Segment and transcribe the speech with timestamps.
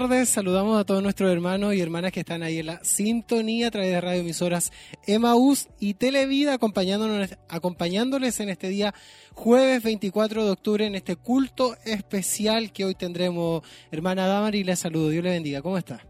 [0.00, 3.70] Tardes, saludamos a todos nuestros hermanos y hermanas que están ahí en la sintonía a
[3.70, 4.72] través de radioemisoras
[5.06, 8.94] Emaús y Televida, acompañándonos, acompañándoles en este día
[9.34, 13.62] jueves 24 de octubre en este culto especial que hoy tendremos.
[13.90, 16.00] Hermana Damari, les saludo, Dios le bendiga, ¿cómo está?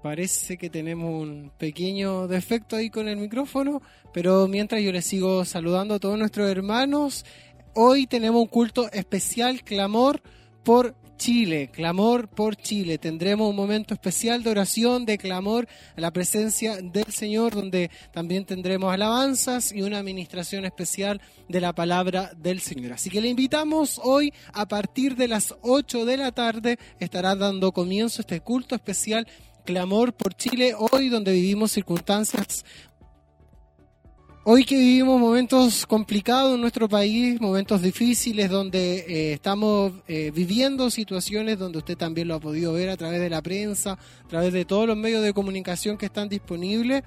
[0.00, 3.82] Parece que tenemos un pequeño defecto ahí con el micrófono,
[4.14, 7.26] pero mientras yo les sigo saludando a todos nuestros hermanos,
[7.82, 10.20] hoy tenemos un culto especial, clamor
[10.62, 12.98] por Chile, clamor por Chile.
[12.98, 15.66] Tendremos un momento especial de oración, de clamor
[15.96, 21.74] a la presencia del Señor, donde también tendremos alabanzas y una administración especial de la
[21.74, 22.92] palabra del Señor.
[22.92, 27.72] Así que le invitamos hoy a partir de las 8 de la tarde, estará dando
[27.72, 29.26] comienzo este culto especial
[29.64, 32.64] clamor por Chile, hoy donde vivimos circunstancias,
[34.42, 40.90] hoy que vivimos momentos complicados en nuestro país, momentos difíciles donde eh, estamos eh, viviendo
[40.90, 43.92] situaciones donde usted también lo ha podido ver a través de la prensa,
[44.24, 47.02] a través de todos los medios de comunicación que están disponibles.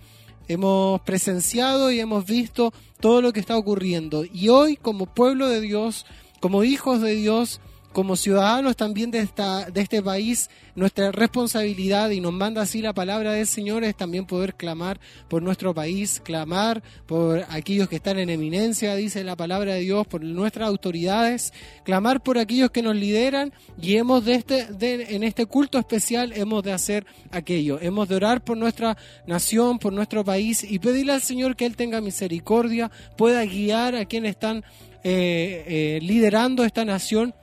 [0.47, 4.25] Hemos presenciado y hemos visto todo lo que está ocurriendo.
[4.25, 6.05] Y hoy, como pueblo de Dios,
[6.41, 7.61] como hijos de Dios,
[7.93, 12.91] como ciudadanos también de, esta, de este país, nuestra responsabilidad, y nos manda así la
[12.91, 14.99] palabra del Señor, es también poder clamar
[15.29, 20.07] por nuestro país, clamar por aquellos que están en eminencia, dice la palabra de Dios,
[20.07, 21.53] por nuestras autoridades,
[21.85, 26.33] clamar por aquellos que nos lideran, y hemos de este, de, en este culto especial
[26.35, 31.13] hemos de hacer aquello, hemos de orar por nuestra nación, por nuestro país, y pedirle
[31.13, 34.63] al Señor que Él tenga misericordia, pueda guiar a quienes están
[35.03, 37.35] eh, eh, liderando esta nación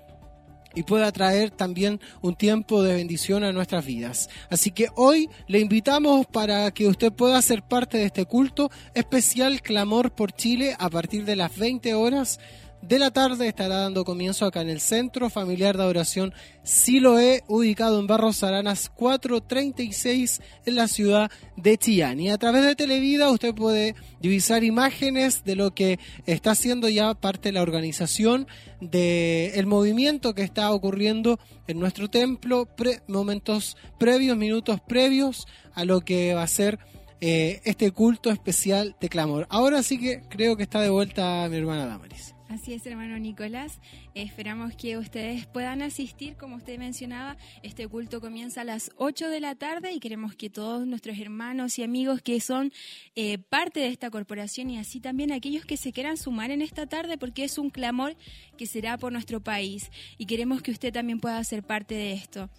[0.75, 4.29] y pueda traer también un tiempo de bendición a nuestras vidas.
[4.51, 9.63] Así que hoy le invitamos para que usted pueda ser parte de este culto especial
[9.63, 12.41] Clamor por Chile a partir de las 20 horas
[12.83, 16.33] de la tarde estará dando comienzo acá en el Centro Familiar de Adoración
[16.63, 22.21] Siloé, ubicado en Barros Aranas 436 en la ciudad de Chillán.
[22.21, 27.15] Y a través de Televida usted puede divisar imágenes de lo que está haciendo ya
[27.15, 28.47] parte de la organización
[28.81, 32.69] del movimiento que está ocurriendo en nuestro templo,
[33.07, 36.79] momentos previos, minutos previos a lo que va a ser
[37.21, 39.47] eh, este culto especial de clamor.
[39.51, 42.35] Ahora sí que creo que está de vuelta mi hermana Damaris.
[42.50, 43.78] Así es, hermano Nicolás.
[44.12, 47.37] Esperamos que ustedes puedan asistir, como usted mencionaba.
[47.62, 51.78] Este culto comienza a las 8 de la tarde y queremos que todos nuestros hermanos
[51.78, 52.72] y amigos que son
[53.15, 56.89] eh, parte de esta corporación y así también aquellos que se quieran sumar en esta
[56.89, 58.16] tarde, porque es un clamor
[58.59, 62.50] que será por nuestro país y queremos que usted también pueda ser parte de esto.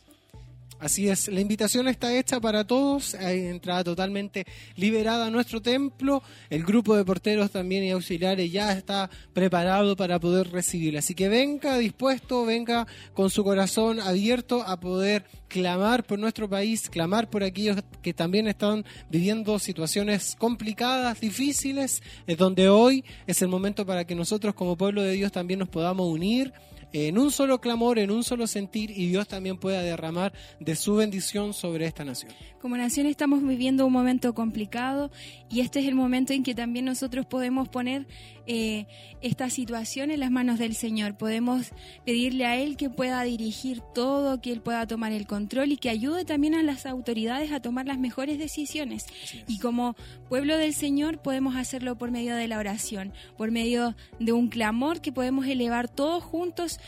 [0.82, 6.24] Así es, la invitación está hecha para todos, hay entrada totalmente liberada a nuestro templo,
[6.50, 10.98] el grupo de porteros también y auxiliares ya está preparado para poder recibirla.
[10.98, 16.90] Así que venga dispuesto, venga con su corazón abierto a poder clamar por nuestro país,
[16.90, 23.50] clamar por aquellos que también están viviendo situaciones complicadas, difíciles, es donde hoy es el
[23.50, 26.52] momento para que nosotros como pueblo de Dios también nos podamos unir
[26.94, 30.96] en un solo clamor, en un solo sentir y Dios también pueda derramar de su
[30.96, 32.32] bendición sobre esta nación.
[32.62, 35.12] Como nación estamos viviendo un momento complicado
[35.50, 38.06] y este es el momento en que también nosotros podemos poner
[38.48, 38.86] eh,
[39.22, 41.18] esta situación en las manos del Señor.
[41.18, 41.72] Podemos
[42.06, 45.90] pedirle a Él que pueda dirigir todo, que Él pueda tomar el control y que
[45.90, 49.06] ayude también a las autoridades a tomar las mejores decisiones.
[49.48, 49.96] Y como
[50.30, 55.02] pueblo del Señor podemos hacerlo por medio de la oración, por medio de un clamor
[55.02, 56.80] que podemos elevar todos juntos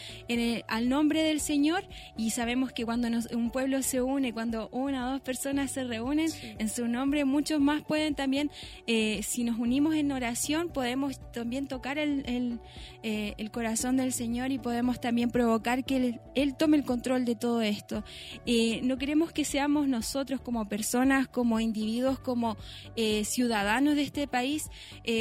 [0.67, 1.87] al nombre del Señor
[2.17, 6.29] y sabemos que cuando un pueblo se une, cuando una o dos personas se reúnen
[6.59, 8.51] en su nombre, muchos más pueden también,
[8.87, 12.61] eh, si nos unimos en oración, podemos también tocar el,
[13.03, 17.35] eh, el, corazón del Señor y podemos también provocar que Él, tome el control de
[17.35, 18.05] todo esto.
[18.45, 22.55] Eh, no queremos que seamos nosotros como personas, como individuos, como
[23.25, 24.69] ciudadanos de este país,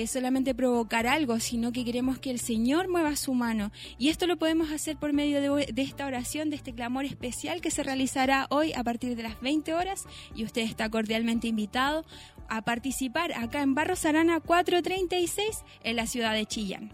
[0.07, 3.73] solamente provocar algo, sino que queremos que el Señor mueva su mano.
[3.99, 7.73] Y esto lo podemos hacer por medio de, esta oración, de este clamor especial que
[7.73, 10.05] se realizará hoy a partir de las 20 horas
[10.37, 12.05] y usted está cordialmente invitado
[12.53, 16.93] a participar acá en Barros Arana 436 en la ciudad de Chillán.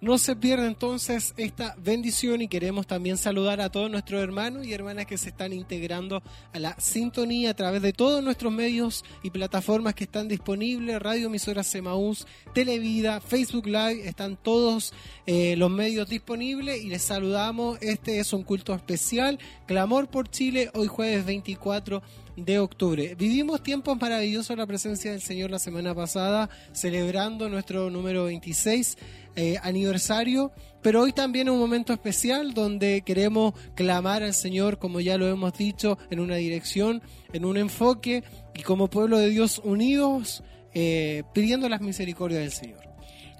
[0.00, 4.72] No se pierda entonces esta bendición y queremos también saludar a todos nuestros hermanos y
[4.72, 9.30] hermanas que se están integrando a la sintonía a través de todos nuestros medios y
[9.30, 14.92] plataformas que están disponibles, Radio Emisora Semaús, Televida, Facebook Live, están todos
[15.26, 17.78] eh, los medios disponibles y les saludamos.
[17.80, 22.02] Este es un culto especial, Clamor por Chile, hoy jueves 24
[22.36, 23.14] de octubre.
[23.14, 28.96] Vivimos tiempos maravillosos la presencia del Señor la semana pasada, celebrando nuestro número 26
[29.34, 30.52] eh, aniversario
[30.82, 35.28] pero hoy también es un momento especial donde queremos clamar al Señor, como ya lo
[35.28, 37.02] hemos dicho, en una dirección,
[37.32, 38.24] en un enfoque
[38.54, 40.42] y como pueblo de Dios unidos,
[40.74, 42.91] eh, pidiendo las misericordias del Señor.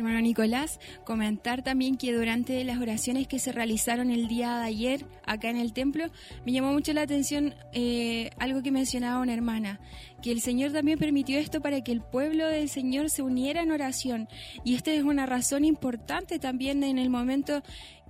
[0.03, 5.07] Hermano Nicolás, comentar también que durante las oraciones que se realizaron el día de ayer
[5.25, 6.07] acá en el templo,
[6.45, 9.79] me llamó mucho la atención eh, algo que mencionaba una hermana,
[10.23, 13.71] que el Señor también permitió esto para que el pueblo del Señor se uniera en
[13.71, 14.29] oración.
[14.65, 17.63] Y esta es una razón importante también en el momento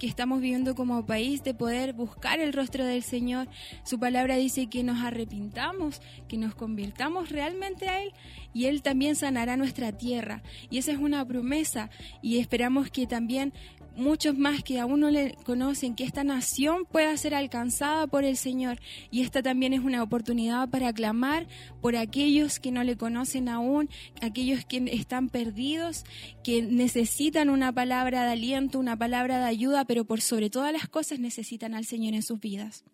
[0.02, 3.46] que estamos viviendo como país de poder buscar el rostro del Señor.
[3.84, 8.12] Su palabra dice que nos arrepintamos, que nos convirtamos realmente a Él
[8.52, 10.43] y Él también sanará nuestra tierra.
[10.70, 11.88] Y esa es una promesa
[12.20, 13.52] y esperamos que también
[13.96, 18.36] muchos más que aún no le conocen, que esta nación pueda ser alcanzada por el
[18.36, 18.78] Señor.
[19.10, 21.46] Y esta también es una oportunidad para clamar
[21.80, 23.88] por aquellos que no le conocen aún,
[24.20, 26.04] aquellos que están perdidos,
[26.44, 30.88] que necesitan una palabra de aliento, una palabra de ayuda, pero por sobre todas las
[30.88, 32.84] cosas necesitan al Señor en sus vidas.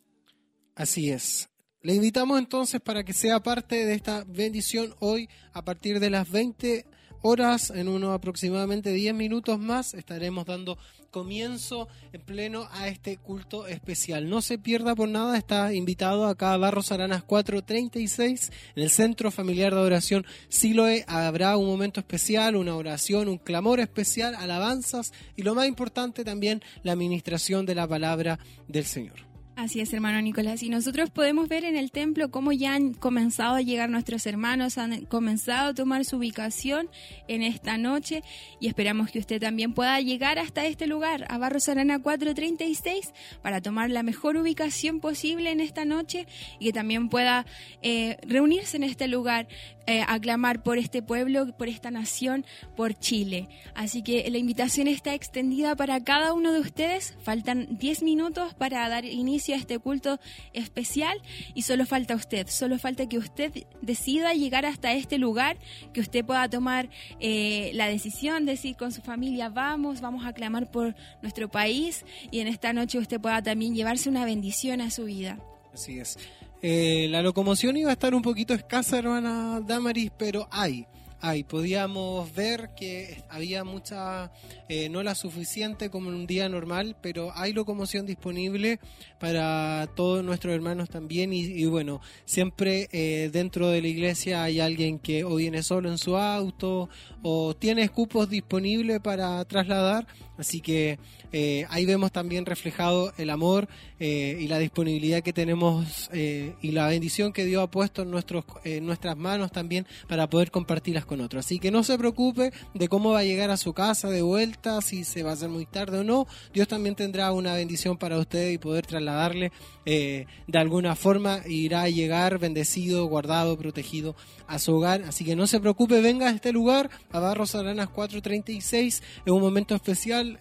[0.75, 1.49] Así es.
[1.81, 6.29] Le invitamos entonces para que sea parte de esta bendición hoy a partir de las
[6.31, 6.85] 20
[7.23, 10.79] horas, en unos aproximadamente 10 minutos más, estaremos dando
[11.11, 14.29] comienzo en pleno a este culto especial.
[14.29, 19.31] No se pierda por nada, está invitado acá a Barros Aranas 436, en el Centro
[19.31, 21.05] Familiar de Oración Siloe.
[21.07, 26.63] Habrá un momento especial, una oración, un clamor especial, alabanzas y lo más importante también,
[26.83, 29.28] la administración de la palabra del Señor.
[29.59, 30.63] Así es, hermano Nicolás.
[30.63, 34.79] Y nosotros podemos ver en el templo cómo ya han comenzado a llegar nuestros hermanos,
[34.79, 36.89] han comenzado a tomar su ubicación
[37.27, 38.23] en esta noche
[38.61, 43.13] y esperamos que usted también pueda llegar hasta este lugar, a Barros Arana 436,
[43.43, 46.29] para tomar la mejor ubicación posible en esta noche
[46.61, 47.45] y que también pueda
[47.83, 49.49] eh, reunirse en este lugar,
[49.89, 52.45] eh, aclamar por este pueblo, por esta nación,
[52.77, 53.49] por Chile.
[53.75, 57.17] Así que la invitación está extendida para cada uno de ustedes.
[57.23, 60.21] Faltan 10 minutos para dar inicio a este culto
[60.53, 61.23] especial
[61.55, 65.57] y solo falta usted, solo falta que usted decida llegar hasta este lugar,
[65.95, 70.71] que usted pueda tomar eh, la decisión, decir con su familia, vamos, vamos a clamar
[70.71, 75.05] por nuestro país y en esta noche usted pueda también llevarse una bendición a su
[75.05, 75.39] vida.
[75.73, 76.19] Así es.
[76.61, 80.87] Eh, la locomoción iba a estar un poquito escasa, hermana Damaris, pero hay
[81.21, 81.43] hay.
[81.45, 84.31] Podíamos ver que había mucha,
[84.69, 88.79] eh, no la suficiente como en un día normal, pero hay locomoción disponible
[89.19, 91.33] para todos nuestros hermanos también.
[91.33, 95.99] Y, bueno, siempre eh, dentro de la iglesia hay alguien que o viene solo en
[95.99, 96.89] su auto
[97.23, 100.07] o tiene cupos disponibles para trasladar.
[100.37, 100.99] Así que
[101.33, 103.69] eh, ahí vemos también reflejado el amor
[104.01, 108.87] y la disponibilidad que tenemos y la bendición que Dios ha puesto en, nuestros, en
[108.87, 111.41] nuestras manos también para poder compartirlas con otro.
[111.41, 114.81] Así que no se preocupe de cómo va a llegar a su casa de vuelta,
[114.81, 116.27] si se va a hacer muy tarde o no.
[116.53, 119.53] Dios también tendrá una bendición para usted y poder trasladarle
[119.85, 121.41] eh, de alguna forma.
[121.47, 124.15] Irá a llegar bendecido, guardado, protegido
[124.47, 125.03] a su hogar.
[125.03, 129.03] Así que no se preocupe, venga a este lugar, a Barros Aranas 436.
[129.25, 130.39] Es un momento especial.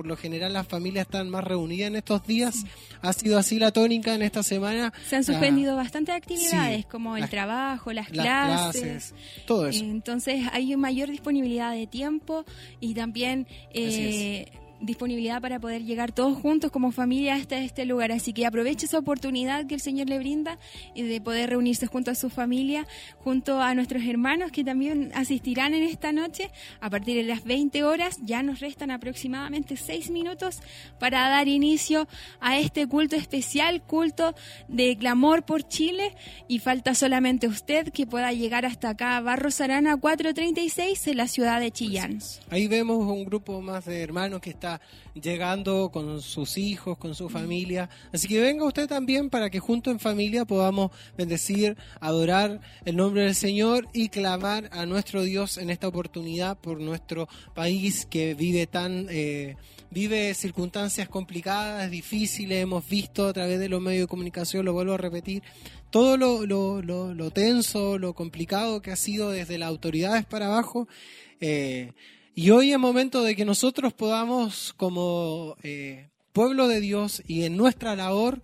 [0.00, 2.64] Por lo general las familias están más reunidas en estos días.
[3.02, 4.94] Ha sido así la tónica en esta semana.
[5.06, 9.14] Se han suspendido bastantes actividades como el trabajo, las, clases,
[9.46, 9.84] todo eso.
[9.84, 12.46] Entonces hay mayor disponibilidad de tiempo
[12.80, 14.46] y también eh,
[14.80, 18.12] disponibilidad para poder llegar todos juntos como familia hasta este lugar.
[18.12, 20.58] Así que aproveche esa oportunidad que el Señor le brinda
[20.94, 22.86] y de poder reunirse junto a su familia,
[23.18, 26.50] junto a nuestros hermanos que también asistirán en esta noche.
[26.80, 30.60] A partir de las 20 horas ya nos restan aproximadamente 6 minutos
[30.98, 32.08] para dar inicio
[32.40, 34.34] a este culto especial, culto
[34.68, 36.14] de clamor por Chile.
[36.48, 41.60] Y falta solamente usted que pueda llegar hasta acá, Barros Arana 436 en la ciudad
[41.60, 42.18] de Chillán.
[42.48, 44.69] Ahí vemos un grupo más de hermanos que está
[45.14, 47.88] llegando con sus hijos, con su familia.
[48.12, 53.22] Así que venga usted también para que junto en familia podamos bendecir, adorar el nombre
[53.22, 58.66] del Señor y clamar a nuestro Dios en esta oportunidad por nuestro país que vive
[58.66, 59.06] tan...
[59.10, 59.56] Eh,
[59.90, 64.94] vive circunstancias complicadas, difíciles, hemos visto a través de los medios de comunicación, lo vuelvo
[64.94, 65.42] a repetir,
[65.90, 70.86] todo lo, lo, lo, tenso, lo complicado que ha sido desde las autoridades para abajo.
[71.40, 71.92] Eh,
[72.34, 77.56] y hoy es momento de que nosotros podamos, como eh, pueblo de Dios y en
[77.56, 78.42] nuestra labor,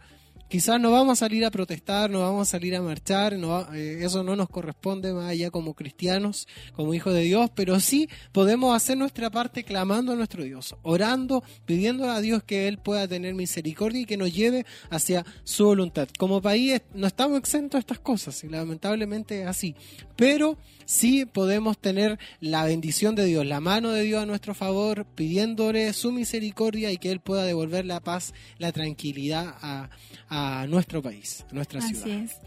[0.48, 4.04] Quizás no vamos a salir a protestar, no vamos a salir a marchar, no, eh,
[4.04, 8.74] eso no nos corresponde más allá como cristianos, como hijos de Dios, pero sí podemos
[8.76, 13.34] hacer nuestra parte clamando a nuestro Dios, orando, pidiendo a Dios que Él pueda tener
[13.34, 16.08] misericordia y que nos lleve hacia su voluntad.
[16.16, 19.74] Como país no estamos exentos de estas cosas, y lamentablemente es así,
[20.16, 25.04] pero sí podemos tener la bendición de Dios, la mano de Dios a nuestro favor,
[25.04, 29.90] pidiéndole su misericordia y que Él pueda devolver la paz, la tranquilidad a
[30.28, 32.02] a nuestro país, a nuestra ciudad.
[32.02, 32.40] Así es.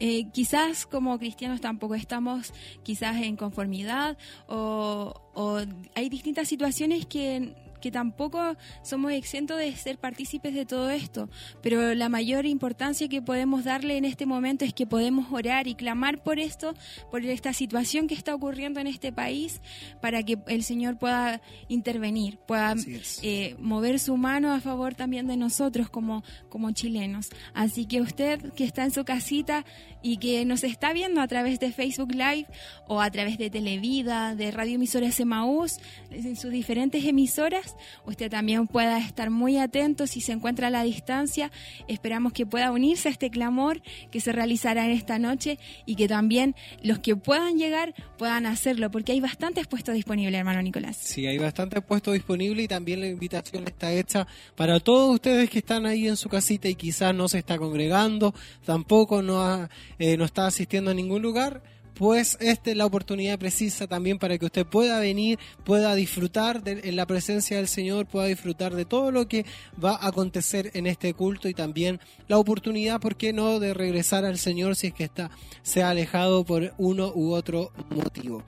[0.00, 2.52] Eh, quizás como cristianos tampoco estamos
[2.82, 5.60] quizás en conformidad o, o
[5.94, 11.28] hay distintas situaciones que que tampoco somos exentos de ser partícipes de todo esto,
[11.62, 15.74] pero la mayor importancia que podemos darle en este momento es que podemos orar y
[15.74, 16.74] clamar por esto,
[17.10, 19.60] por esta situación que está ocurriendo en este país,
[20.00, 22.74] para que el Señor pueda intervenir, pueda
[23.22, 27.30] eh, mover su mano a favor también de nosotros como, como chilenos.
[27.52, 29.64] Así que usted que está en su casita
[30.02, 32.46] y que nos está viendo a través de Facebook Live
[32.86, 35.78] o a través de Televida, de Radio Emisoras Emaús,
[36.10, 40.82] en sus diferentes emisoras, usted también pueda estar muy atento si se encuentra a la
[40.82, 41.50] distancia.
[41.88, 46.08] Esperamos que pueda unirse a este clamor que se realizará en esta noche y que
[46.08, 50.96] también los que puedan llegar puedan hacerlo, porque hay bastantes puestos disponibles, hermano Nicolás.
[51.00, 55.58] Sí, hay bastantes puestos disponibles y también la invitación está hecha para todos ustedes que
[55.58, 59.68] están ahí en su casita y quizás no se está congregando, tampoco no,
[60.02, 61.62] eh, no está asistiendo a ningún lugar
[61.94, 66.96] pues esta es la oportunidad precisa también para que usted pueda venir, pueda disfrutar en
[66.96, 69.44] la presencia del Señor, pueda disfrutar de todo lo que
[69.82, 74.24] va a acontecer en este culto y también la oportunidad, ¿por qué no?, de regresar
[74.24, 75.30] al Señor si es que está,
[75.62, 78.42] se ha alejado por uno u otro motivo.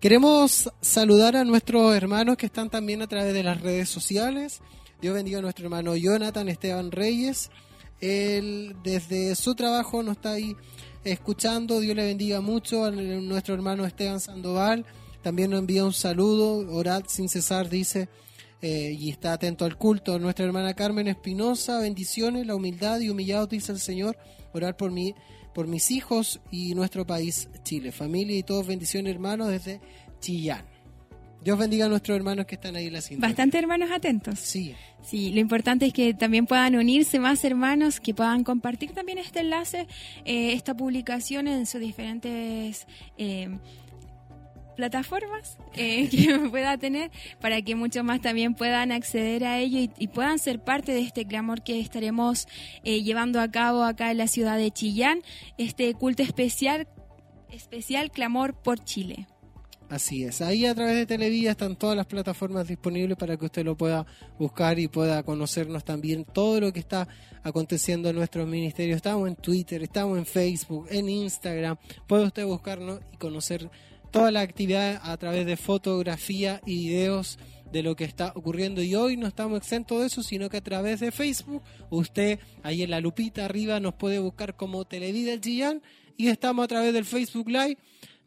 [0.00, 4.62] Queremos saludar a nuestros hermanos que están también a través de las redes sociales.
[5.00, 7.50] Dios bendiga a nuestro hermano Jonathan Esteban Reyes.
[8.00, 10.56] Él desde su trabajo nos está ahí
[11.12, 11.80] escuchando.
[11.80, 14.84] Dios le bendiga mucho a nuestro hermano Esteban Sandoval.
[15.22, 16.72] También nos envía un saludo.
[16.74, 18.08] Orad sin cesar, dice,
[18.62, 20.18] eh, y está atento al culto.
[20.18, 24.16] Nuestra hermana Carmen Espinosa, bendiciones, la humildad y humillados, dice el Señor.
[24.52, 25.14] Orar por mí,
[25.54, 27.92] por mis hijos y nuestro país, Chile.
[27.92, 29.80] Familia y todos, bendiciones, hermanos, desde
[30.20, 30.75] Chillán.
[31.42, 33.26] Dios bendiga a nuestros hermanos que están ahí en la cinta.
[33.26, 34.38] Bastante hermanos atentos.
[34.38, 34.74] Sí.
[35.06, 39.38] Sí, lo importante es que también puedan unirse más hermanos, que puedan compartir también este
[39.38, 39.86] enlace,
[40.24, 43.56] eh, esta publicación en sus diferentes eh,
[44.74, 49.90] plataformas eh, que pueda tener para que muchos más también puedan acceder a ello y,
[49.96, 52.48] y puedan ser parte de este clamor que estaremos
[52.82, 55.20] llevando a cabo acá en la ciudad de Chillán,
[55.56, 56.88] este culto especial,
[57.52, 59.28] especial clamor por Chile.
[59.88, 60.42] Así es.
[60.42, 64.04] Ahí a través de Televida están todas las plataformas disponibles para que usted lo pueda
[64.36, 67.06] buscar y pueda conocernos también todo lo que está
[67.44, 68.96] aconteciendo en nuestros ministerios.
[68.96, 71.76] Estamos en Twitter, estamos en Facebook, en Instagram.
[72.08, 73.70] Puede usted buscarnos y conocer
[74.10, 77.38] toda la actividad a través de fotografía y videos
[77.70, 80.64] de lo que está ocurriendo y hoy no estamos exentos de eso, sino que a
[80.64, 85.40] través de Facebook usted ahí en la lupita arriba nos puede buscar como Televida el
[85.40, 85.82] Chillán
[86.16, 87.76] y estamos a través del Facebook Live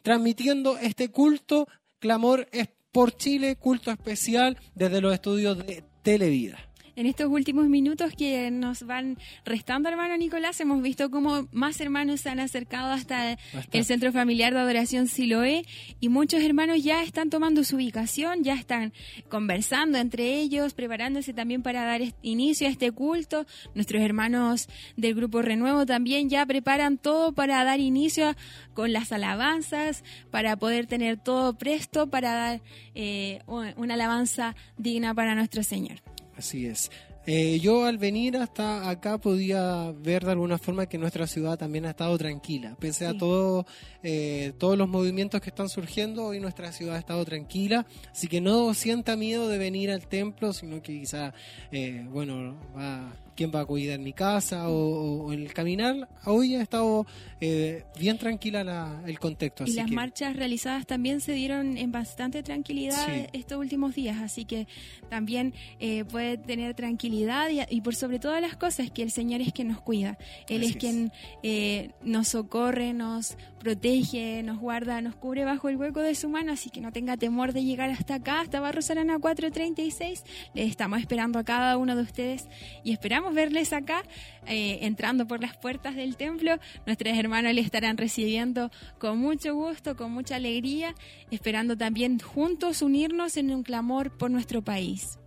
[0.01, 1.67] transmitiendo este culto,
[1.99, 6.68] clamor es por Chile, culto especial desde los estudios de Televida
[6.99, 12.19] en estos últimos minutos que nos van restando, hermano Nicolás, hemos visto cómo más hermanos
[12.19, 13.37] se han acercado hasta
[13.71, 15.65] el Centro Familiar de Adoración Siloé
[16.01, 18.91] y muchos hermanos ya están tomando su ubicación, ya están
[19.29, 23.45] conversando entre ellos, preparándose también para dar inicio a este culto.
[23.75, 28.35] Nuestros hermanos del Grupo Renuevo también ya preparan todo para dar inicio
[28.73, 32.61] con las alabanzas, para poder tener todo presto para dar
[32.93, 36.01] eh, una alabanza digna para nuestro Señor.
[36.39, 36.89] Así es.
[37.25, 41.85] Eh, yo al venir hasta acá podía ver de alguna forma que nuestra ciudad también
[41.85, 43.65] ha estado tranquila, pese a todo,
[44.01, 48.39] eh, todos los movimientos que están surgiendo, hoy nuestra ciudad ha estado tranquila, así que
[48.39, 51.33] no sienta miedo de venir al templo, sino que quizá,
[51.73, 56.09] eh, bueno, va quién va a cuidar mi casa o, el caminar.
[56.25, 57.05] Hoy ha estado
[57.39, 59.63] eh, bien tranquila el contexto.
[59.65, 64.67] Y las marchas realizadas también se dieron en bastante tranquilidad estos últimos días, así que
[65.09, 69.53] también eh, puede tener tranquilidad y, por sobre todas las cosas que el Señor es
[69.53, 70.17] quien nos cuida.
[70.49, 76.01] Él es quien eh, nos socorre, nos protege, nos guarda, nos cubre bajo el hueco
[76.01, 79.17] de su mano, así que no tenga temor de llegar hasta acá, hasta Barro Sarana
[79.17, 80.23] 436.
[80.53, 82.49] Le estamos esperando a cada uno de ustedes
[82.83, 84.03] y esperamos verles acá,
[84.47, 86.57] eh, entrando por las puertas del templo.
[86.85, 90.95] Nuestros hermanos le estarán recibiendo con mucho gusto, con mucha alegría,
[91.31, 95.19] esperando también juntos unirnos en un clamor por nuestro país.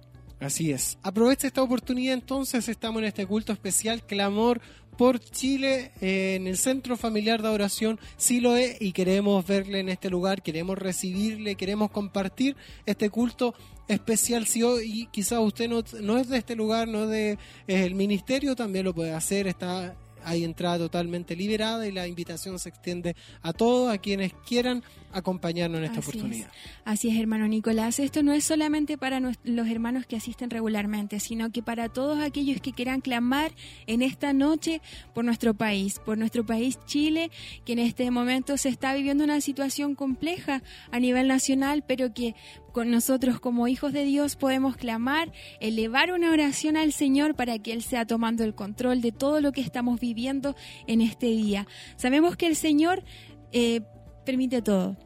[0.42, 0.98] Así es.
[1.04, 4.60] Aprovecha esta oportunidad entonces, estamos en este culto especial, clamor
[4.96, 10.10] por Chile eh, en el Centro Familiar de Adoración Siloe y queremos verle en este
[10.10, 12.56] lugar, queremos recibirle, queremos compartir
[12.86, 13.54] este culto
[13.88, 14.46] especial.
[14.46, 18.54] Si hoy quizás usted no, no es de este lugar, no es de el ministerio,
[18.54, 23.52] también lo puede hacer, está hay entrada totalmente liberada y la invitación se extiende a
[23.52, 26.50] todos, a quienes quieran acompañarnos en esta oportunidad.
[26.84, 27.98] Así es, hermano Nicolás.
[27.98, 32.60] Esto no es solamente para los hermanos que asisten regularmente, sino que para todos aquellos
[32.60, 33.52] que quieran clamar
[33.86, 34.80] en esta noche
[35.14, 37.30] por nuestro país, por nuestro país Chile,
[37.64, 42.34] que en este momento se está viviendo una situación compleja a nivel nacional, pero que
[42.72, 47.72] con nosotros como hijos de Dios podemos clamar, elevar una oración al Señor para que
[47.72, 51.66] Él sea tomando el control de todo lo que estamos viviendo en este día.
[51.96, 53.04] Sabemos que el Señor
[53.52, 53.82] eh,
[54.24, 54.96] permite todo.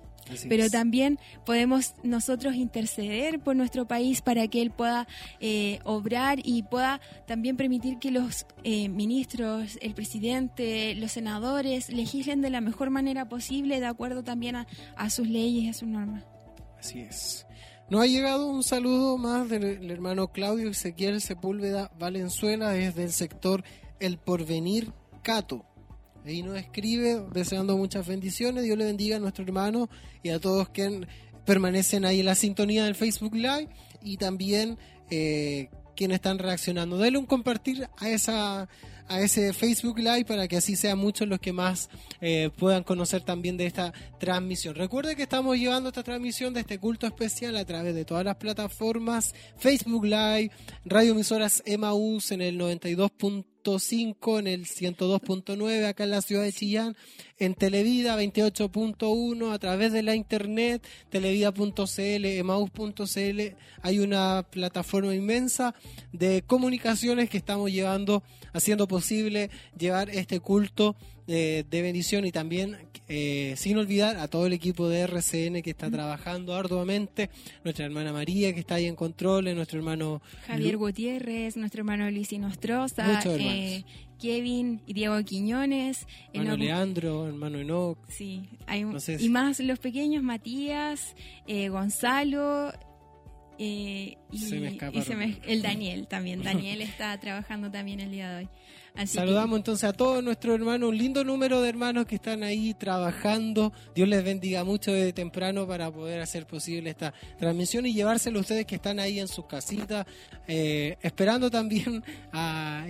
[0.48, 5.06] pero también podemos nosotros interceder por nuestro país para que él pueda
[5.38, 12.40] eh, obrar y pueda también permitir que los eh, ministros, el presidente, los senadores legislen
[12.40, 15.88] de la mejor manera posible, de acuerdo también a, a sus leyes y a sus
[15.88, 16.24] normas.
[16.78, 17.46] Así es.
[17.88, 23.62] Nos ha llegado un saludo más del hermano Claudio Ezequiel Sepúlveda Valenzuela desde el sector
[24.00, 25.64] El Porvenir Cato.
[26.24, 28.64] Ahí nos escribe deseando muchas bendiciones.
[28.64, 29.88] Dios le bendiga a nuestro hermano
[30.24, 31.06] y a todos que
[31.44, 33.68] permanecen ahí en la sintonía del Facebook Live
[34.02, 34.78] y también
[35.08, 36.98] eh, quienes están reaccionando.
[36.98, 38.68] Dale un compartir a esa
[39.08, 41.88] a ese Facebook Live para que así sean muchos los que más
[42.20, 44.74] eh, puedan conocer también de esta transmisión.
[44.74, 48.36] Recuerde que estamos llevando esta transmisión de este culto especial a través de todas las
[48.36, 50.50] plataformas, Facebook Live,
[50.84, 53.10] Radio Emisoras Emaús en el 92
[53.66, 56.96] en el 102.9 acá en la ciudad de Chillán,
[57.36, 63.40] en Televida 28.1 a través de la internet, televida.cl, emaus.cl.
[63.82, 65.74] Hay una plataforma inmensa
[66.12, 70.94] de comunicaciones que estamos llevando, haciendo posible llevar este culto
[71.26, 72.76] de, bendición y también
[73.08, 77.30] eh, sin olvidar a todo el equipo de RCN que está trabajando arduamente,
[77.64, 82.32] nuestra hermana María que está ahí en control, nuestro hermano Javier Gutiérrez, nuestro hermano Luis
[82.38, 83.84] Nostroza, eh,
[84.20, 87.98] Kevin y Diego Quiñones, hermano Leandro, hermano Enoch.
[88.08, 88.42] Sí,
[89.18, 91.14] y más los pequeños Matías,
[91.46, 92.72] eh, Gonzalo,
[93.58, 94.18] y,
[95.46, 96.42] el Daniel también.
[96.42, 98.48] Daniel está trabajando también el día de hoy.
[99.04, 103.72] Saludamos entonces a todos nuestros hermanos, un lindo número de hermanos que están ahí trabajando.
[103.94, 108.42] Dios les bendiga mucho de temprano para poder hacer posible esta transmisión y llevárselo a
[108.42, 110.06] ustedes que están ahí en sus casitas,
[110.48, 112.86] eh, esperando también a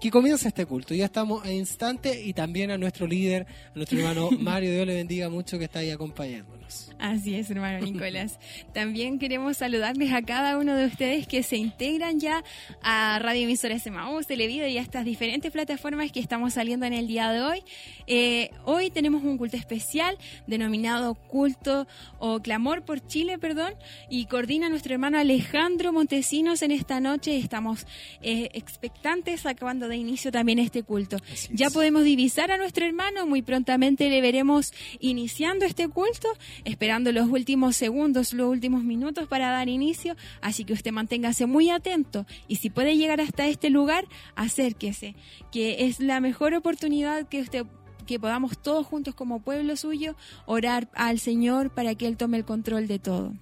[0.00, 0.94] que comience este culto.
[0.94, 4.70] Ya estamos a instante y también a nuestro líder, a nuestro hermano Mario.
[4.72, 6.61] Dios le bendiga mucho que está ahí acompañándonos.
[6.98, 8.38] Así es, hermano Nicolás.
[8.72, 12.42] También queremos saludarles a cada uno de ustedes que se integran ya
[12.82, 17.06] a Radio Emisoras Emaús, Televida y a estas diferentes plataformas que estamos saliendo en el
[17.06, 17.62] día de hoy.
[18.06, 21.86] Eh, hoy tenemos un culto especial denominado Culto
[22.18, 23.74] o Clamor por Chile, perdón,
[24.10, 27.36] y coordina nuestro hermano Alejandro Montesinos en esta noche.
[27.36, 27.86] Estamos
[28.22, 31.18] eh, expectantes acabando de de inicio también este culto.
[31.52, 36.28] ya podemos divisar a nuestro hermano, muy prontamente le veremos iniciando este culto,
[36.64, 41.70] esperando los últimos segundos, los últimos minutos para dar inicio, así que usted manténgase muy
[41.70, 45.14] atento y si puede llegar hasta este lugar, acérquese,
[45.50, 47.66] que es la mejor oportunidad que usted
[48.06, 52.44] que podamos todos juntos como pueblo suyo orar al Señor para que Él tome el
[52.44, 53.32] control de todo.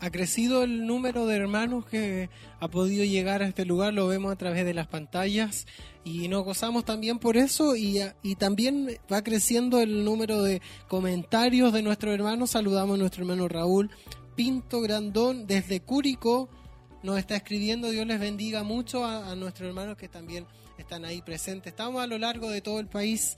[0.00, 4.32] Ha crecido el número de hermanos que ha podido llegar a este lugar, lo vemos
[4.32, 5.66] a través de las pantallas
[6.04, 11.72] y nos gozamos también por eso y, y también va creciendo el número de comentarios
[11.72, 12.50] de nuestros hermanos.
[12.50, 13.90] Saludamos a nuestro hermano Raúl
[14.34, 16.48] Pinto Grandón desde Cúrico.
[17.02, 20.46] Nos está escribiendo, Dios les bendiga mucho a, a nuestros hermanos que también
[20.78, 21.72] están ahí presentes.
[21.72, 23.36] Estamos a lo largo de todo el país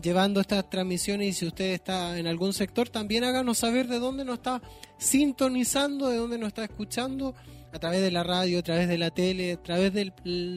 [0.00, 4.24] llevando estas transmisiones y si usted está en algún sector, también háganos saber de dónde
[4.24, 4.62] nos está
[4.98, 7.34] sintonizando, de dónde nos está escuchando
[7.72, 10.12] a través de la radio, a través de la tele, a través del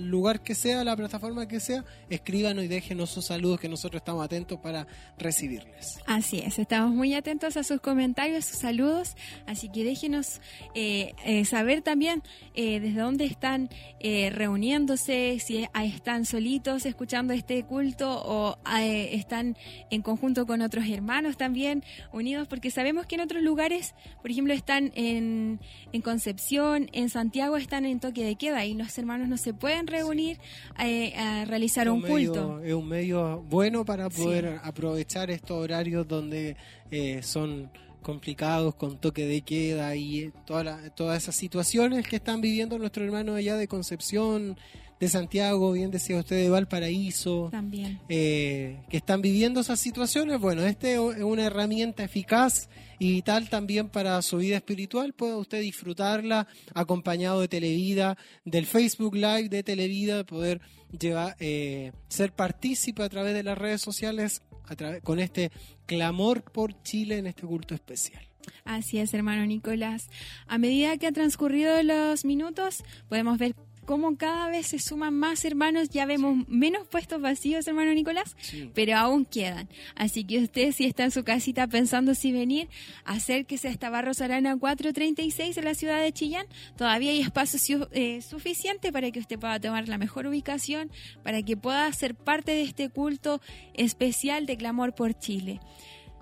[0.10, 4.26] lugar que sea, la plataforma que sea, escríbanos y déjenos sus saludos que nosotros estamos
[4.26, 6.00] atentos para recibirles.
[6.06, 10.42] Así es, estamos muy atentos a sus comentarios, sus saludos, así que déjenos
[10.76, 12.24] eh, eh, saber también
[12.56, 13.70] eh, desde dónde están
[14.04, 19.56] reuniéndose, si están solitos escuchando este culto o están
[19.90, 24.54] en conjunto con otros hermanos también unidos, porque sabemos que en otros lugares, por ejemplo,
[24.54, 25.62] están en,
[25.94, 29.88] en Concepción, en Santiago están en toque de queda y los hermanos no se pueden
[29.88, 30.40] reunir
[30.80, 32.62] eh, a realizar un, culto.
[32.62, 36.56] Es un medio bueno para poder aprovechar estos horarios donde
[36.92, 42.78] eh, son complicados con toque de queda y toda todas esas situaciones que están viviendo
[42.78, 44.58] nuestros hermanos allá de Concepción,
[45.00, 48.00] de Santiago, bien decía usted, de Valparaíso, También.
[48.10, 52.70] eh, que están viviendo esas situaciones, bueno, este es una herramienta eficaz
[53.04, 55.12] y vital también para su vida espiritual.
[55.12, 60.62] Puede usted disfrutarla acompañado de Televida, del Facebook Live de Televida, poder
[60.98, 65.52] llevar, eh, ser partícipe a través de las redes sociales a través- con este
[65.86, 68.26] clamor por Chile en este culto especial.
[68.64, 70.10] Así es, hermano Nicolás.
[70.48, 73.54] A medida que han transcurrido los minutos, podemos ver
[73.86, 75.90] cómo cada vez se suman más hermanos.
[75.90, 78.36] Ya vemos menos puestos vacíos, hermano Nicolás,
[78.74, 79.70] pero aún quedan.
[79.96, 82.70] Así que usted, si está en su casita pensando si venir,
[83.06, 86.46] acérquese a esta Barros Arana 436 en la ciudad de Chillán.
[86.78, 90.90] Todavía hay espacio su- eh, suficiente para que usted pueda tomar la mejor ubicación,
[91.24, 93.42] para que pueda ser parte de este culto
[93.74, 95.60] especial de clamor por Chile.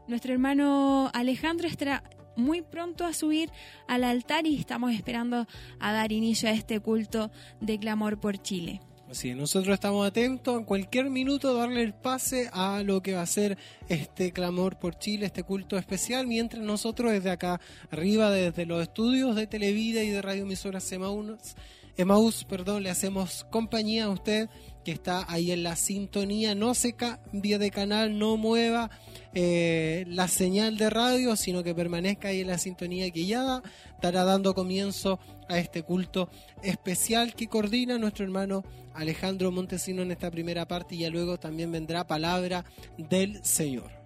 [0.08, 2.04] Nuestro hermano Alejandro estará
[2.42, 3.50] muy pronto a subir
[3.88, 5.48] al altar y estamos esperando
[5.80, 8.82] a dar inicio a este culto de clamor por Chile.
[9.12, 13.26] Así nosotros estamos atentos en cualquier minuto darle el pase a lo que va a
[13.26, 13.58] ser
[13.90, 19.36] este clamor por Chile, este culto especial, mientras nosotros desde acá arriba, desde los estudios
[19.36, 21.58] de Televida y de Radio Emisoras Emaús,
[21.98, 24.50] Emaús, perdón, le hacemos compañía a usted
[24.84, 28.90] que está ahí en la sintonía, no se cambie de canal, no mueva
[29.34, 33.64] eh, la señal de radio, sino que permanezca ahí en la sintonía que ya da-
[33.94, 36.30] estará dando comienzo a este culto
[36.64, 38.64] especial que coordina nuestro hermano
[38.94, 42.66] Alejandro Montesino en esta primera parte y ya luego también vendrá palabra
[42.98, 44.01] del Señor.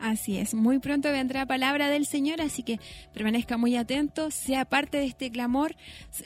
[0.00, 2.78] Así es, muy pronto vendrá palabra del Señor, así que
[3.12, 5.76] permanezca muy atento, sea parte de este clamor,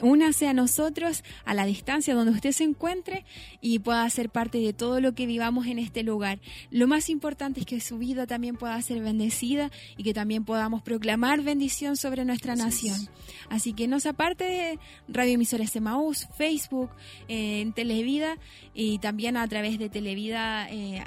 [0.00, 3.24] únase a nosotros a la distancia donde usted se encuentre
[3.60, 6.38] y pueda ser parte de todo lo que vivamos en este lugar.
[6.70, 10.82] Lo más importante es que su vida también pueda ser bendecida y que también podamos
[10.82, 13.08] proclamar bendición sobre nuestra nación.
[13.48, 16.90] Así que no se aparte de Radio Emisores Emaús, Facebook,
[17.28, 18.36] eh, en Televida
[18.74, 21.02] y también a través de Televida eh,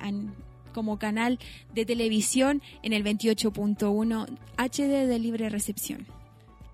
[0.76, 1.40] como canal
[1.74, 6.06] de televisión en el 28.1 HD de libre recepción.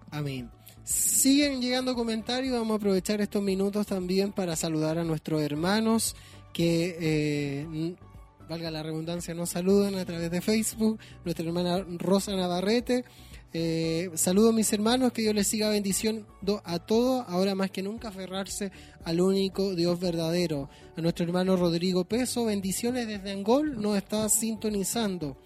[0.10, 0.50] Amén.
[0.84, 6.16] Siguen llegando comentarios, vamos a aprovechar estos minutos también para saludar a nuestros hermanos
[6.52, 7.96] que, eh,
[8.50, 13.06] valga la redundancia, nos saludan a través de Facebook, nuestra hermana Rosa Navarrete.
[13.54, 17.70] Eh, saludo a mis hermanos, que Dios les siga bendición do- a todos, ahora más
[17.70, 18.72] que nunca aferrarse
[19.04, 20.70] al único Dios verdadero.
[20.96, 25.38] A nuestro hermano Rodrigo Peso, bendiciones desde Angol, nos está sintonizando.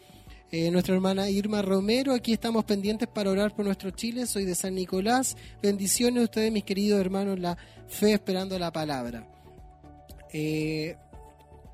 [0.51, 4.53] Eh, nuestra hermana Irma Romero, aquí estamos pendientes para orar por nuestro Chile, soy de
[4.53, 5.35] San Nicolás.
[5.61, 9.27] Bendiciones a ustedes, mis queridos hermanos, la fe esperando la palabra.
[10.31, 10.95] Eh,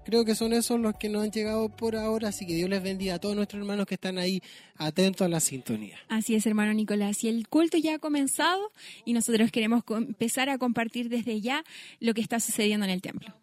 [0.03, 2.81] creo que son esos los que nos han llegado por ahora, así que Dios les
[2.81, 4.41] bendiga a todos nuestros hermanos que están ahí
[4.77, 5.97] atentos a la sintonía.
[6.09, 7.23] Así es, hermano Nicolás.
[7.23, 8.71] Y el culto ya ha comenzado
[9.05, 11.63] y nosotros queremos empezar a compartir desde ya
[11.99, 13.33] lo que está sucediendo en el templo.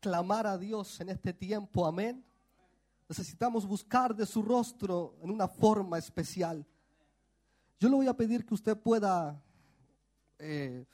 [0.00, 2.24] clamar a Dios en este tiempo, amén.
[3.08, 6.64] Necesitamos buscar de su rostro en una forma especial.
[7.78, 9.42] Yo le voy a pedir que usted pueda
[10.38, 10.86] eh,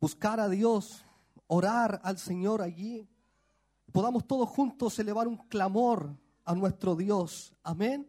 [0.00, 1.04] buscar a Dios,
[1.46, 3.08] orar al Señor allí.
[3.92, 7.52] Podamos todos juntos elevar un clamor a nuestro Dios.
[7.62, 8.08] Amén.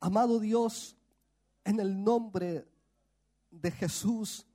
[0.00, 0.96] Amado Dios,
[1.62, 2.66] en el nombre
[3.50, 4.46] de Jesús,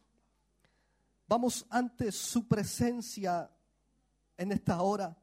[1.27, 3.51] vamos ante su presencia
[4.37, 5.15] en esta hora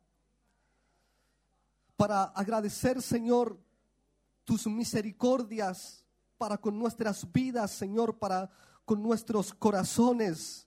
[1.97, 3.59] para agradecer, Señor,
[4.45, 6.05] tus misericordias
[6.39, 8.49] para con nuestras vidas, Señor, para
[8.85, 10.66] con nuestros corazones.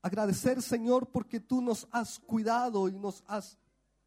[0.00, 3.58] Agradecer, Señor, porque tú nos has cuidado y nos has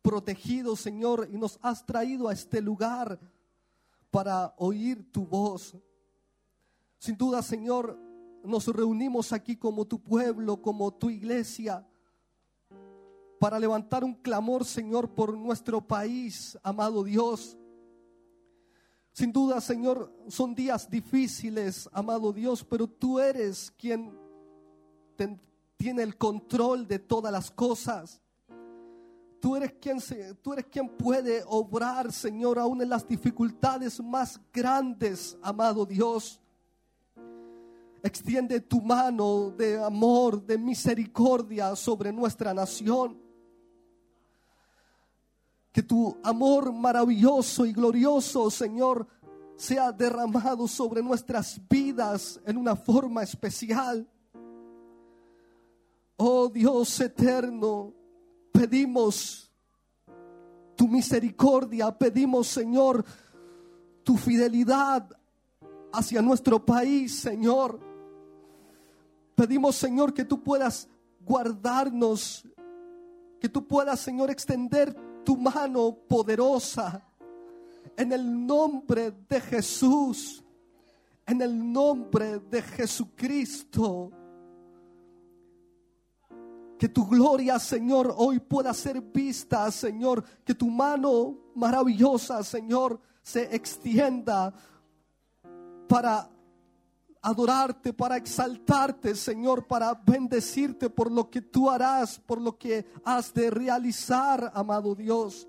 [0.01, 3.19] protegido, Señor, y nos has traído a este lugar
[4.09, 5.75] para oír tu voz.
[6.97, 7.97] Sin duda, Señor,
[8.43, 11.85] nos reunimos aquí como tu pueblo, como tu iglesia,
[13.39, 17.57] para levantar un clamor, Señor, por nuestro país, amado Dios.
[19.11, 24.17] Sin duda, Señor, son días difíciles, amado Dios, pero tú eres quien
[25.81, 28.21] tiene el control de todas las cosas.
[29.39, 29.97] Tú eres, quien
[30.43, 36.39] tú eres quien puede obrar, Señor, aún en las dificultades más grandes, amado Dios.
[38.03, 43.19] Extiende tu mano de amor, de misericordia sobre nuestra nación.
[45.71, 49.07] Que tu amor maravilloso y glorioso, Señor,
[49.55, 54.07] sea derramado sobre nuestras vidas en una forma especial.
[56.23, 57.95] Oh Dios eterno,
[58.51, 59.51] pedimos
[60.75, 63.03] tu misericordia, pedimos, Señor,
[64.03, 65.09] tu fidelidad
[65.91, 67.79] hacia nuestro país, Señor.
[69.33, 70.87] Pedimos, Señor, que tú puedas
[71.21, 72.47] guardarnos,
[73.39, 77.03] que tú puedas, Señor, extender tu mano poderosa
[77.97, 80.43] en el nombre de Jesús,
[81.25, 84.11] en el nombre de Jesucristo.
[86.81, 90.23] Que tu gloria, Señor, hoy pueda ser vista, Señor.
[90.43, 94.51] Que tu mano maravillosa, Señor, se extienda
[95.87, 96.27] para
[97.21, 103.31] adorarte, para exaltarte, Señor, para bendecirte por lo que tú harás, por lo que has
[103.31, 105.47] de realizar, amado Dios.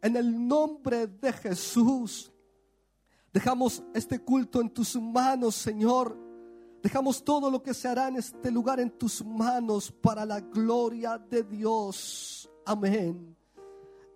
[0.00, 2.30] En el nombre de Jesús,
[3.32, 6.27] dejamos este culto en tus manos, Señor.
[6.88, 11.18] Dejamos todo lo que se hará en este lugar en tus manos para la gloria
[11.18, 12.50] de Dios.
[12.64, 13.36] Amén.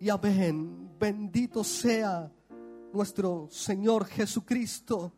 [0.01, 0.91] Y amén.
[0.99, 2.33] Bendito sea
[2.95, 5.13] nuestro Señor Jesucristo.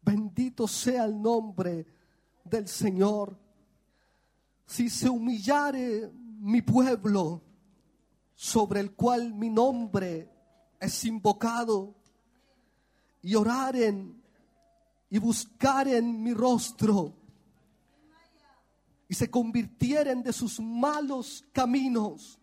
[0.00, 1.86] Bendito sea el nombre
[2.42, 3.38] del Señor.
[4.64, 7.42] Si se humillare mi pueblo,
[8.34, 10.30] sobre el cual mi nombre
[10.80, 11.94] es invocado,
[13.20, 14.15] y oraren
[15.10, 17.14] y buscaren mi rostro,
[19.08, 22.38] y se convirtieren de sus malos caminos,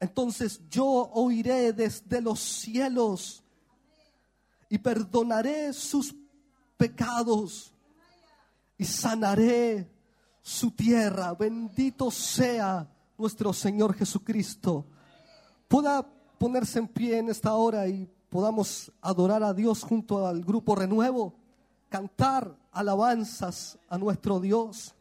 [0.00, 3.44] entonces yo oiré desde los cielos
[4.70, 6.14] y perdonaré sus
[6.78, 7.74] pecados
[8.78, 9.90] y sanaré
[10.40, 11.34] su tierra.
[11.34, 14.86] Bendito sea nuestro Señor Jesucristo.
[15.68, 16.02] Pueda
[16.38, 21.34] ponerse en pie en esta hora y podamos adorar a Dios junto al grupo Renuevo,
[21.90, 24.94] cantar alabanzas a nuestro Dios.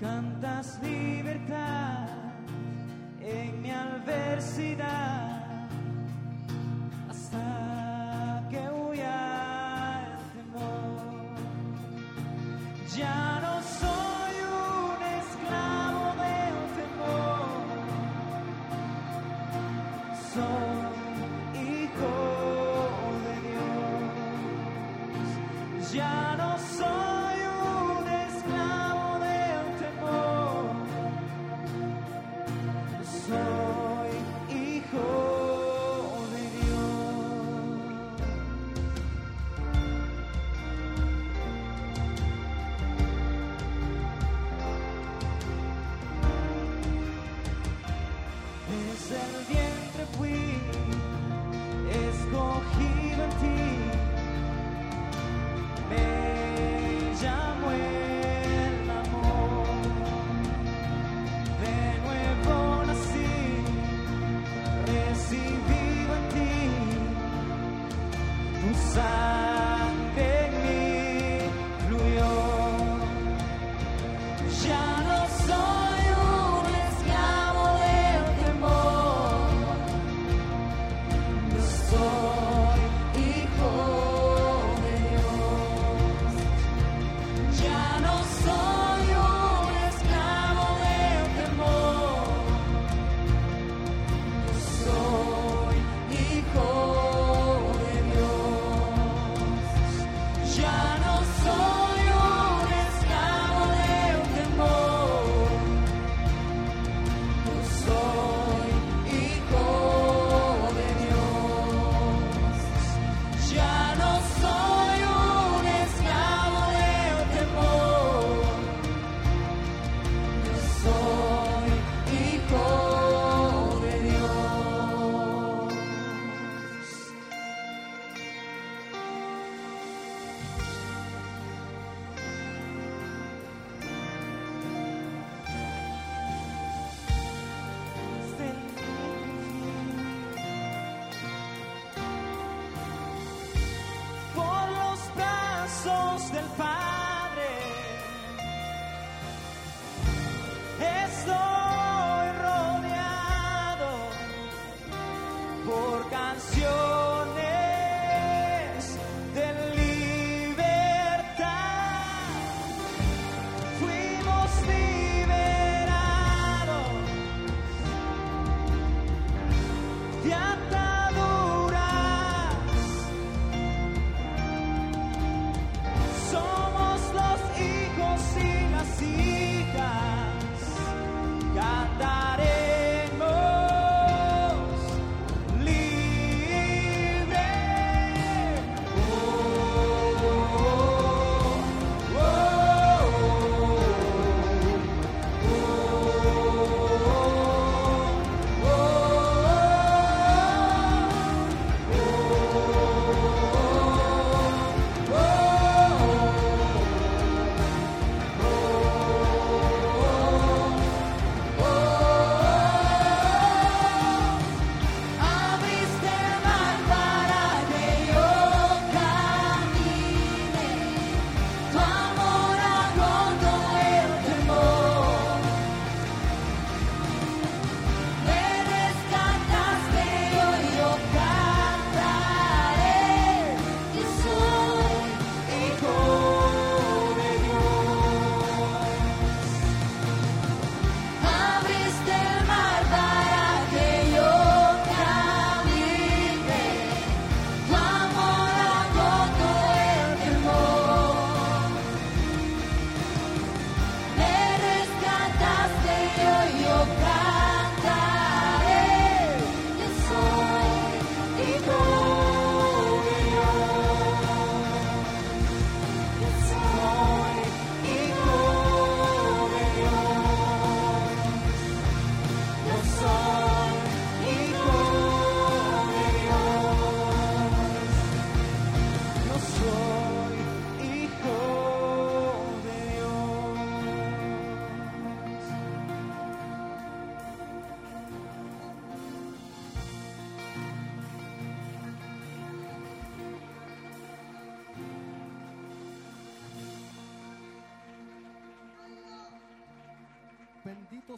[0.00, 2.08] cantas libertad
[3.20, 5.19] en mi adversidad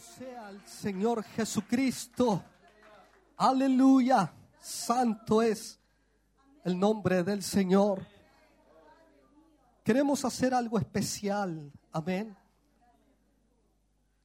[0.03, 2.43] sea el Señor Jesucristo.
[3.37, 4.33] Aleluya.
[4.61, 5.79] Santo es
[6.65, 8.05] el nombre del Señor.
[9.85, 11.73] Queremos hacer algo especial.
[11.93, 12.37] Amén.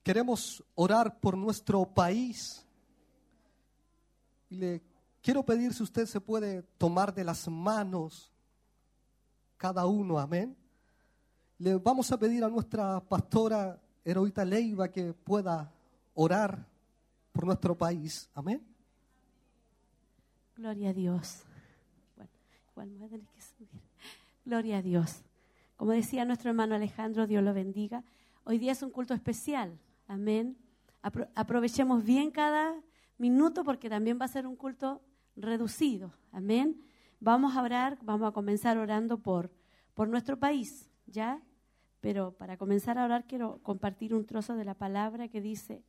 [0.04, 2.66] Queremos orar por nuestro país.
[4.50, 4.84] Y le
[5.22, 8.32] quiero pedir si usted se puede tomar de las manos
[9.58, 10.18] cada uno.
[10.18, 10.58] Amén.
[11.60, 15.70] Le vamos a pedir a nuestra pastora Heroíta Leiva que pueda
[16.14, 16.66] orar
[17.34, 18.30] por nuestro país.
[18.34, 18.66] Amén.
[20.56, 21.44] Gloria a Dios.
[22.16, 22.32] Bueno,
[22.72, 23.68] igual me voy que subir.
[24.46, 25.24] Gloria a Dios.
[25.76, 28.02] Como decía nuestro hermano Alejandro, Dios lo bendiga.
[28.46, 29.78] Hoy día es un culto especial.
[30.08, 30.58] Amén.
[31.04, 32.76] Apro- aprovechemos bien cada
[33.18, 35.02] minuto porque también va a ser un culto
[35.36, 36.14] reducido.
[36.32, 36.82] Amén.
[37.20, 39.52] Vamos a orar, vamos a comenzar orando por,
[39.94, 41.42] por nuestro país, ¿ya?
[42.02, 45.84] Pero para comenzar a orar quiero compartir un trozo de la palabra que dice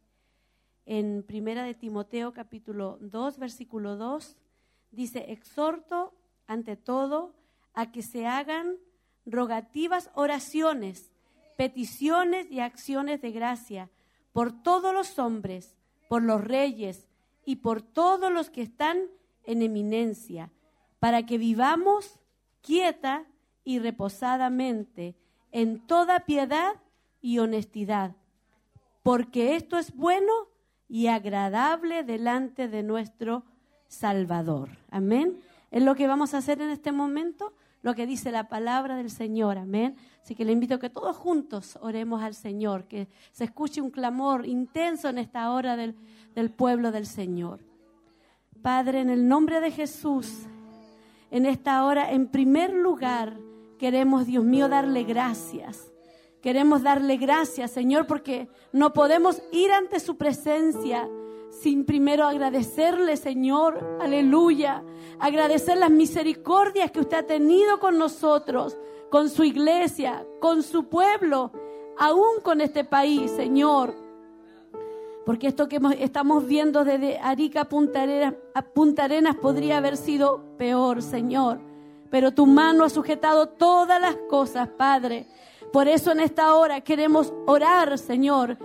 [0.86, 4.36] en Primera de Timoteo capítulo 2 versículo 2
[4.90, 6.14] dice, exhorto
[6.46, 7.34] ante todo
[7.74, 8.76] a que se hagan
[9.26, 11.12] rogativas oraciones,
[11.56, 13.90] peticiones y acciones de gracia
[14.32, 15.76] por todos los hombres,
[16.08, 17.06] por los reyes
[17.44, 18.98] y por todos los que están
[19.44, 20.50] en eminencia,
[20.98, 22.20] para que vivamos
[22.62, 23.26] quieta
[23.64, 25.16] y reposadamente
[25.52, 26.74] en toda piedad
[27.20, 28.14] y honestidad,
[29.02, 30.32] porque esto es bueno
[30.88, 33.44] y agradable delante de nuestro
[33.88, 34.70] Salvador.
[34.90, 35.40] Amén.
[35.70, 39.11] Es lo que vamos a hacer en este momento, lo que dice la palabra del
[39.11, 39.58] Señor.
[39.58, 39.96] Amén.
[40.22, 43.90] Así que le invito a que todos juntos oremos al Señor, que se escuche un
[43.90, 45.94] clamor intenso en esta hora del,
[46.34, 47.61] del pueblo del Señor.
[48.62, 50.46] Padre, en el nombre de Jesús,
[51.30, 53.38] en esta hora, en primer lugar,
[53.78, 55.90] queremos, Dios mío, darle gracias.
[56.42, 61.08] Queremos darle gracias, Señor, porque no podemos ir ante su presencia
[61.50, 64.84] sin primero agradecerle, Señor, aleluya,
[65.18, 68.76] agradecer las misericordias que usted ha tenido con nosotros,
[69.11, 71.50] con su iglesia, con su pueblo,
[71.98, 73.94] aún con este país, Señor.
[75.26, 81.67] Porque esto que estamos viendo desde Arica a Punta Arenas podría haber sido peor, Señor.
[82.11, 85.26] Pero tu mano ha sujetado todas las cosas, Padre.
[85.72, 88.56] Por eso en esta hora queremos orar, Señor,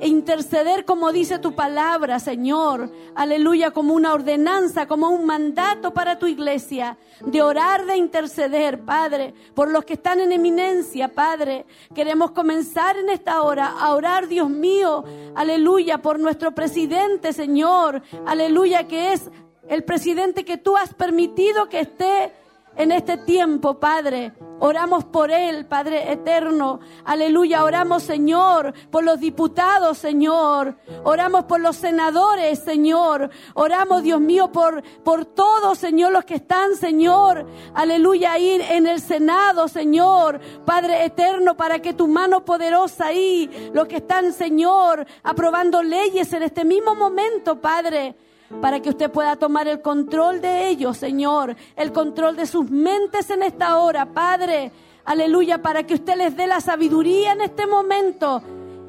[0.00, 2.88] e interceder como dice tu palabra, Señor.
[3.16, 6.96] Aleluya, como una ordenanza, como un mandato para tu iglesia,
[7.26, 11.66] de orar, de interceder, Padre, por los que están en eminencia, Padre.
[11.94, 18.02] Queremos comenzar en esta hora a orar, Dios mío, aleluya, por nuestro presidente, Señor.
[18.24, 19.30] Aleluya, que es
[19.68, 22.32] el presidente que tú has permitido que esté
[22.76, 24.32] en este tiempo, Padre.
[24.60, 26.78] Oramos por Él, Padre eterno.
[27.04, 27.64] Aleluya.
[27.64, 30.76] Oramos, Señor, por los diputados, Señor.
[31.02, 33.28] Oramos por los senadores, Señor.
[33.54, 37.44] Oramos, Dios mío, por, por todos, Señor, los que están, Señor.
[37.74, 40.40] Aleluya, ahí en el Senado, Señor.
[40.64, 46.44] Padre eterno, para que tu mano poderosa ahí, los que están, Señor, aprobando leyes en
[46.44, 48.14] este mismo momento, Padre
[48.60, 53.30] para que usted pueda tomar el control de ellos, Señor, el control de sus mentes
[53.30, 54.70] en esta hora, Padre.
[55.04, 58.42] Aleluya, para que usted les dé la sabiduría en este momento,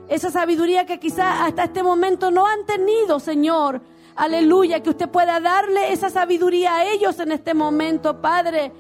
[0.08, 3.82] esa sabiduría que quizás hasta este momento no han tenido, Señor.
[4.16, 8.72] Aleluya, que usted pueda darle esa sabiduría a ellos en este momento, Padre,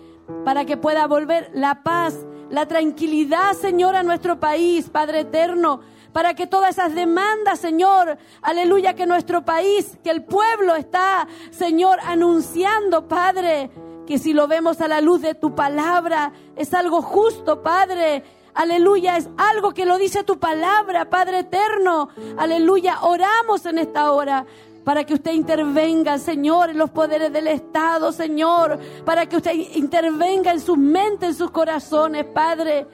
[0.45, 2.15] para que pueda volver la paz,
[2.51, 8.93] la tranquilidad, Señor, a nuestro país, Padre eterno para que todas esas demandas, Señor, aleluya,
[8.93, 13.71] que nuestro país, que el pueblo está, Señor, anunciando, Padre,
[14.05, 18.23] que si lo vemos a la luz de tu palabra, es algo justo, Padre.
[18.53, 22.09] Aleluya, es algo que lo dice tu palabra, Padre eterno.
[22.37, 24.45] Aleluya, oramos en esta hora
[24.83, 30.51] para que usted intervenga, Señor, en los poderes del Estado, Señor, para que usted intervenga
[30.51, 32.85] en sus mentes, en sus corazones, Padre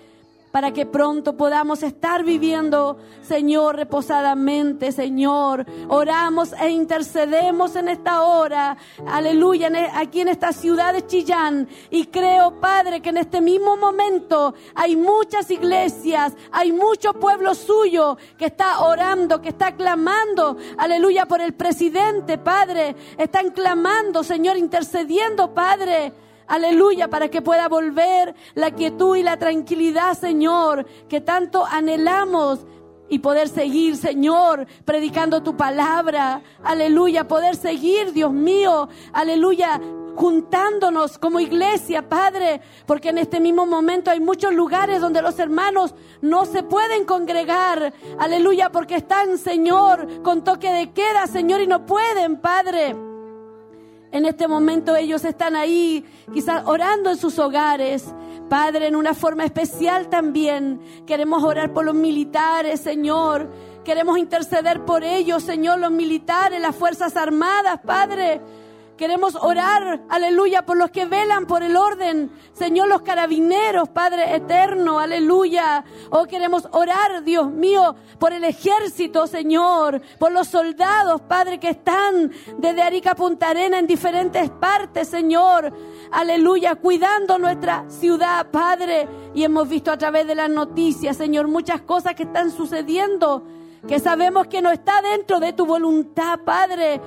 [0.51, 5.65] para que pronto podamos estar viviendo, Señor, reposadamente, Señor.
[5.89, 8.77] Oramos e intercedemos en esta hora,
[9.07, 11.67] aleluya, e- aquí en esta ciudad de Chillán.
[11.91, 18.17] Y creo, Padre, que en este mismo momento hay muchas iglesias, hay mucho pueblo suyo
[18.37, 22.95] que está orando, que está clamando, aleluya, por el presidente, Padre.
[23.17, 26.11] Están clamando, Señor, intercediendo, Padre.
[26.49, 32.65] Aleluya, para que pueda volver la quietud y la tranquilidad, Señor, que tanto anhelamos
[33.07, 36.41] y poder seguir, Señor, predicando tu palabra.
[36.63, 38.89] Aleluya, poder seguir, Dios mío.
[39.13, 39.79] Aleluya,
[40.15, 45.93] juntándonos como iglesia, Padre, porque en este mismo momento hay muchos lugares donde los hermanos
[46.21, 51.85] no se pueden congregar, aleluya, porque están, Señor, con toque de queda, Señor, y no
[51.85, 53.08] pueden, Padre.
[54.11, 56.03] En este momento ellos están ahí,
[56.33, 58.05] quizás orando en sus hogares.
[58.49, 63.47] Padre, en una forma especial también queremos orar por los militares, Señor.
[63.85, 68.41] Queremos interceder por ellos, Señor, los militares, las Fuerzas Armadas, Padre.
[68.99, 72.29] Queremos orar, aleluya, por los que velan por el orden.
[72.51, 75.85] Señor, los carabineros, Padre eterno, aleluya.
[76.09, 82.33] Oh, queremos orar, Dios mío, por el ejército, Señor, por los soldados, Padre, que están
[82.57, 85.71] desde Arica Punta Arena en diferentes partes, Señor.
[86.11, 89.07] Aleluya, cuidando nuestra ciudad, Padre.
[89.33, 93.45] Y hemos visto a través de las noticias, Señor, muchas cosas que están sucediendo
[93.87, 96.99] que sabemos que no está dentro de tu voluntad, Padre.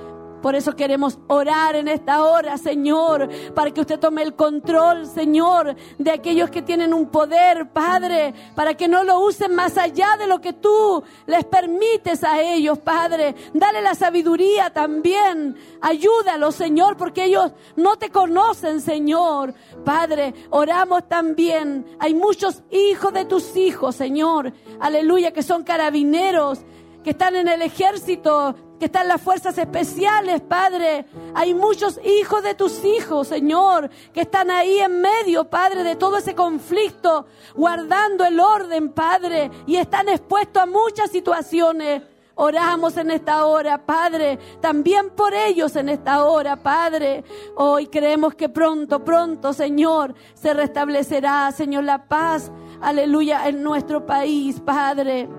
[0.43, 5.73] Por eso queremos orar en esta hora, Señor, para que usted tome el control, Señor,
[5.97, 10.27] de aquellos que tienen un poder, Padre, para que no lo usen más allá de
[10.27, 13.35] lo que tú les permites a ellos, Padre.
[13.53, 15.55] Dale la sabiduría también.
[15.79, 19.53] Ayúdalos, Señor, porque ellos no te conocen, Señor.
[19.85, 21.85] Padre, oramos también.
[21.99, 24.51] Hay muchos hijos de tus hijos, Señor.
[24.81, 26.59] Aleluya, que son carabineros,
[27.01, 31.05] que están en el ejército, que están las fuerzas especiales, Padre.
[31.35, 36.17] Hay muchos hijos de tus hijos, Señor, que están ahí en medio, Padre, de todo
[36.17, 37.25] ese conflicto,
[37.55, 42.03] guardando el orden, Padre, y están expuestos a muchas situaciones.
[42.35, 47.23] Oramos en esta hora, Padre, también por ellos en esta hora, Padre.
[47.55, 54.59] Hoy creemos que pronto, pronto, Señor, se restablecerá, Señor, la paz, aleluya, en nuestro país,
[54.59, 55.29] Padre.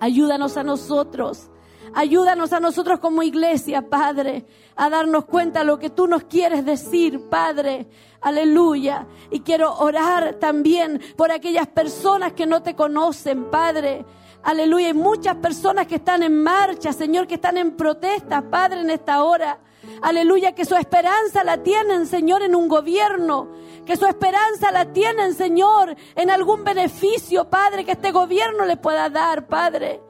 [0.00, 1.48] Ayúdanos a nosotros.
[1.94, 6.64] Ayúdanos a nosotros como iglesia, Padre, a darnos cuenta de lo que tú nos quieres
[6.64, 7.86] decir, Padre.
[8.22, 9.06] Aleluya.
[9.30, 14.06] Y quiero orar también por aquellas personas que no te conocen, Padre.
[14.42, 14.88] Aleluya.
[14.88, 19.22] Hay muchas personas que están en marcha, Señor, que están en protesta, Padre, en esta
[19.22, 19.58] hora.
[20.00, 23.48] Aleluya, que su esperanza la tienen, Señor, en un gobierno.
[23.84, 29.10] Que su esperanza la tienen, Señor, en algún beneficio, Padre, que este gobierno le pueda
[29.10, 30.00] dar, Padre.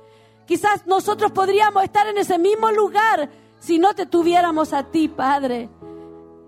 [0.47, 5.70] Quizás nosotros podríamos estar en ese mismo lugar si no te tuviéramos a ti, Padre.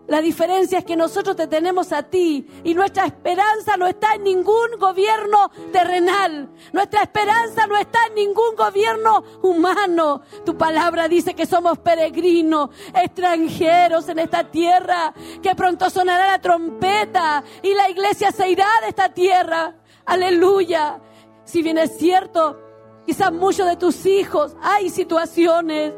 [0.07, 4.25] La diferencia es que nosotros te tenemos a ti y nuestra esperanza no está en
[4.25, 6.51] ningún gobierno terrenal.
[6.75, 10.21] Nuestra esperanza no está en ningún gobierno humano.
[10.45, 17.43] Tu palabra dice que somos peregrinos, extranjeros en esta tierra, que pronto sonará la trompeta
[17.63, 19.75] y la iglesia se irá de esta tierra.
[20.05, 21.01] Aleluya.
[21.45, 22.64] Si bien es cierto,
[23.07, 25.93] quizás muchos de tus hijos hay situaciones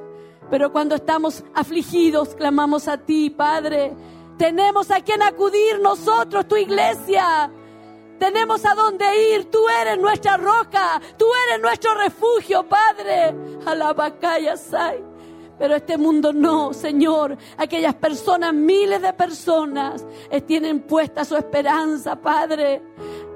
[0.50, 3.92] pero cuando estamos afligidos, clamamos a ti, Padre.
[4.38, 7.50] Tenemos a quien acudir nosotros, tu iglesia.
[8.18, 9.50] Tenemos a dónde ir.
[9.50, 11.00] Tú eres nuestra roca.
[11.16, 13.34] Tú eres nuestro refugio, Padre.
[13.66, 15.02] Alabacaya Sai.
[15.59, 17.36] Pero este mundo no, Señor.
[17.57, 22.82] Aquellas personas, miles de personas, eh, tienen puesta su esperanza, Padre,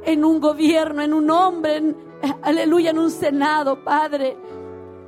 [0.04, 2.09] en un gobierno, en un hombre, en,
[2.42, 4.36] aleluya, en un senado, Padre.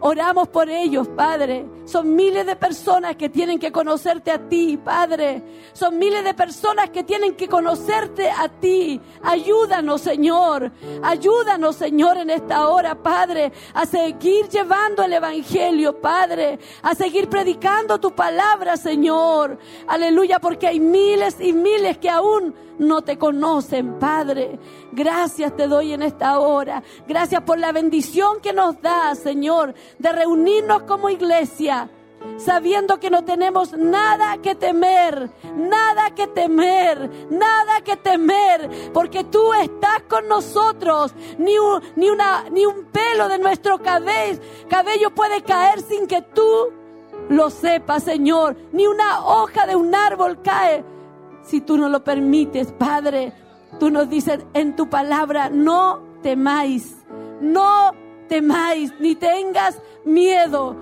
[0.04, 1.64] Oramos por ellos, Padre.
[1.84, 5.40] Son miles de personas que tienen que conocerte a ti, Padre.
[5.74, 9.00] Son miles de personas que tienen que conocerte a ti.
[9.22, 10.72] Ayúdanos, Señor.
[11.04, 16.58] Ayúdanos, Señor, en esta hora, Padre, a seguir llevando el Evangelio, Padre.
[16.82, 19.56] A seguir predicando tu palabra, Señor.
[19.86, 24.58] Aleluya, porque hay miles y miles que aún no te conocen, Padre.
[24.92, 26.82] Gracias te doy en esta hora.
[27.06, 31.90] Gracias por la bendición que nos da, Señor, de reunirnos como iglesia.
[32.36, 39.52] Sabiendo que no tenemos nada que temer, nada que temer, nada que temer, porque tú
[39.54, 41.12] estás con nosotros.
[41.38, 46.22] Ni un, ni una, ni un pelo de nuestro cabello, cabello puede caer sin que
[46.22, 46.72] tú
[47.28, 48.56] lo sepas, Señor.
[48.72, 50.84] Ni una hoja de un árbol cae
[51.52, 53.34] si tú no lo permites, Padre.
[53.78, 56.96] Tú nos dices en tu palabra, no temáis,
[57.42, 57.92] no
[58.26, 60.74] temáis, ni tengas miedo.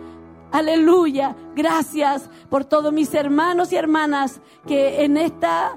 [0.52, 1.34] Aleluya.
[1.56, 5.76] Gracias por todos mis hermanos y hermanas que en esta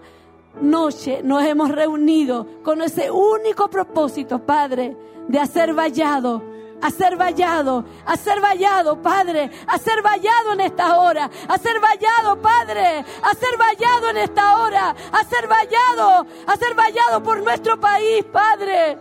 [0.62, 4.96] noche nos hemos reunido con ese único propósito, Padre,
[5.28, 6.44] de hacer vallado
[6.84, 11.80] a ser vallado, a ser vallado, Padre, a ser vallado en esta hora, a ser
[11.80, 17.42] vallado, Padre, a ser vallado en esta hora, a ser vallado, a ser vallado por
[17.42, 18.98] nuestro país, Padre.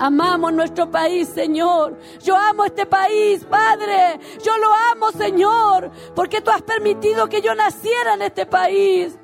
[0.00, 1.96] Amamos nuestro país, Señor.
[2.20, 4.18] Yo amo este país, Padre.
[4.42, 9.16] Yo lo amo, Señor, porque tú has permitido que yo naciera en este país.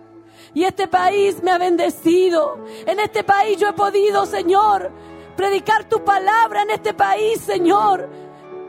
[0.55, 2.65] Y este país me ha bendecido.
[2.87, 4.93] En este país yo he podido, Señor,
[5.37, 8.09] predicar tu palabra en este país, Señor.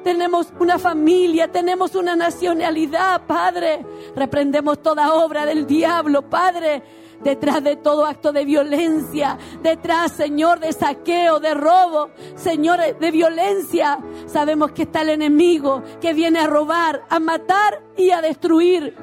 [0.04, 3.86] Tenemos una familia, tenemos una nacionalidad, Padre.
[4.16, 6.84] Reprendemos toda obra del diablo, Padre.
[7.22, 13.98] Detrás de todo acto de violencia, detrás, Señor, de saqueo, de robo, Señor, de violencia,
[14.26, 18.94] sabemos que está el enemigo que viene a robar, a matar y a destruir.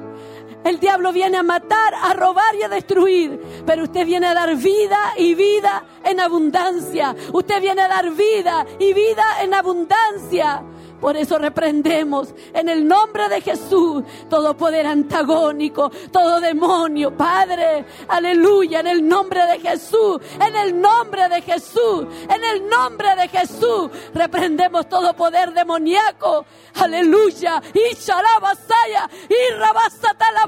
[0.63, 3.63] El diablo viene a matar, a robar y a destruir.
[3.65, 7.15] Pero usted viene a dar vida y vida en abundancia.
[7.33, 10.63] Usted viene a dar vida y vida en abundancia.
[11.01, 17.83] Por eso reprendemos en el nombre de Jesús todo poder antagónico, todo demonio, Padre.
[18.07, 23.27] Aleluya, en el nombre de Jesús, en el nombre de Jesús, en el nombre de
[23.27, 23.89] Jesús.
[24.13, 26.45] Reprendemos todo poder demoníaco.
[26.75, 27.61] Aleluya.
[27.73, 30.45] Y shalabasaya, y rabasata la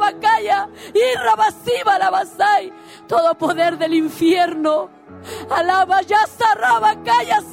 [0.94, 2.72] y rabasiva la.
[3.08, 5.03] Todo poder del infierno.
[5.50, 6.96] Alaba ya sarraba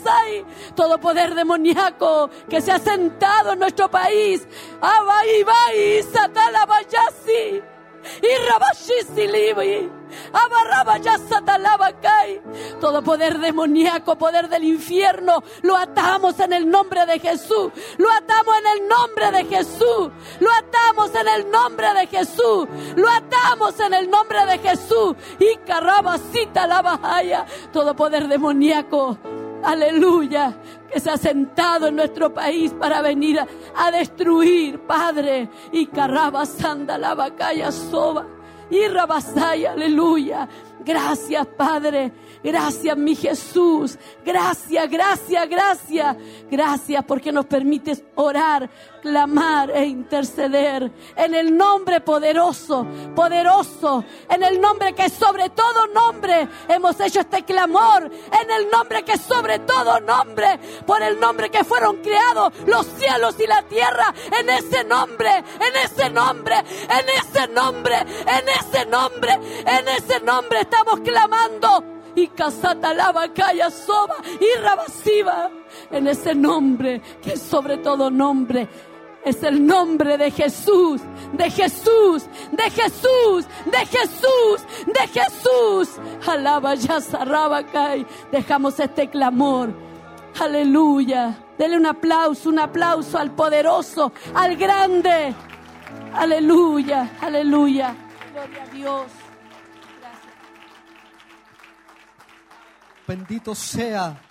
[0.02, 0.44] sai.
[0.74, 4.46] Todo poder demoníaco que se ha sentado en nuestro país.
[4.80, 7.62] Aba y satalaba yasi.
[12.80, 17.70] Todo poder demoníaco, poder del infierno, lo atamos en el nombre de Jesús.
[17.98, 20.10] Lo atamos en el nombre de Jesús.
[20.40, 22.68] Lo atamos en el nombre de Jesús.
[22.96, 25.14] Lo atamos en el nombre de Jesús.
[25.38, 27.46] Y carrabacita la bajaya.
[27.72, 29.18] Todo poder demoníaco.
[29.62, 30.56] Aleluya,
[30.90, 33.40] que se ha sentado en nuestro país para venir
[33.74, 35.48] a, destruir, Padre.
[35.72, 38.26] Y carraba sanda la bacaya soba
[38.70, 40.48] y rabasaya, aleluya.
[40.84, 42.12] Gracias, Padre.
[42.42, 43.98] Gracias, mi Jesús.
[44.24, 46.16] Gracias, gracias, gracias.
[46.50, 48.70] Gracias porque nos permites orar,
[49.02, 56.48] clamar e interceder en el nombre poderoso, poderoso, en el nombre que sobre todo nombre
[56.68, 61.62] hemos hecho este clamor, en el nombre que sobre todo nombre, por el nombre que
[61.62, 67.48] fueron creados los cielos y la tierra, en ese nombre, en ese nombre, en ese
[67.48, 69.32] nombre, en ese nombre,
[69.66, 75.50] en ese nombre estamos clamando y casata lava calla soba y rabasiva
[75.90, 78.68] en ese nombre que es sobre todo nombre
[79.22, 81.02] es el nombre de Jesús,
[81.34, 86.00] de Jesús, de Jesús, de Jesús, de Jesús.
[86.26, 88.06] Alaba ya Rabacay.
[88.32, 89.74] Dejamos este clamor.
[90.40, 91.38] Aleluya.
[91.58, 95.34] Dele un aplauso, un aplauso al poderoso, al grande.
[96.14, 97.94] Aleluya, aleluya.
[98.32, 99.19] Gloria a Dios.
[103.10, 104.22] Bendito sea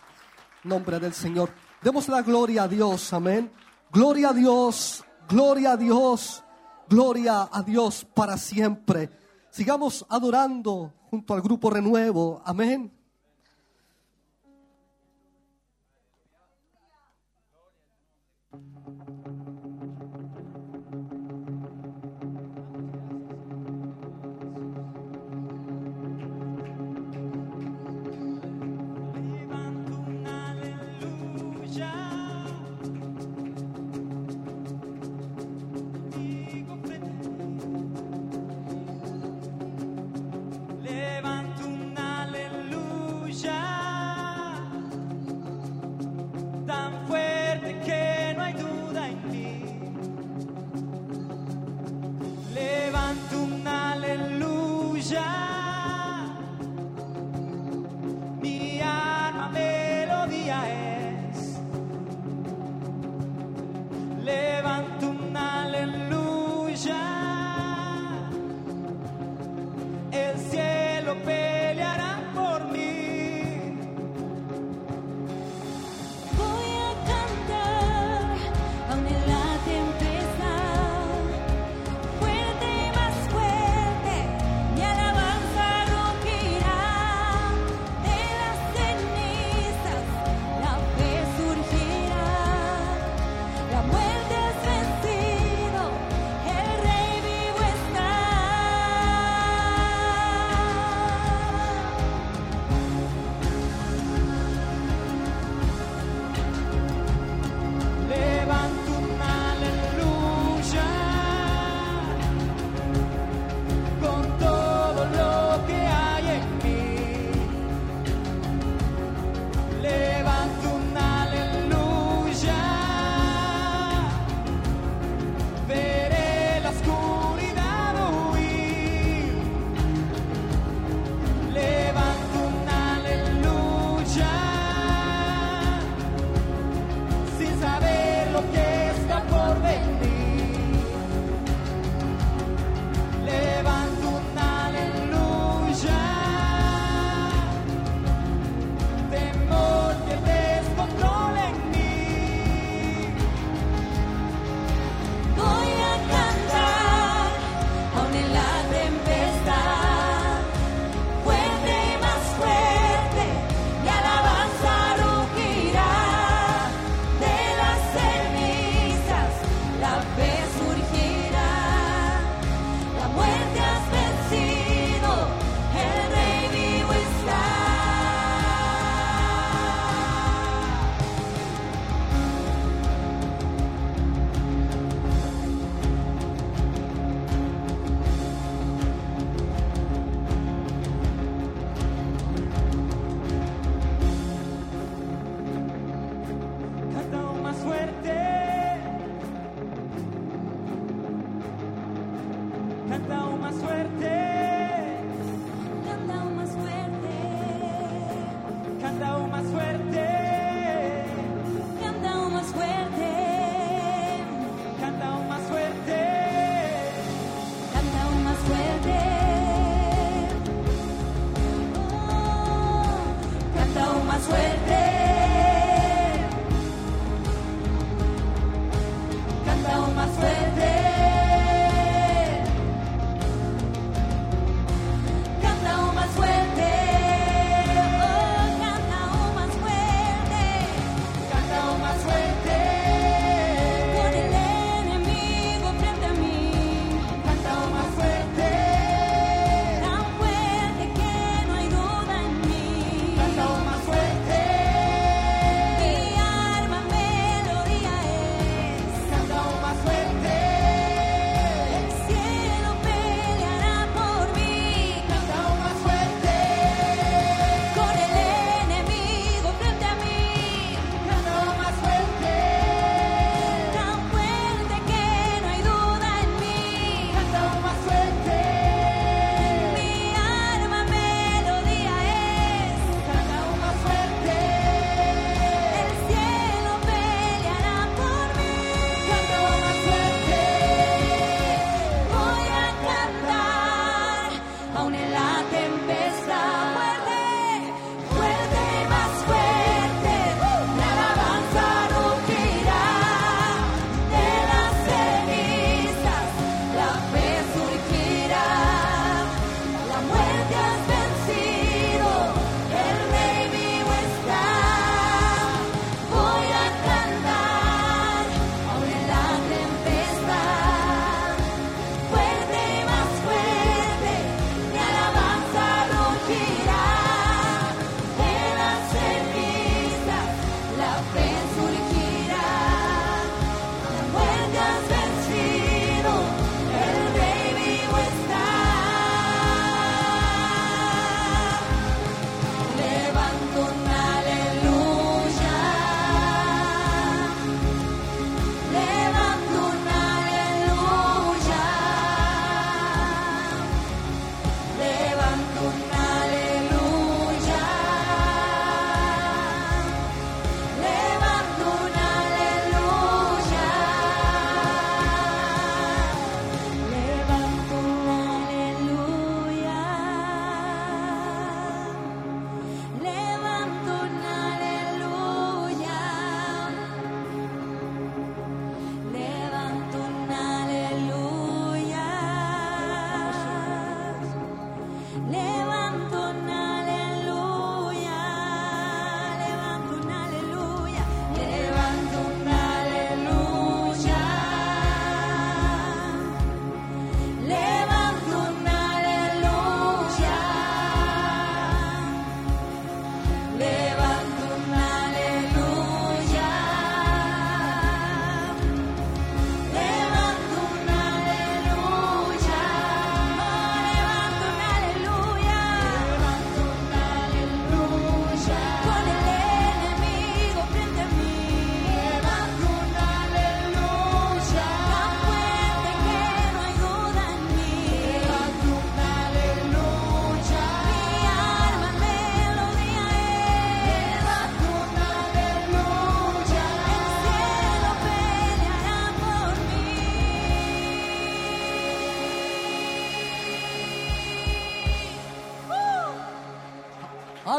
[0.64, 1.50] nombre del Señor.
[1.82, 3.52] Demos la gloria a Dios, amén.
[3.92, 6.46] Gloria a Dios, gloria a Dios,
[6.88, 9.10] gloria a Dios para siempre.
[9.50, 12.90] Sigamos adorando junto al grupo Renuevo, amén.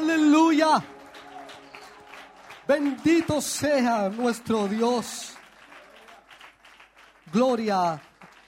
[0.00, 0.82] Aleluya.
[2.66, 5.34] Bendito sea nuestro Dios.
[7.30, 8.00] Gloria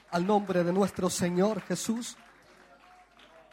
[0.09, 2.17] al nombre de nuestro Señor Jesús.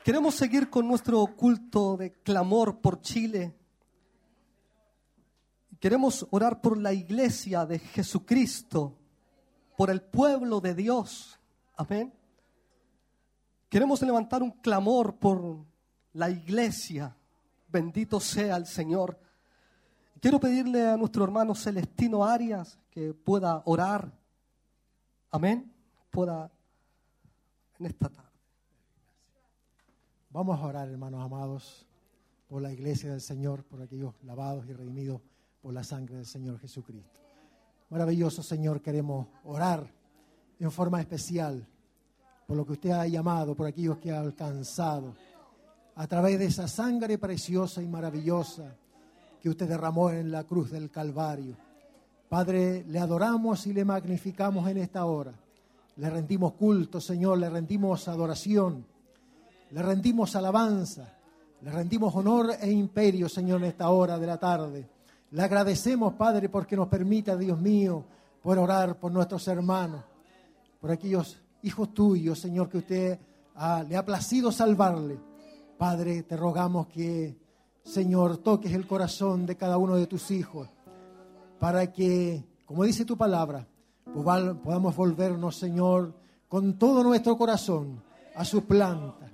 [0.03, 3.55] Queremos seguir con nuestro culto de clamor por Chile.
[5.79, 8.97] Queremos orar por la iglesia de Jesucristo,
[9.77, 11.39] por el pueblo de Dios.
[11.77, 12.15] Amén.
[13.69, 15.67] Queremos levantar un clamor por
[16.15, 17.15] la iglesia
[17.71, 19.19] Bendito sea el Señor.
[20.21, 24.13] Quiero pedirle a nuestro hermano Celestino Arias que pueda orar.
[25.31, 25.73] Amén.
[26.11, 26.51] Pueda
[27.79, 28.29] en esta tarde.
[30.31, 31.87] Vamos a orar, hermanos amados,
[32.49, 35.21] por la iglesia del Señor, por aquellos lavados y redimidos
[35.61, 37.19] por la sangre del Señor Jesucristo.
[37.89, 39.93] Maravilloso Señor, queremos orar
[40.59, 41.67] en forma especial
[42.47, 45.15] por lo que usted ha llamado, por aquellos que ha alcanzado
[45.97, 48.75] a través de esa sangre preciosa y maravillosa
[49.41, 51.57] que usted derramó en la cruz del Calvario.
[52.29, 55.33] Padre, le adoramos y le magnificamos en esta hora.
[55.97, 58.87] Le rendimos culto, Señor, le rendimos adoración,
[59.71, 61.13] le rendimos alabanza,
[61.63, 64.89] le rendimos honor e imperio, Señor, en esta hora de la tarde.
[65.33, 68.05] Le agradecemos, Padre, porque nos permita, Dios mío,
[68.43, 70.03] por orar por nuestros hermanos,
[70.81, 73.19] por aquellos hijos tuyos, Señor, que usted
[73.57, 75.19] ah, le ha placido salvarle.
[75.81, 77.39] Padre, te rogamos que,
[77.83, 80.69] Señor, toques el corazón de cada uno de tus hijos,
[81.59, 83.67] para que, como dice tu palabra,
[84.15, 86.13] poval- podamos volvernos, Señor,
[86.49, 88.03] con todo nuestro corazón
[88.35, 89.33] a su planta.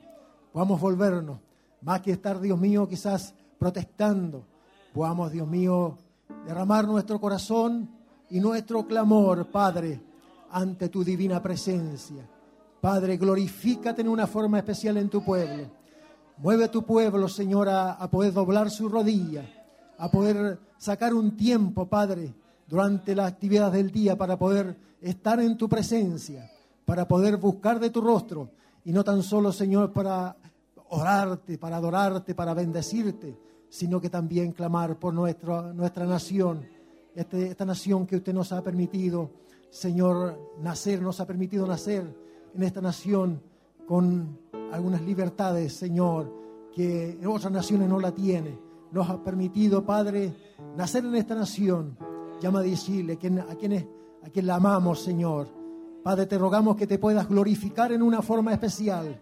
[0.53, 1.41] Podamos volvernos,
[1.81, 4.45] más que estar, Dios mío, quizás protestando,
[4.95, 5.99] podamos, Dios mío,
[6.47, 7.91] derramar nuestro corazón
[8.31, 10.01] y nuestro clamor, Padre,
[10.53, 12.25] ante tu divina presencia.
[12.81, 15.76] Padre, glorifícate en una forma especial en tu pueblo.
[16.39, 19.49] Mueve a tu pueblo, Señor, a, poder doblar su rodilla,
[19.97, 22.35] a poder sacar un tiempo, Padre,
[22.67, 26.51] durante la actividad del día para poder estar en tu presencia,
[26.85, 28.51] para poder buscar de tu rostro.
[28.85, 30.37] Y no tan solo, Señor, para
[30.91, 33.39] orarte, para adorarte, para bendecirte,
[33.71, 36.67] sino que también clamar por nuestra, nuestra nación,
[37.15, 39.31] este- esta nación que usted nos ha permitido,
[39.71, 42.15] Señor, nacer, nos ha permitido nacer
[42.55, 43.41] en esta nación
[43.89, 44.39] con
[44.73, 46.33] algunas libertades, Señor,
[46.75, 48.59] que otras naciones no la tiene.
[48.93, 50.35] Nos ha permitido, Padre,
[50.77, 51.97] nacer en esta nación.
[52.41, 53.87] Llama a decirle a quienes
[54.27, 55.49] a quien la amamos, Señor.
[56.03, 59.21] Padre, te rogamos que te puedas glorificar en una forma especial,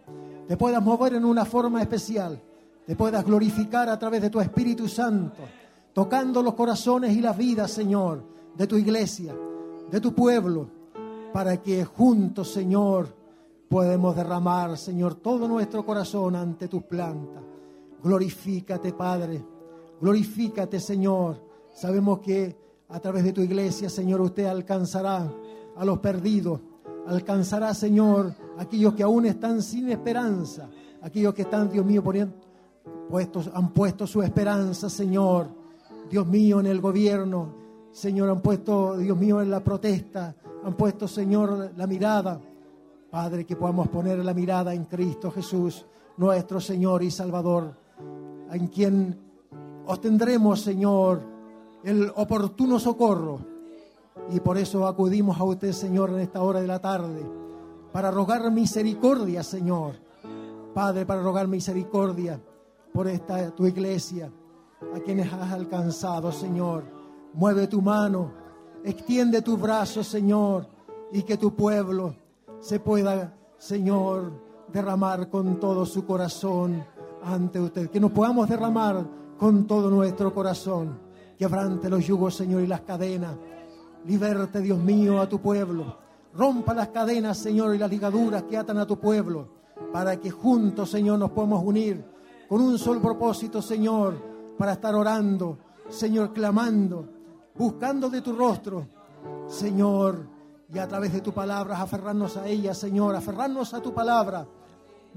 [0.48, 2.42] te puedas mover en una forma especial,
[2.86, 5.42] te puedas glorificar a través de tu Espíritu Santo,
[5.92, 8.24] tocando los corazones y las vidas, Señor,
[8.56, 9.34] de tu iglesia,
[9.90, 10.68] de tu pueblo,
[11.32, 13.08] para que juntos, Señor,
[13.74, 17.42] podemos derramar, Señor, todo nuestro corazón ante tus plantas.
[18.04, 19.44] Glorifícate, Padre.
[20.00, 21.42] Glorifícate, Señor.
[21.74, 22.56] Sabemos que
[22.88, 25.28] a través de tu iglesia, Señor, usted alcanzará
[25.76, 26.60] a los perdidos.
[27.08, 30.70] Alcanzará, Señor, a aquellos que aún están sin esperanza.
[31.02, 32.32] Aquellos que están, Dios mío, poniendo,
[33.10, 35.48] puestos, han puesto su esperanza, Señor.
[36.08, 37.56] Dios mío, en el gobierno.
[37.90, 40.32] Señor, han puesto, Dios mío, en la protesta.
[40.62, 42.40] Han puesto, Señor, la mirada.
[43.14, 45.86] Padre, que podamos poner la mirada en Cristo Jesús,
[46.16, 47.72] nuestro Señor y Salvador,
[48.50, 49.16] en quien
[49.86, 51.22] obtendremos, Señor,
[51.84, 53.38] el oportuno socorro.
[54.32, 57.24] Y por eso acudimos a usted, Señor, en esta hora de la tarde,
[57.92, 59.94] para rogar misericordia, Señor.
[60.74, 62.40] Padre, para rogar misericordia
[62.92, 64.28] por esta tu iglesia,
[64.92, 66.82] a quienes has alcanzado, Señor.
[67.32, 68.32] Mueve tu mano,
[68.82, 70.66] extiende tu brazo, Señor,
[71.12, 72.23] y que tu pueblo
[72.64, 74.32] se pueda, Señor,
[74.72, 76.82] derramar con todo su corazón
[77.22, 77.90] ante usted.
[77.90, 79.06] Que nos podamos derramar
[79.36, 80.98] con todo nuestro corazón.
[81.36, 83.36] Quebrante los yugos, Señor, y las cadenas.
[84.06, 85.98] Liberte, Dios mío, a tu pueblo.
[86.32, 89.46] Rompa las cadenas, Señor, y las ligaduras que atan a tu pueblo,
[89.92, 92.02] para que juntos, Señor, nos podamos unir
[92.48, 94.14] con un solo propósito, Señor,
[94.56, 95.58] para estar orando,
[95.90, 97.06] Señor, clamando,
[97.54, 98.86] buscando de tu rostro,
[99.48, 100.33] Señor,
[100.72, 104.46] y a través de tu palabra aferrarnos a ella, Señor, aferrarnos a tu palabra,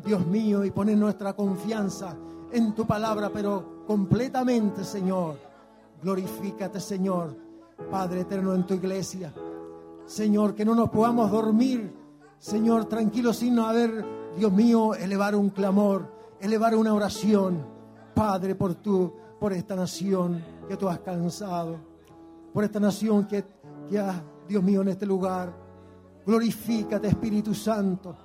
[0.04, 2.16] Dios mío, y poner nuestra confianza
[2.52, 5.38] en tu palabra, pero completamente, Señor.
[6.02, 7.36] Glorifícate, Señor,
[7.90, 9.34] Padre eterno, en tu iglesia.
[10.06, 11.94] Señor, que no nos podamos dormir,
[12.38, 14.06] Señor, tranquilos sin haber,
[14.38, 17.66] Dios mío, elevar un clamor, elevar una oración,
[18.14, 21.78] Padre, por tu, por esta nación que tú has cansado,
[22.54, 23.44] por esta nación que,
[23.90, 25.54] que has, Dios mío, en este lugar.
[26.26, 28.16] Glorifícate, Espíritu Santo,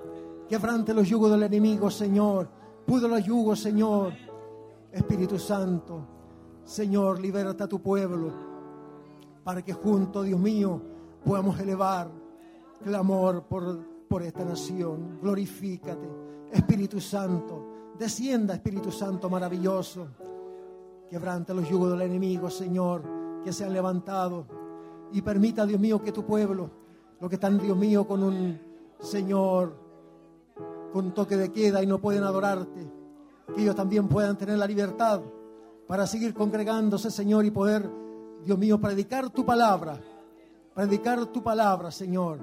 [0.48, 2.48] quebrante los yugos del enemigo, Señor,
[2.84, 4.12] pudo los yugos, Señor,
[4.90, 6.06] Espíritu Santo,
[6.64, 8.32] Señor, liberta a tu pueblo,
[9.44, 10.80] para que juntos, Dios mío,
[11.24, 12.10] podamos elevar
[12.82, 15.18] clamor por, por esta nación.
[15.20, 16.08] Glorifícate,
[16.52, 17.68] Espíritu Santo.
[17.98, 20.08] Descienda, Espíritu Santo maravilloso.
[21.08, 23.04] Quebranta los yugos del enemigo, Señor,
[23.44, 24.61] que se han levantado.
[25.12, 26.70] Y permita, Dios mío, que tu pueblo,
[27.20, 28.58] los que están, Dios mío, con un
[29.00, 29.74] Señor,
[30.92, 32.90] con toque de queda y no pueden adorarte,
[33.54, 35.20] que ellos también puedan tener la libertad
[35.86, 37.88] para seguir congregándose, Señor, y poder,
[38.44, 39.98] Dios mío, predicar tu palabra,
[40.74, 42.38] predicar tu palabra, Señor,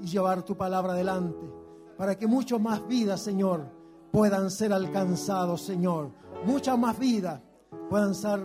[0.00, 1.50] y llevar tu palabra adelante,
[1.96, 3.66] para que muchas más vidas, Señor,
[4.10, 6.10] puedan ser alcanzados, Señor,
[6.44, 7.40] muchas más vidas
[7.88, 8.40] puedan ser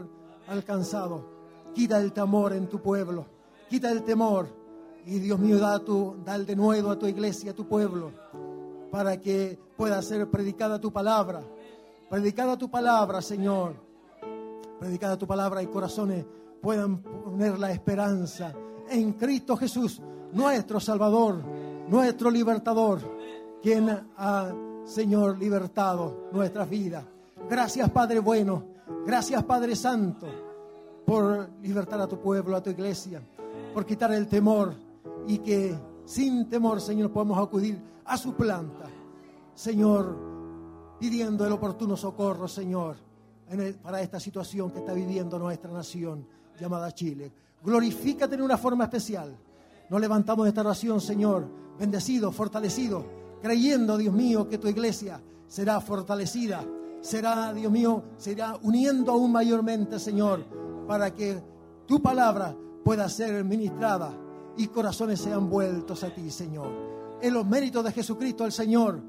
[0.48, 1.24] alcanzados.
[1.74, 3.26] Quita el temor en tu pueblo,
[3.70, 4.48] quita el temor,
[5.06, 8.12] y Dios mío, da, tu, da el de nuevo a tu iglesia, a tu pueblo,
[8.92, 11.42] para que pueda ser predicada tu palabra.
[12.10, 13.76] Predicada tu palabra, Señor.
[14.80, 16.26] Predicada tu palabra y corazones
[16.62, 18.54] puedan poner la esperanza
[18.90, 20.02] en Cristo Jesús,
[20.32, 21.44] nuestro Salvador,
[21.88, 23.00] nuestro libertador,
[23.62, 24.54] quien ha,
[24.84, 27.06] Señor, libertado nuestras vidas.
[27.50, 28.64] Gracias, Padre bueno.
[29.06, 30.28] Gracias, Padre Santo,
[31.06, 33.22] por libertar a tu pueblo, a tu iglesia,
[33.76, 34.74] por quitar el temor
[35.28, 38.86] y que sin temor, Señor, podamos acudir a su planta.
[39.54, 40.18] Señor,
[40.98, 42.96] pidiendo el oportuno socorro, Señor,
[43.84, 46.26] para esta situación que está viviendo nuestra nación
[46.58, 47.30] llamada Chile.
[47.62, 49.36] Glorifícate en una forma especial.
[49.90, 51.46] Nos levantamos de esta oración, Señor,
[51.78, 53.06] bendecido, fortalecido,
[53.42, 56.64] creyendo, Dios mío, que tu iglesia será fortalecida,
[57.02, 60.46] será, Dios mío, será uniendo aún mayormente, Señor,
[60.88, 61.44] para que
[61.86, 62.56] tu palabra
[62.86, 64.14] pueda ser ministrada
[64.56, 67.18] y corazones sean vueltos a ti, Señor.
[67.20, 69.02] En los méritos de Jesucristo el Señor,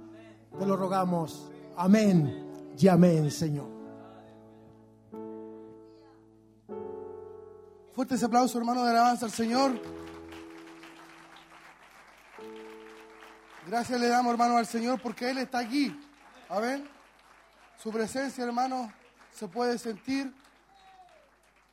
[0.58, 1.50] te lo rogamos.
[1.76, 3.68] Amén y amén, Señor.
[7.92, 9.72] Fuerte ese aplauso, hermano, de alabanza al Señor.
[13.66, 15.94] Gracias le damos, hermano, al Señor porque Él está aquí.
[16.48, 16.88] Amén.
[17.76, 18.90] Su presencia, hermano,
[19.34, 20.32] se puede sentir.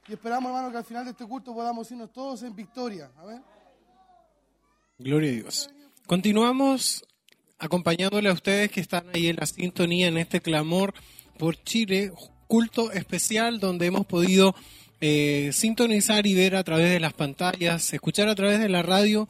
[0.07, 3.09] Y esperamos, hermano, que al final de este culto podamos irnos todos en victoria.
[3.17, 3.41] Amén.
[4.97, 5.69] Gloria a Dios.
[6.05, 7.05] Continuamos
[7.57, 10.93] acompañándole a ustedes que están ahí en la sintonía, en este clamor
[11.37, 12.11] por Chile,
[12.47, 14.53] culto especial donde hemos podido
[14.99, 19.29] eh, sintonizar y ver a través de las pantallas, escuchar a través de la radio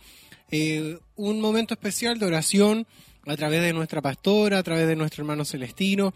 [0.50, 2.88] eh, un momento especial de oración
[3.26, 6.14] a través de nuestra pastora, a través de nuestro hermano Celestino,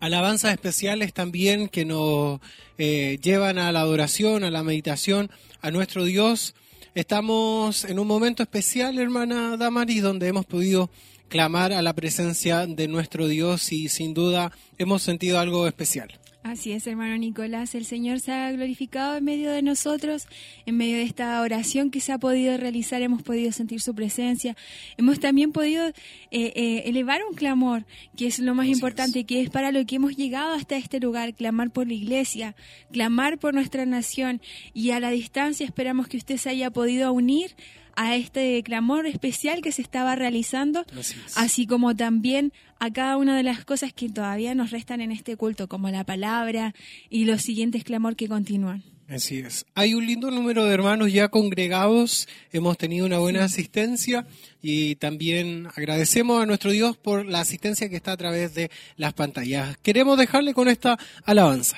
[0.00, 2.40] alabanzas especiales también que nos
[2.78, 5.30] eh, llevan a la adoración, a la meditación,
[5.60, 6.54] a nuestro Dios.
[6.94, 10.90] Estamos en un momento especial, hermana Damaris, donde hemos podido
[11.28, 16.21] clamar a la presencia de nuestro Dios y sin duda hemos sentido algo especial.
[16.42, 17.76] Así es, hermano Nicolás.
[17.76, 20.26] El Señor se ha glorificado en medio de nosotros,
[20.66, 24.56] en medio de esta oración que se ha podido realizar, hemos podido sentir su presencia.
[24.96, 25.94] Hemos también podido eh,
[26.32, 27.86] eh, elevar un clamor,
[28.16, 30.98] que es lo más Así importante, que es para lo que hemos llegado hasta este
[30.98, 32.56] lugar, clamar por la iglesia,
[32.90, 34.40] clamar por nuestra nación.
[34.74, 37.54] Y a la distancia esperamos que usted se haya podido unir
[37.96, 40.84] a este clamor especial que se estaba realizando
[41.36, 45.36] Así como también a cada una de las cosas que todavía nos restan en este
[45.36, 46.74] culto, como la palabra
[47.08, 48.82] y los siguientes clamor que continúan.
[49.08, 49.66] Así es.
[49.74, 54.26] Hay un lindo número de hermanos ya congregados, hemos tenido una buena asistencia
[54.62, 59.12] y también agradecemos a nuestro Dios por la asistencia que está a través de las
[59.12, 59.76] pantallas.
[59.82, 61.76] Queremos dejarle con esta alabanza.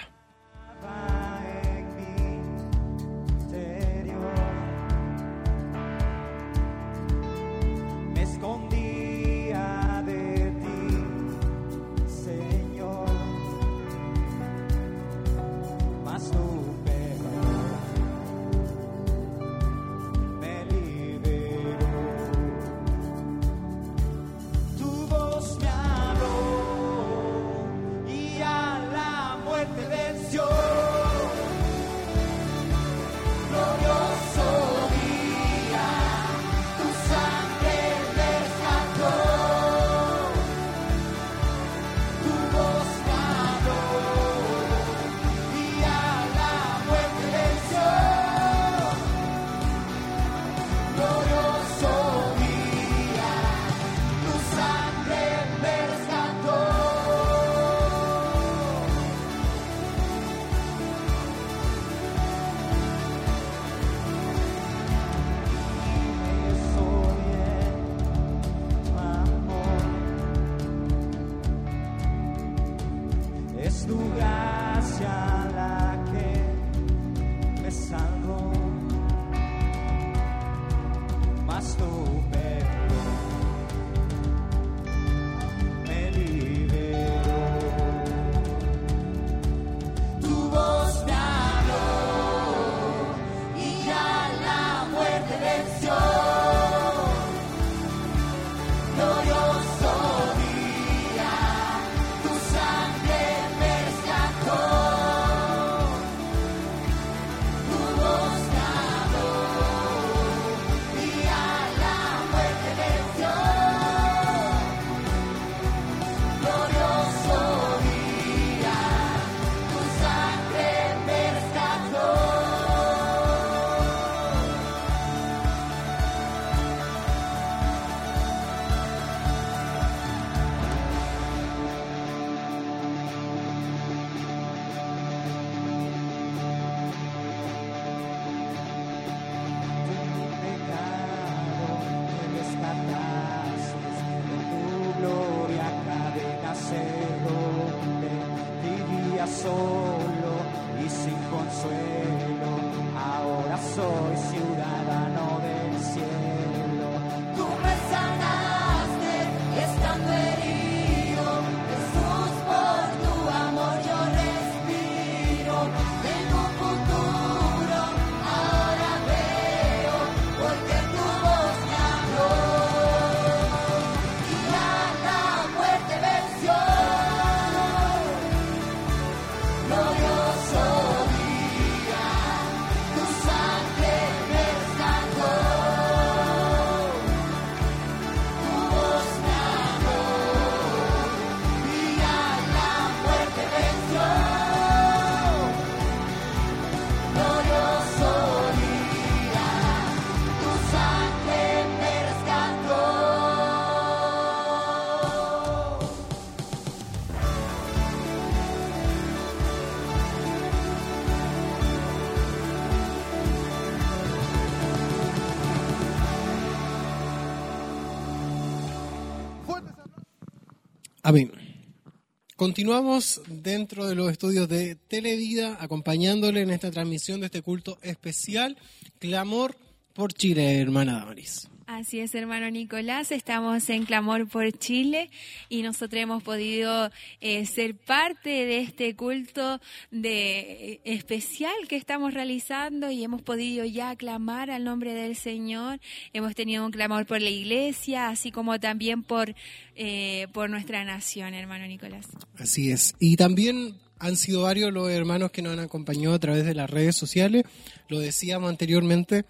[222.44, 228.58] Continuamos dentro de los estudios de Televida, acompañándole en esta transmisión de este culto especial,
[228.98, 229.56] Clamor
[229.94, 231.48] por Chile, hermana Damaris.
[231.66, 235.08] Así es, hermano Nicolás, estamos en Clamor por Chile
[235.48, 236.90] y nosotros hemos podido
[237.22, 239.60] eh, ser parte de este culto
[239.90, 245.80] de, especial que estamos realizando y hemos podido ya clamar al nombre del Señor.
[246.12, 249.34] Hemos tenido un clamor por la iglesia, así como también por,
[249.74, 252.06] eh, por nuestra nación, hermano Nicolás.
[252.38, 252.94] Así es.
[252.98, 256.68] Y también han sido varios los hermanos que nos han acompañado a través de las
[256.68, 257.44] redes sociales.
[257.88, 259.24] Lo decíamos anteriormente,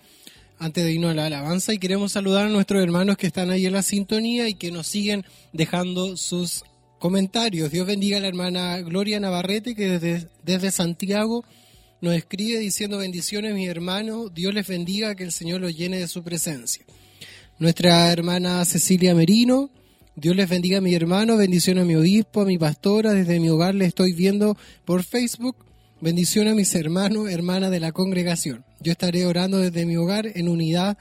[0.58, 3.66] antes de irnos a la alabanza, y queremos saludar a nuestros hermanos que están ahí
[3.66, 6.64] en la sintonía y que nos siguen dejando sus
[6.98, 7.70] comentarios.
[7.70, 11.44] Dios bendiga a la hermana Gloria Navarrete, que desde, Santiago
[12.00, 14.32] nos escribe diciendo bendiciones, mis hermanos.
[14.32, 16.84] Dios les bendiga, que el Señor los llene de su presencia.
[17.58, 19.70] Nuestra hermana Cecilia Merino,
[20.16, 23.48] Dios les bendiga a mi hermano, bendiciones a mi obispo, a mi pastora, desde mi
[23.48, 25.56] hogar le estoy viendo por Facebook.
[26.00, 28.64] Bendiciones a mis hermanos, hermanas de la congregación.
[28.84, 30.98] Yo estaré orando desde mi hogar en unidad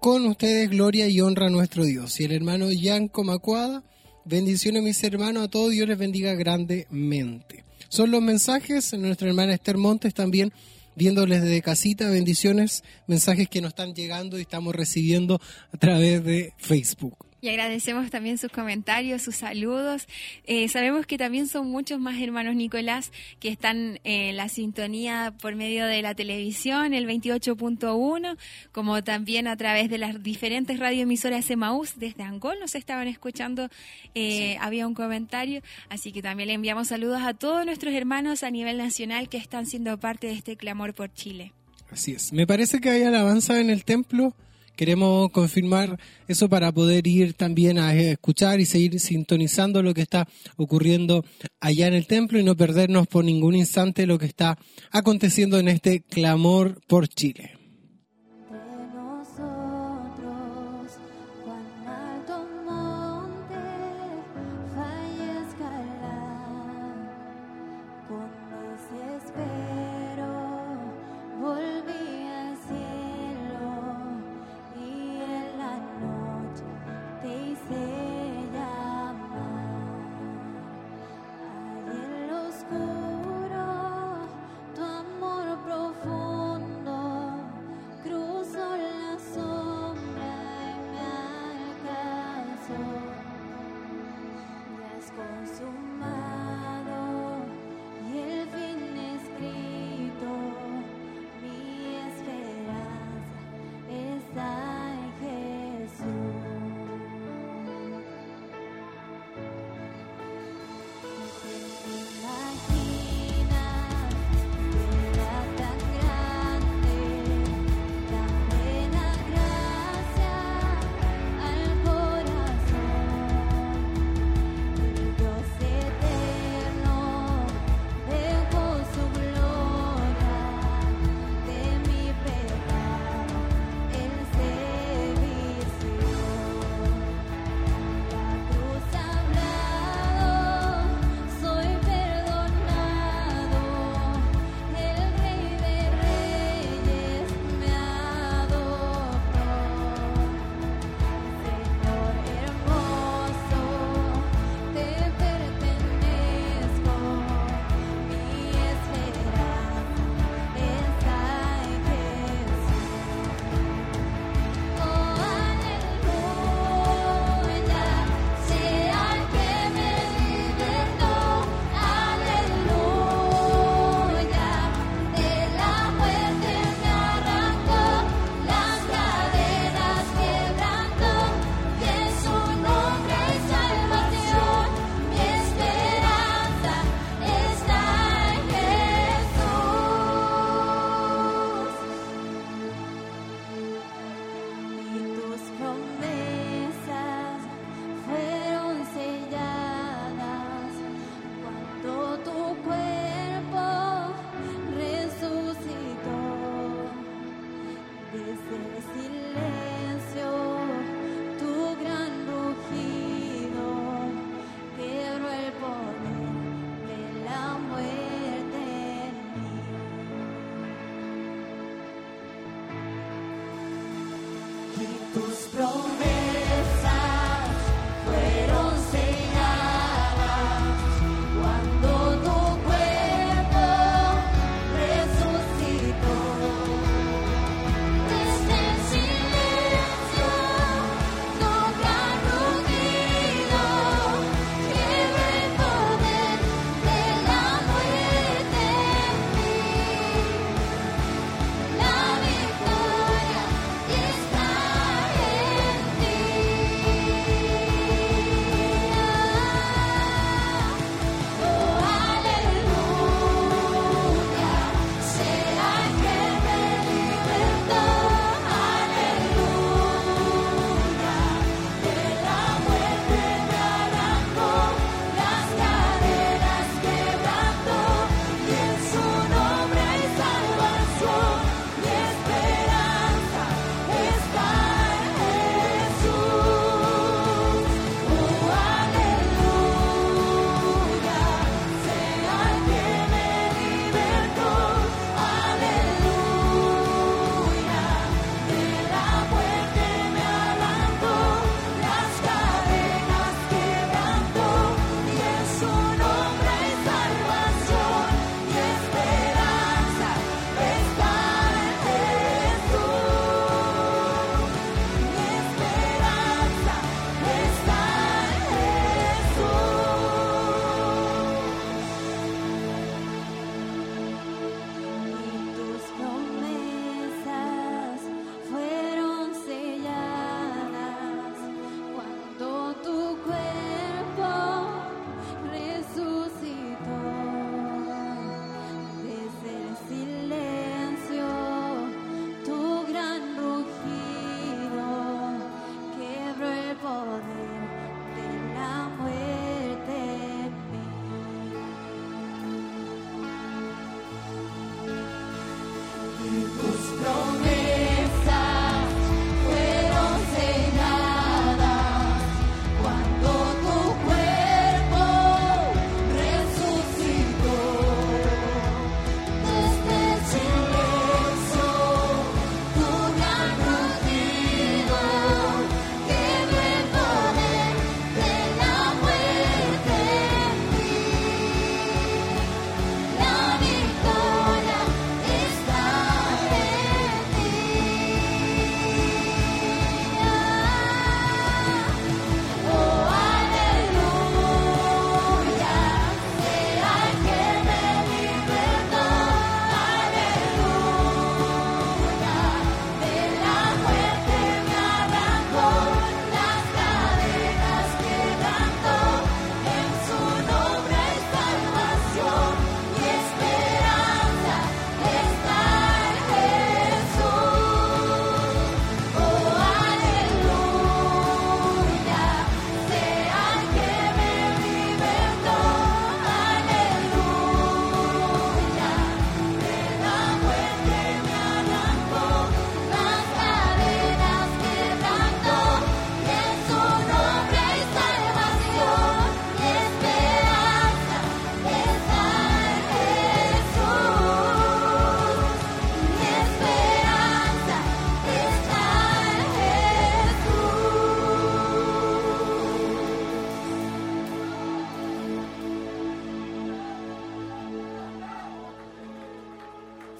[0.00, 2.18] con ustedes, gloria y honra a nuestro Dios.
[2.18, 3.84] Y el hermano Yanko Macuada,
[4.24, 7.64] bendiciones mis hermanos, a todos, Dios les bendiga grandemente.
[7.90, 10.50] Son los mensajes, nuestra hermana Esther Montes también
[10.94, 15.38] viéndoles desde casita, bendiciones, mensajes que nos están llegando y estamos recibiendo
[15.72, 17.25] a través de Facebook.
[17.46, 20.08] Y agradecemos también sus comentarios, sus saludos.
[20.46, 25.54] Eh, sabemos que también son muchos más hermanos Nicolás que están en la sintonía por
[25.54, 28.36] medio de la televisión, el 28.1,
[28.72, 32.00] como también a través de las diferentes radioemisoras Emaús.
[32.00, 33.68] Desde Angol nos estaban escuchando,
[34.16, 35.62] eh, había un comentario.
[35.88, 39.66] Así que también le enviamos saludos a todos nuestros hermanos a nivel nacional que están
[39.66, 41.52] siendo parte de este clamor por Chile.
[41.92, 42.32] Así es.
[42.32, 44.34] Me parece que hay alabanza en el templo.
[44.76, 45.98] Queremos confirmar
[46.28, 51.24] eso para poder ir también a escuchar y seguir sintonizando lo que está ocurriendo
[51.60, 54.58] allá en el templo y no perdernos por ningún instante lo que está
[54.90, 57.55] aconteciendo en este clamor por Chile.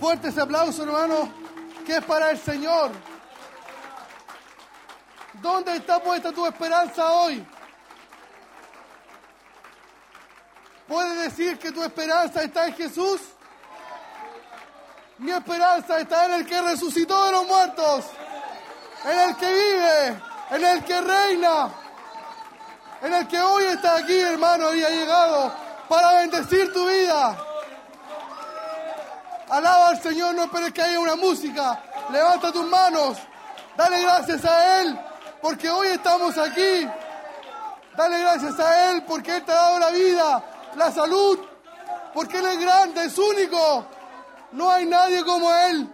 [0.06, 1.28] Fuerte ese aplauso, hermano,
[1.84, 2.92] que es para el Señor.
[5.42, 7.44] ¿Dónde está puesta tu esperanza hoy?
[10.86, 13.20] ¿Puedes decir que tu esperanza está en Jesús?
[15.18, 18.04] Mi esperanza está en el que resucitó de los muertos,
[19.06, 20.22] en el que vive,
[20.52, 21.68] en el que reina,
[23.02, 25.52] en el que hoy está aquí, hermano, y ha llegado
[25.88, 27.45] para bendecir tu vida.
[29.48, 31.80] Alaba al Señor, no esperes que haya una música.
[32.10, 33.18] Levanta tus manos.
[33.76, 34.98] Dale gracias a Él
[35.40, 36.88] porque hoy estamos aquí.
[37.96, 40.44] Dale gracias a Él porque Él te ha dado la vida,
[40.76, 41.38] la salud,
[42.12, 43.86] porque Él es grande, es único.
[44.52, 45.88] No hay nadie como Él.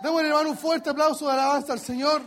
[0.00, 2.22] Démosle, hermano, un fuerte aplauso de alabanza al Señor.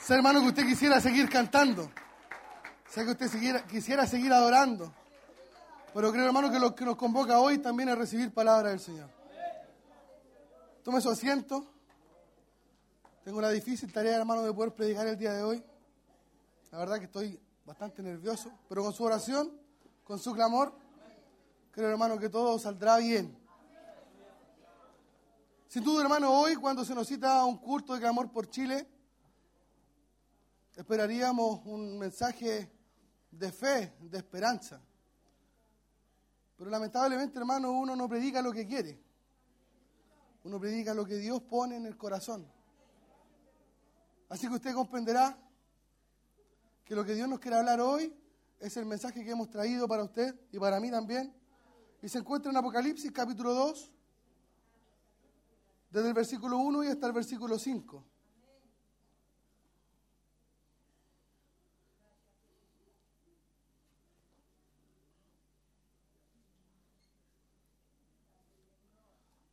[0.00, 1.88] Sé, hermano, que usted quisiera seguir cantando.
[2.88, 4.92] Sé que usted quisiera seguir adorando.
[5.94, 9.08] Pero creo, hermano, que lo que nos convoca hoy también es recibir palabra del Señor.
[10.82, 11.79] Tome su asiento.
[13.30, 15.62] Tengo una difícil tarea, hermano, de poder predicar el día de hoy.
[16.72, 19.52] La verdad que estoy bastante nervioso, pero con su oración,
[20.02, 20.74] con su clamor,
[21.70, 23.38] creo, hermano, que todo saldrá bien.
[25.68, 28.84] Sin duda, hermano, hoy cuando se nos cita un culto de clamor por Chile,
[30.74, 32.68] esperaríamos un mensaje
[33.30, 34.80] de fe, de esperanza.
[36.56, 39.00] Pero lamentablemente, hermano, uno no predica lo que quiere.
[40.42, 42.44] Uno predica lo que Dios pone en el corazón.
[44.30, 45.36] Así que usted comprenderá
[46.84, 48.14] que lo que Dios nos quiere hablar hoy
[48.60, 51.34] es el mensaje que hemos traído para usted y para mí también.
[52.00, 53.92] Y se encuentra en Apocalipsis capítulo 2,
[55.90, 58.04] desde el versículo 1 y hasta el versículo 5.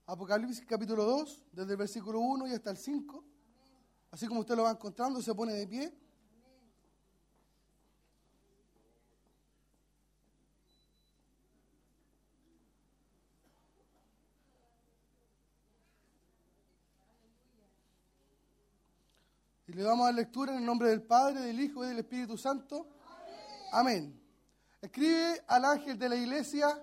[0.05, 3.36] Apocalipsis capítulo 2, desde el versículo 1 y hasta el 5.
[4.11, 5.93] Así como usted lo va encontrando, se pone de pie.
[19.67, 21.99] Y le damos a dar lectura en el nombre del Padre, del Hijo y del
[21.99, 22.87] Espíritu Santo.
[23.73, 24.17] Amén.
[24.81, 26.81] Escribe al ángel de la iglesia,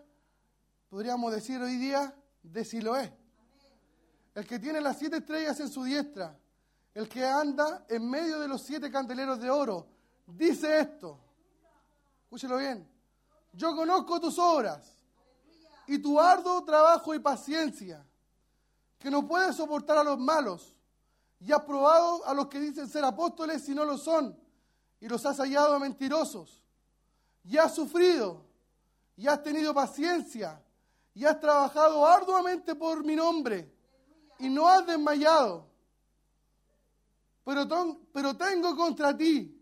[0.91, 3.17] podríamos decir hoy día, de Siloé.
[4.35, 6.39] El que tiene las siete estrellas en su diestra,
[6.95, 9.87] el que anda en medio de los siete candeleros de oro,
[10.27, 11.19] dice esto.
[12.23, 12.89] Escúchelo bien.
[13.53, 14.95] Yo conozco tus obras
[15.87, 18.05] y tu arduo trabajo y paciencia,
[18.99, 20.75] que no puedes soportar a los malos,
[21.41, 24.39] y has probado a los que dicen ser apóstoles y no lo son,
[24.99, 26.63] y los has hallado mentirosos,
[27.45, 28.47] y has sufrido,
[29.17, 30.63] y has tenido paciencia,
[31.13, 33.71] y has trabajado arduamente por mi nombre,
[34.39, 35.74] y no has desmayado.
[37.45, 39.61] Pero, tengo contra ti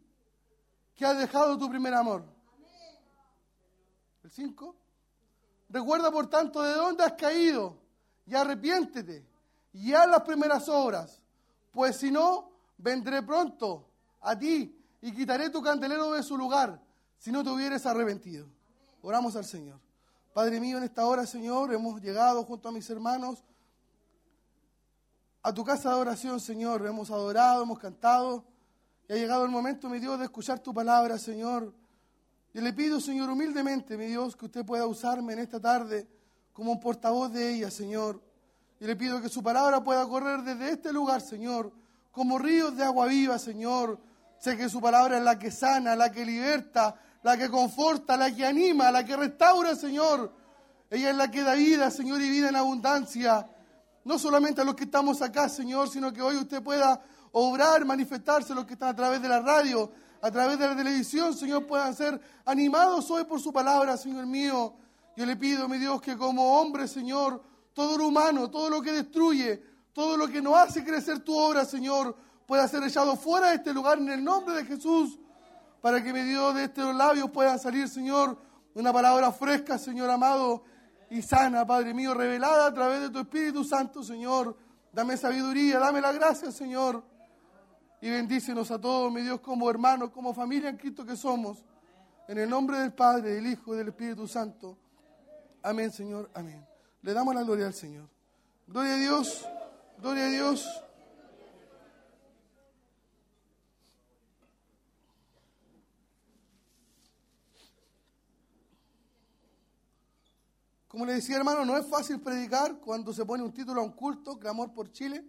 [0.95, 2.25] que has dejado tu primer amor.
[4.23, 4.77] El 5.
[5.69, 7.79] Recuerda por tanto de dónde has caído
[8.27, 9.27] y arrepiéntete
[9.73, 11.21] y haz las primeras obras,
[11.73, 13.89] pues si no, vendré pronto
[14.21, 16.81] a ti y quitaré tu candelero de su lugar
[17.19, 18.47] si no te hubieres arrepentido.
[19.01, 19.81] Oramos al Señor.
[20.33, 23.43] Padre mío, en esta hora, Señor, hemos llegado junto a mis hermanos
[25.43, 26.87] a tu casa de oración, Señor.
[26.87, 28.45] Hemos adorado, hemos cantado.
[29.09, 31.75] Y ha llegado el momento, mi Dios, de escuchar tu palabra, Señor.
[32.55, 36.07] Yo le pido, Señor, humildemente, mi Dios, que usted pueda usarme en esta tarde
[36.53, 38.23] como un portavoz de ella, Señor.
[38.79, 41.73] Y le pido que su palabra pueda correr desde este lugar, Señor,
[42.11, 43.99] como ríos de agua viva, Señor.
[44.39, 48.35] Sé que su palabra es la que sana, la que liberta, la que conforta, la
[48.35, 50.33] que anima, la que restaura, Señor.
[50.91, 53.49] Ella es la que da vida, Señor, y vida en abundancia.
[54.05, 57.01] No solamente a los que estamos acá, Señor, sino que hoy usted pueda
[57.33, 61.35] obrar, manifestarse los que están a través de la radio, a través de la televisión,
[61.35, 64.75] Señor, puedan ser animados hoy por su palabra, Señor mío.
[65.17, 67.43] Yo le pido, mi Dios, que como hombre, Señor,
[67.75, 69.63] todo lo humano, todo lo que destruye,
[69.93, 72.17] todo lo que no hace crecer tu obra, Señor,
[72.47, 75.19] pueda ser echado fuera de este lugar en el nombre de Jesús,
[75.81, 78.39] para que, mi Dios, de estos labios puedan salir, Señor,
[78.75, 80.63] una palabra fresca, Señor amado,
[81.13, 84.57] y sana, Padre mío, revelada a través de tu Espíritu Santo, Señor,
[84.93, 87.03] Dame sabiduría, dame la gracia, Señor.
[88.03, 91.65] Y bendícenos a todos, mi Dios, como hermanos, como familia en Cristo que somos.
[92.29, 94.77] En el nombre del Padre, del Hijo y del Espíritu Santo.
[95.63, 96.31] Amén, Señor.
[96.35, 96.67] Amén.
[97.01, 98.09] Le damos la gloria al Señor.
[98.67, 99.49] Gloria a Dios.
[99.99, 100.85] Gloria a Dios.
[110.93, 113.93] Como le decía hermano, no es fácil predicar cuando se pone un título a un
[113.93, 115.25] culto, clamor por Chile.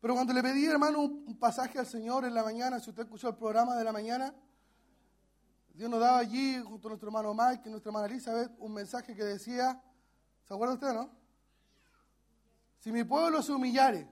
[0.00, 3.28] Pero cuando le pedí, hermano, un pasaje al Señor en la mañana, si usted escuchó
[3.28, 4.34] el programa de la mañana,
[5.74, 9.14] Dios nos daba allí, junto a nuestro hermano Mike y nuestra hermana Elizabeth, un mensaje
[9.14, 9.78] que decía,
[10.48, 11.10] ¿se acuerda usted, no?
[12.78, 14.08] Si mi pueblo se humillare.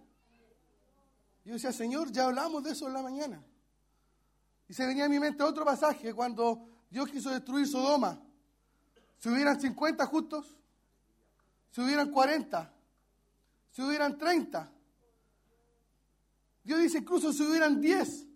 [1.42, 3.42] Yo decía, Señor, ya hablamos de eso en la mañana.
[4.68, 8.27] Y se venía a mi mente otro pasaje, cuando Dios quiso destruir Sodoma.
[9.18, 10.56] Si hubieran 50 justos,
[11.70, 12.72] si hubieran 40,
[13.70, 14.70] si hubieran 30.
[16.62, 18.26] Dios dice incluso si hubieran 10,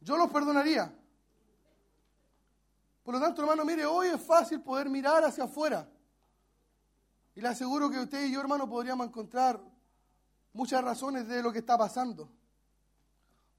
[0.00, 0.92] yo los perdonaría.
[3.02, 5.88] Por lo tanto, hermano, mire, hoy es fácil poder mirar hacia afuera.
[7.36, 9.60] Y le aseguro que usted y yo, hermano, podríamos encontrar
[10.52, 12.28] muchas razones de lo que está pasando.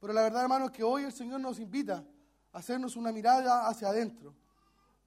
[0.01, 2.03] Pero la verdad, hermano, es que hoy el Señor nos invita
[2.51, 4.35] a hacernos una mirada hacia adentro,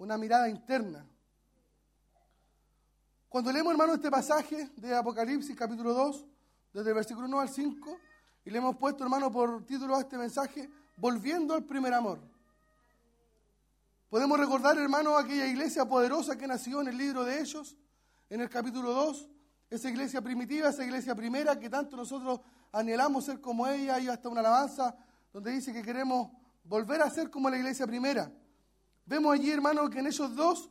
[0.00, 1.06] una mirada interna.
[3.28, 6.24] Cuando leemos, hermano, este pasaje de Apocalipsis, capítulo 2,
[6.72, 7.98] desde el versículo 1 al 5,
[8.46, 12.18] y le hemos puesto, hermano, por título a este mensaje, Volviendo al primer amor.
[14.08, 17.76] Podemos recordar, hermano, aquella iglesia poderosa que nació en el libro de Hechos,
[18.30, 19.28] en el capítulo 2,
[19.68, 22.40] esa iglesia primitiva, esa iglesia primera que tanto nosotros
[22.72, 24.96] anhelamos ser como ella, hay hasta una alabanza
[25.30, 26.30] donde dice que queremos
[26.64, 28.32] volver a ser como la iglesia primera.
[29.10, 30.70] Vemos allí, hermano, que en ellos dos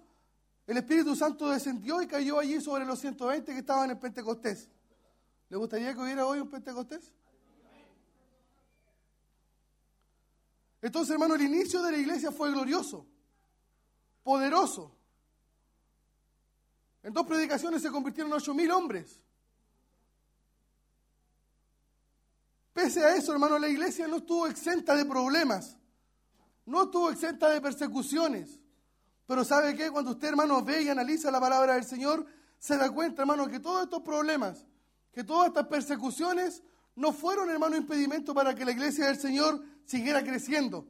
[0.66, 4.70] el Espíritu Santo descendió y cayó allí sobre los 120 que estaban en Pentecostés.
[5.50, 7.12] ¿Le gustaría que hubiera hoy un Pentecostés?
[10.82, 13.06] Entonces, hermano, el inicio de la iglesia fue glorioso,
[14.24, 14.96] poderoso.
[17.04, 19.22] En dos predicaciones se convirtieron ocho mil hombres.
[22.72, 25.76] Pese a eso, hermano, la iglesia no estuvo exenta de problemas,
[26.70, 28.60] no estuvo exenta de persecuciones.
[29.26, 29.90] Pero ¿sabe qué?
[29.90, 32.26] Cuando usted, hermano, ve y analiza la palabra del Señor,
[32.60, 34.66] se da cuenta, hermano, que todos estos problemas,
[35.12, 36.62] que todas estas persecuciones
[36.96, 40.88] no fueron, hermano, impedimento para que la iglesia del Señor siguiera creciendo.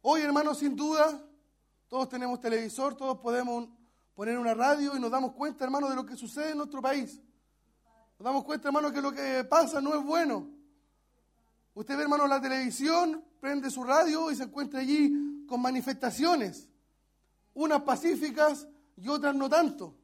[0.00, 1.22] Hoy, hermano, sin duda,
[1.88, 3.68] todos tenemos televisor, todos podemos
[4.14, 7.20] poner una radio y nos damos cuenta, hermano, de lo que sucede en nuestro país.
[8.18, 10.51] Nos damos cuenta, hermano, que lo que pasa no es bueno.
[11.74, 16.68] Usted ve, hermano, la televisión, prende su radio y se encuentra allí con manifestaciones,
[17.54, 18.66] unas pacíficas
[18.96, 19.96] y otras no tanto.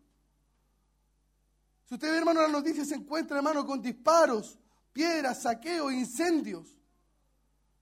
[1.85, 4.59] Si usted ve, hermano, las noticias, se encuentra, hermano, con disparos,
[4.93, 6.79] piedras, saqueos, incendios.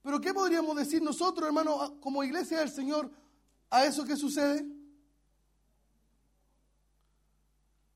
[0.02, 3.10] Pero ¿qué podríamos decir nosotros, hermano, como iglesia del Señor,
[3.70, 4.64] a eso que sucede?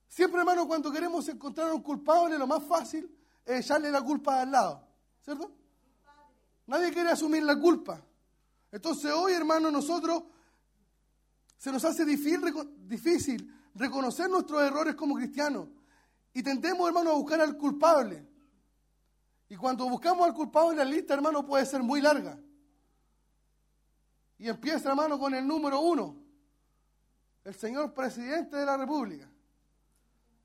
[0.09, 3.09] Siempre, hermano, cuando queremos encontrar a un culpable, lo más fácil
[3.45, 4.87] es echarle la culpa al lado,
[5.25, 5.60] ¿cierto?
[6.71, 8.01] Nadie quiere asumir la culpa.
[8.71, 10.23] Entonces hoy, hermano, nosotros
[11.57, 15.67] se nos hace difícil, reco- difícil reconocer nuestros errores como cristianos.
[16.33, 18.25] Y tendemos, hermano, a buscar al culpable.
[19.49, 22.39] Y cuando buscamos al culpable, la lista, hermano, puede ser muy larga.
[24.39, 26.23] Y empieza, hermano, con el número uno,
[27.43, 29.29] el señor presidente de la República.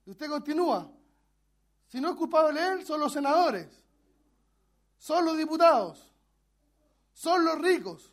[0.07, 0.91] Y usted continúa.
[1.85, 3.67] Si no es culpable él, son los senadores,
[4.97, 6.11] son los diputados,
[7.15, 8.11] son los ricos,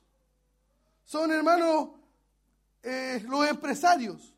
[1.04, 2.00] son, hermano,
[2.82, 4.32] eh, los empresarios.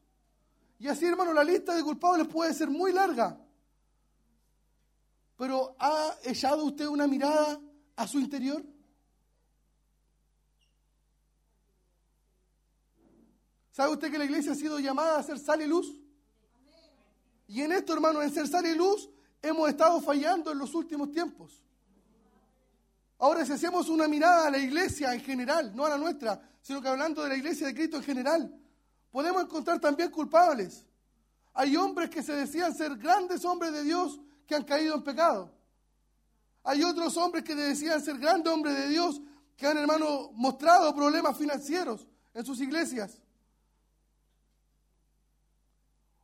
[0.79, 3.39] Y así, hermano, la lista de culpables puede ser muy larga.
[5.37, 7.61] Pero ¿ha echado usted una mirada
[7.95, 8.65] a su interior?
[13.71, 15.95] ¿Sabe usted que la iglesia ha sido llamada a ser sal y luz?
[17.49, 19.11] Y en esto, hermano, en ser sal y luz,
[19.43, 21.64] hemos estado fallando en los últimos tiempos.
[23.19, 26.83] Ahora, si hacemos una mirada a la iglesia en general, no a la nuestra, sino
[26.83, 28.55] que hablando de la iglesia de Cristo en general,
[29.11, 30.85] podemos encontrar también culpables.
[31.53, 35.53] Hay hombres que se decían ser grandes hombres de Dios que han caído en pecado.
[36.65, 39.21] Hay otros hombres que decían ser grandes hombres de Dios
[39.57, 43.21] que han, hermano, mostrado problemas financieros en sus iglesias.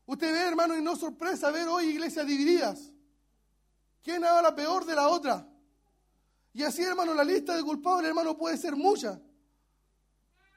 [0.06, 2.90] Usted ve, hermano, y no sorpresa ver hoy iglesias divididas.
[4.02, 5.46] ¿Quién habla peor de la otra?
[6.52, 9.20] Y así, hermano, la lista de culpables, hermano, puede ser mucha.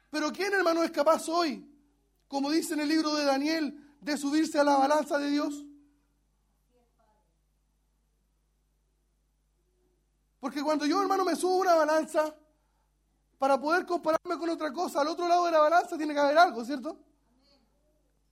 [0.10, 1.68] Pero ¿quién, hermano, es capaz hoy,
[2.28, 5.66] como dice en el libro de Daniel, de subirse a la balanza de Dios?
[10.40, 12.36] Porque cuando yo, hermano, me subo a una balanza,
[13.44, 16.38] para poder compararme con otra cosa, al otro lado de la balanza tiene que haber
[16.38, 16.98] algo, ¿cierto?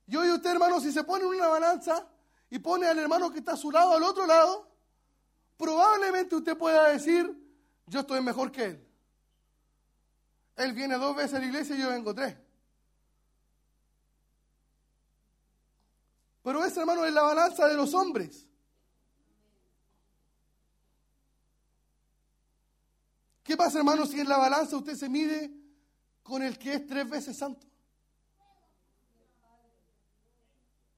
[0.06, 2.06] Yo y usted, hermano, si se pone en una balanza
[2.48, 4.70] y pone al hermano que está a su lado al otro lado,
[5.58, 7.41] probablemente usted pueda decir,
[7.86, 8.88] yo estoy mejor que él.
[10.56, 12.36] Él viene dos veces a la iglesia y yo vengo tres.
[16.42, 18.46] Pero ese hermano es la balanza de los hombres.
[23.42, 25.50] ¿Qué pasa, hermano, si en la balanza usted se mide
[26.22, 27.66] con el que es tres veces santo?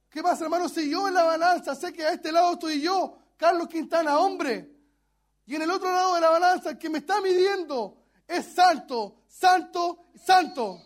[0.09, 3.17] ¿Qué pasa, hermano, si yo en la balanza sé que a este lado estoy yo,
[3.35, 4.74] Carlos Quintana, hombre,
[5.47, 7.97] y en el otro lado de la balanza el que me está midiendo
[8.27, 10.81] es santo, santo, santo?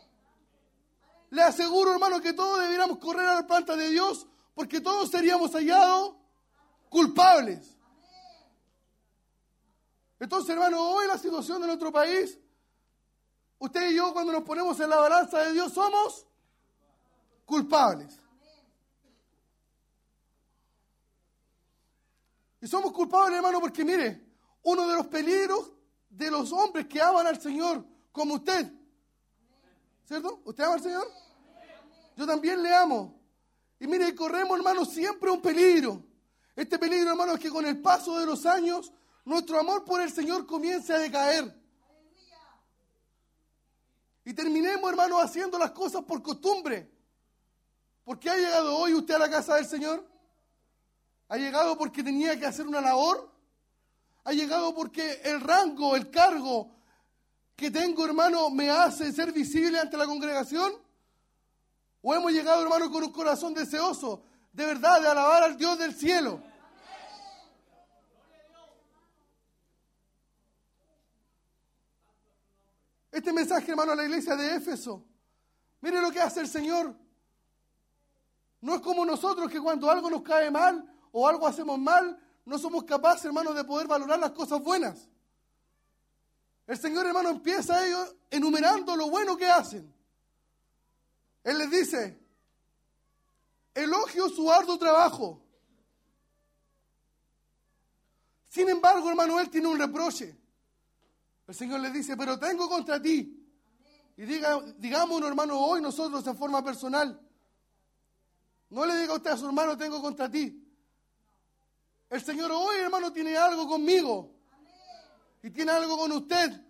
[1.30, 5.54] Le aseguro, hermano, que todos debiéramos correr a la planta de Dios porque todos seríamos
[5.54, 6.16] hallados
[6.90, 7.78] culpables.
[10.20, 12.38] Entonces, hermano, hoy la situación de nuestro país,
[13.60, 16.26] usted y yo cuando nos ponemos en la balanza de Dios somos
[17.46, 18.20] culpables.
[22.62, 24.29] Y somos culpables, hermano, porque mire,
[24.64, 25.72] uno de los peligros
[26.10, 28.72] de los hombres que aman al Señor, como usted,
[30.06, 30.42] ¿cierto?
[30.46, 31.08] ¿Usted ama al Señor?
[32.18, 33.20] Yo también le amo.
[33.80, 36.04] Y mire, corremos, hermano, siempre un peligro.
[36.56, 38.92] Este peligro, hermano, es que con el paso de los años
[39.24, 41.56] nuestro amor por el Señor comience a decaer.
[44.26, 46.92] Y terminemos, hermano, haciendo las cosas por costumbre.
[48.04, 50.06] ¿Por qué ha llegado hoy usted a la casa del Señor?
[51.30, 53.29] ¿Ha llegado porque tenía que hacer una labor?
[54.24, 56.72] ¿Ha llegado porque el rango, el cargo
[57.56, 60.74] que tengo, hermano, me hace ser visible ante la congregación?
[62.02, 64.24] ¿O hemos llegado, hermano, con un corazón deseoso
[64.54, 66.42] de verdad de alabar al Dios del cielo?
[73.12, 75.04] Este mensaje, hermano, a la iglesia de Éfeso.
[75.82, 76.96] Mire lo que hace el Señor.
[78.62, 82.18] No es como nosotros que cuando algo nos cae mal o algo hacemos mal,
[82.50, 85.08] no somos capaces, hermano, de poder valorar las cosas buenas.
[86.66, 89.94] El Señor, hermano, empieza a ellos enumerando lo bueno que hacen.
[91.44, 92.20] Él les dice,
[93.76, 95.44] elogio su arduo trabajo.
[98.48, 100.36] Sin embargo, hermano, él tiene un reproche.
[101.46, 103.48] El Señor le dice, pero tengo contra ti.
[104.18, 107.22] Y diga, digámonos, hermano, hoy nosotros en forma personal.
[108.72, 110.66] No le diga a usted a su hermano, tengo contra ti.
[112.10, 114.36] El Señor hoy, hermano, tiene algo conmigo.
[115.44, 116.62] Y tiene algo con usted.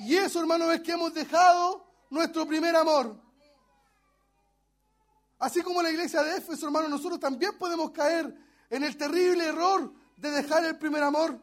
[0.00, 3.20] Y eso, hermano, es que hemos dejado nuestro primer amor.
[5.38, 8.34] Así como la iglesia de Éfeso, hermano, nosotros también podemos caer
[8.70, 11.38] en el terrible error de dejar el primer amor.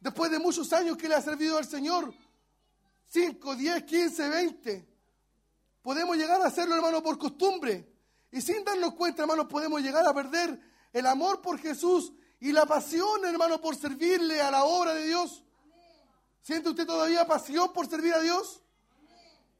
[0.00, 2.14] Después de muchos años que le ha servido al Señor,
[3.08, 4.88] 5, 10, 15, 20,
[5.82, 7.92] podemos llegar a hacerlo, hermano, por costumbre.
[8.30, 10.60] Y sin darnos cuenta, hermano, podemos llegar a perder
[10.92, 15.44] el amor por Jesús y la pasión, hermano, por servirle a la obra de Dios.
[16.40, 18.62] ¿Siente usted todavía pasión por servir a Dios?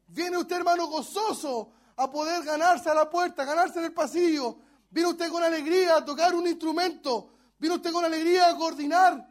[0.07, 4.57] Viene usted, hermano, gozoso a poder ganarse a la puerta, ganarse en el pasillo.
[4.89, 7.33] Viene usted con alegría a tocar un instrumento.
[7.59, 9.27] Viene usted con alegría a coordinar.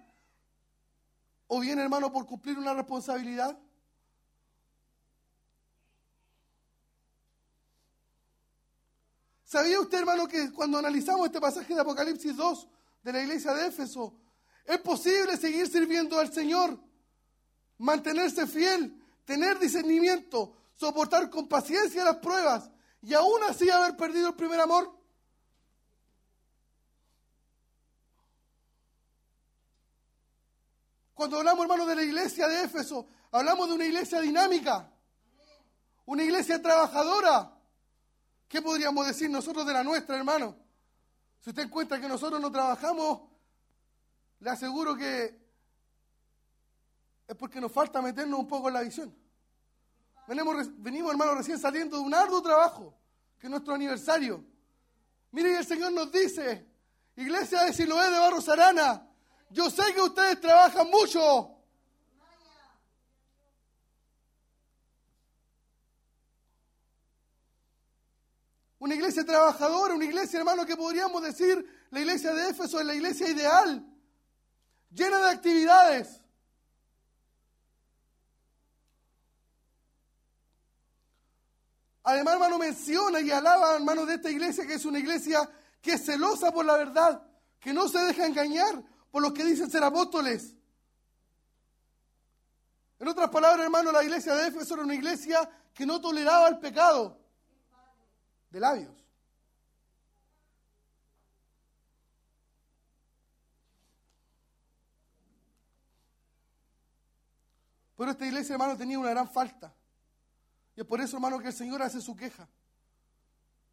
[1.48, 3.58] O viene, hermano, por cumplir una responsabilidad.
[9.48, 12.68] ¿Sabía usted, hermano, que cuando analizamos este pasaje de Apocalipsis 2
[13.02, 14.14] de la iglesia de Éfeso,
[14.66, 16.78] es posible seguir sirviendo al Señor,
[17.78, 22.70] mantenerse fiel, tener discernimiento, soportar con paciencia las pruebas
[23.00, 24.94] y aún así haber perdido el primer amor?
[31.14, 34.92] Cuando hablamos, hermano, de la iglesia de Éfeso, hablamos de una iglesia dinámica,
[36.04, 37.57] una iglesia trabajadora.
[38.48, 40.56] ¿Qué podríamos decir nosotros de la nuestra, hermano?
[41.40, 43.20] Si usted encuentra que nosotros no trabajamos,
[44.40, 45.38] le aseguro que
[47.26, 49.14] es porque nos falta meternos un poco en la visión.
[50.26, 52.94] Venimos, venimos, hermano, recién saliendo de un arduo trabajo,
[53.38, 54.42] que es nuestro aniversario.
[55.30, 56.66] Mire, el Señor nos dice,
[57.16, 59.06] iglesia de Siloé de Barros Arana,
[59.50, 61.57] yo sé que ustedes trabajan mucho.
[68.78, 72.94] Una iglesia trabajadora, una iglesia, hermano, que podríamos decir, la iglesia de Éfeso es la
[72.94, 73.84] iglesia ideal,
[74.90, 76.22] llena de actividades.
[82.04, 85.48] Además, hermano, menciona y alaba, hermano, de esta iglesia que es una iglesia
[85.82, 87.22] que es celosa por la verdad,
[87.58, 90.54] que no se deja engañar por los que dicen ser apóstoles.
[93.00, 96.58] En otras palabras, hermano, la iglesia de Éfeso era una iglesia que no toleraba el
[96.58, 97.18] pecado
[98.50, 99.04] de labios.
[107.96, 109.74] Pero esta iglesia, hermano, tenía una gran falta.
[110.76, 112.48] Y es por eso, hermano, que el Señor hace su queja.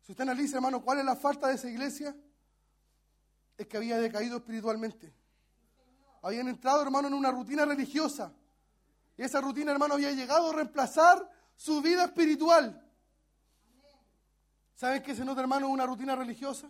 [0.02, 2.15] Si usted analiza, hermano, cuál es la falta de esa iglesia,
[3.57, 5.14] es que había decaído espiritualmente.
[6.23, 8.34] Habían entrado, hermano, en una rutina religiosa.
[9.15, 12.85] Y esa rutina, hermano, había llegado a reemplazar su vida espiritual.
[14.76, 16.69] ¿Saben qué se nota, hermano, una rutina religiosa?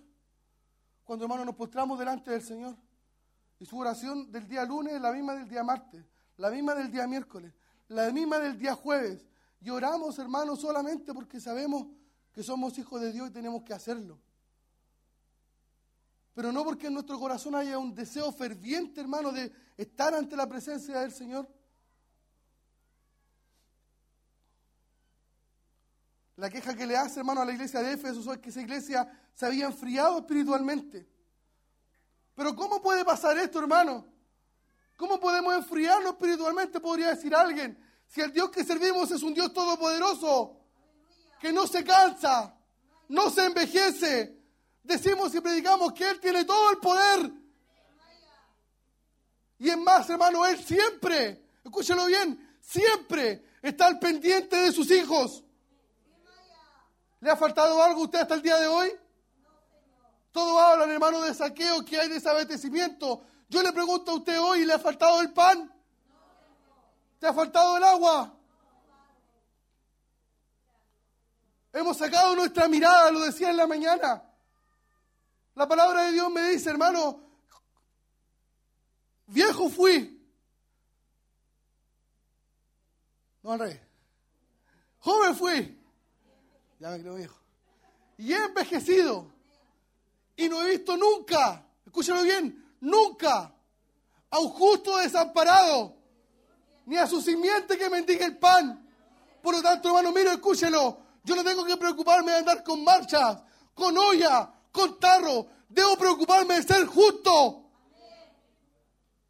[1.03, 2.76] Cuando, hermano, nos postramos delante del Señor.
[3.60, 6.06] Y su oración del día lunes es la misma del día martes,
[6.38, 7.53] la misma del día miércoles,
[7.88, 9.26] la misma del día jueves.
[9.61, 11.88] Y oramos, hermano, solamente porque sabemos
[12.32, 14.19] que somos hijos de Dios y tenemos que hacerlo.
[16.36, 20.48] Pero no porque en nuestro corazón haya un deseo ferviente, hermano, de estar ante la
[20.48, 21.48] presencia del Señor.
[26.38, 29.10] La queja que le hace, hermano, a la iglesia de Éfeso es que esa iglesia
[29.34, 31.07] se había enfriado espiritualmente.
[32.36, 34.06] Pero ¿cómo puede pasar esto, hermano?
[34.98, 36.82] ¿Cómo podemos enfriarnos espiritualmente?
[36.82, 37.82] Podría decir alguien.
[38.07, 40.60] Si el Dios que servimos es un Dios todopoderoso,
[41.40, 42.53] que no se cansa,
[43.07, 44.38] no se envejece.
[44.84, 47.32] Decimos y predicamos que Él tiene todo el poder.
[49.57, 55.45] Y es más, hermano, Él siempre, escúchalo bien, siempre está al pendiente de sus hijos.
[57.26, 58.88] ¿Le ha faltado algo a usted hasta el día de hoy?
[60.32, 63.24] Todos hablan, hermano, de saqueo que hay desabastecimiento.
[63.50, 65.74] Yo le pregunto a usted hoy, ¿le ha faltado el pan?
[67.18, 68.32] ¿Te ha faltado el agua?
[71.74, 74.24] Hemos sacado nuestra mirada, lo decía en la mañana.
[75.56, 77.24] La palabra de Dios me dice, hermano,
[79.26, 80.24] viejo fui.
[83.42, 83.82] No al revés.
[85.00, 85.75] Joven fui.
[88.18, 89.28] Y he envejecido.
[90.38, 93.53] Y no he visto nunca, escúchalo bien, nunca
[94.30, 95.95] a un justo desamparado,
[96.86, 98.86] ni a su simiente que mendigue el pan.
[99.41, 100.98] Por lo tanto, hermano, mire, escúchelo.
[101.24, 103.41] Yo no tengo que preocuparme de andar con marchas,
[103.74, 105.48] con olla, con tarro.
[105.70, 107.64] Debo preocuparme de ser justo.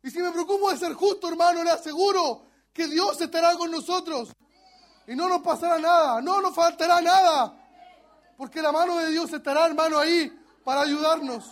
[0.03, 4.29] Y si me preocupo de ser justo, hermano, le aseguro que Dios estará con nosotros.
[5.07, 7.53] Y no nos pasará nada, no nos faltará nada.
[8.37, 10.29] Porque la mano de Dios estará, hermano, ahí
[10.63, 11.51] para ayudarnos.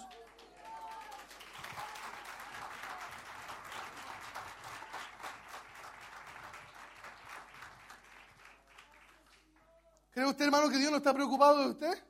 [10.11, 12.03] ¿Cree usted, hermano, que Dios no está preocupado de usted?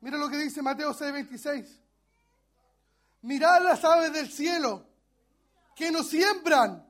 [0.00, 1.80] Mira lo que dice Mateo 6:26.
[3.22, 4.84] Mirad las aves del cielo,
[5.76, 6.84] que no siembran,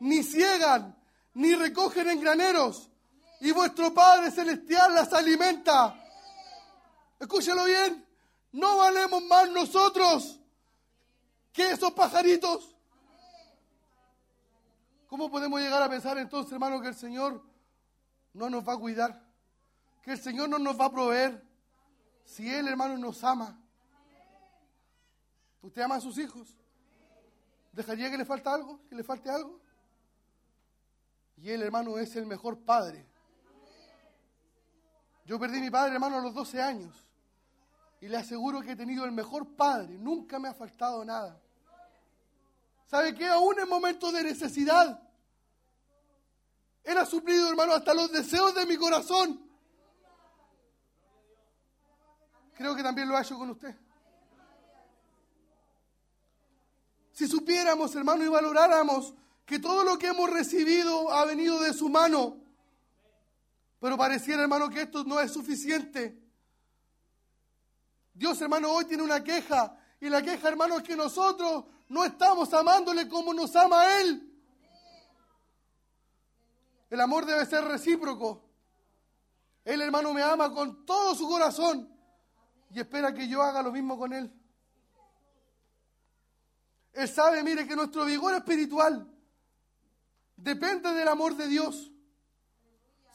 [0.00, 0.96] ni ciegan,
[1.34, 2.90] ni recogen en graneros,
[3.40, 5.98] y vuestro Padre Celestial las alimenta.
[7.18, 8.06] Escúchalo bien,
[8.52, 10.38] no valemos más nosotros
[11.52, 12.76] que esos pajaritos.
[15.08, 17.42] ¿Cómo podemos llegar a pensar entonces, hermano, que el Señor
[18.32, 19.22] no nos va a cuidar?
[20.02, 21.46] Que el Señor no nos va a proveer.
[22.24, 23.58] Si Él, hermano, nos ama.
[25.60, 26.56] ¿Usted ama a sus hijos?
[27.72, 28.80] ¿Dejaría que le falta algo?
[28.88, 29.61] ¿Que le falte algo?
[31.36, 33.06] Y Él, hermano, es el mejor padre.
[35.24, 36.94] Yo perdí a mi padre, hermano, a los 12 años.
[38.00, 39.96] Y le aseguro que he tenido el mejor padre.
[39.96, 41.40] Nunca me ha faltado nada.
[42.86, 43.26] ¿Sabe qué?
[43.28, 45.00] Aún en momentos de necesidad.
[46.84, 49.48] Él ha suplido, hermano, hasta los deseos de mi corazón.
[52.54, 53.74] Creo que también lo ha hecho con usted.
[57.12, 59.14] Si supiéramos, hermano, y valoráramos
[59.52, 62.38] que todo lo que hemos recibido ha venido de su mano,
[63.80, 66.18] pero pareciera, hermano, que esto no es suficiente.
[68.14, 72.50] Dios, hermano, hoy tiene una queja, y la queja, hermano, es que nosotros no estamos
[72.54, 74.26] amándole como nos ama Él.
[76.88, 78.42] El amor debe ser recíproco.
[79.66, 81.94] Él, hermano, me ama con todo su corazón
[82.70, 84.32] y espera que yo haga lo mismo con Él.
[86.94, 89.11] Él sabe, mire, que nuestro vigor espiritual
[90.36, 91.90] depende del amor de Dios.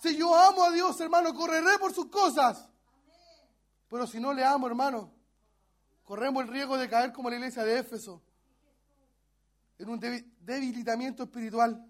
[0.01, 2.69] Si yo amo a Dios, hermano, correré por sus cosas.
[3.89, 5.13] Pero si no le amo, hermano,
[6.03, 8.21] corremos el riesgo de caer como la iglesia de Éfeso,
[9.77, 11.83] en un debi- debilitamiento espiritual.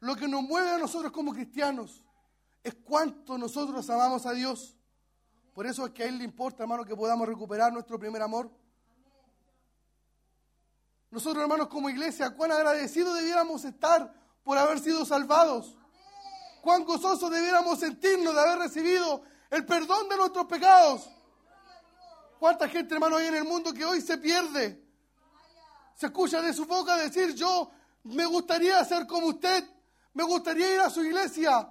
[0.00, 2.04] lo que nos mueve a nosotros como cristianos
[2.64, 4.76] es cuánto nosotros amamos a Dios.
[5.54, 8.50] Por eso es que a Él le importa, hermano, que podamos recuperar nuestro primer amor.
[11.12, 14.10] Nosotros, hermanos, como iglesia, cuán agradecidos debiéramos estar
[14.42, 15.76] por haber sido salvados.
[16.62, 21.10] Cuán gozosos debiéramos sentirnos de haber recibido el perdón de nuestros pecados.
[22.38, 24.82] ¿Cuánta gente, hermano, hay en el mundo que hoy se pierde?
[25.96, 27.70] Se escucha de su boca decir, yo
[28.04, 29.68] me gustaría ser como usted,
[30.14, 31.68] me gustaría ir a su iglesia.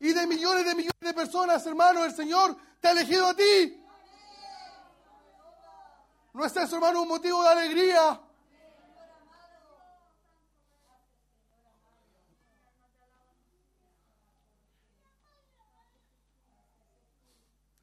[0.00, 3.84] Y de millones de millones de personas, hermano, el Señor te ha elegido a ti.
[6.32, 8.18] ¿No es eso, hermano, un motivo de alegría?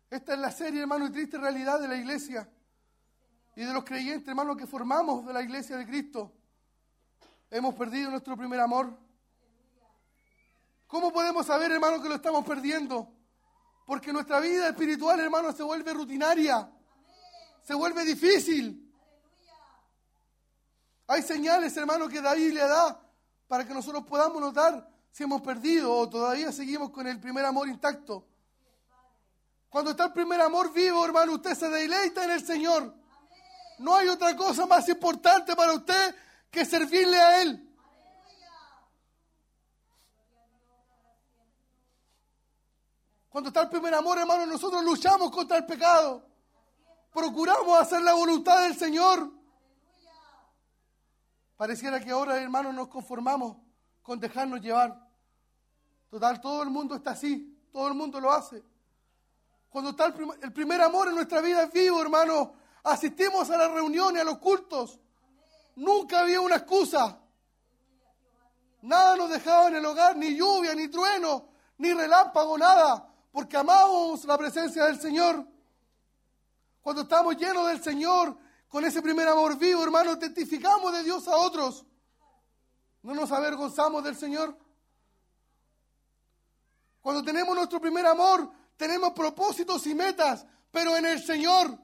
[0.10, 2.50] Esta es la serie, hermano, y triste realidad de la iglesia
[3.56, 6.34] y de los creyentes, hermano, que formamos de la iglesia de Cristo.
[7.52, 8.98] Hemos perdido nuestro primer amor.
[10.88, 13.14] ¿Cómo podemos saber, hermano, que lo estamos perdiendo?
[13.86, 16.72] Porque nuestra vida espiritual, hermano, se vuelve rutinaria,
[17.62, 18.92] se vuelve difícil.
[21.06, 23.00] Hay señales, hermano, que la Biblia da
[23.48, 27.68] para que nosotros podamos notar si hemos perdido o todavía seguimos con el primer amor
[27.68, 28.29] intacto.
[29.70, 32.94] Cuando está el primer amor vivo, hermano, usted se deleita en el Señor.
[33.78, 36.16] No hay otra cosa más importante para usted
[36.50, 37.66] que servirle a Él.
[43.30, 46.26] Cuando está el primer amor, hermano, nosotros luchamos contra el pecado.
[47.14, 49.32] Procuramos hacer la voluntad del Señor.
[51.56, 53.58] Pareciera que ahora, hermano, nos conformamos
[54.02, 55.00] con dejarnos llevar.
[56.10, 57.56] Total, todo el mundo está así.
[57.72, 58.64] Todo el mundo lo hace.
[59.70, 63.58] Cuando está el, prim- el primer amor en nuestra vida es vivo, hermano, asistimos a
[63.58, 65.00] las reuniones, a los cultos.
[65.76, 67.20] Nunca había una excusa.
[68.82, 74.26] Nada nos dejaba en el hogar, ni lluvia, ni trueno, ni relámpago, nada, porque amamos
[74.26, 75.46] la presencia del Señor.
[76.82, 78.36] Cuando estamos llenos del Señor,
[78.70, 81.86] con ese primer amor vivo, hermano, testificamos de Dios a otros.
[83.04, 84.58] No nos avergonzamos del Señor.
[87.02, 88.50] Cuando tenemos nuestro primer amor,
[88.80, 91.78] tenemos propósitos y metas, pero en el Señor.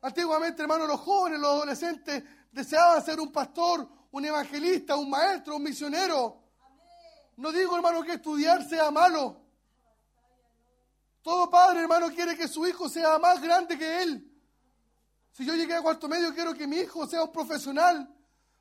[0.00, 5.64] Antiguamente, hermano, los jóvenes, los adolescentes deseaban ser un pastor, un evangelista, un maestro, un
[5.64, 6.42] misionero.
[7.36, 9.42] No digo, hermano, que estudiar sea malo.
[11.20, 14.26] Todo padre, hermano, quiere que su hijo sea más grande que él.
[15.32, 18.08] Si yo llegué a cuarto medio, quiero que mi hijo sea un profesional.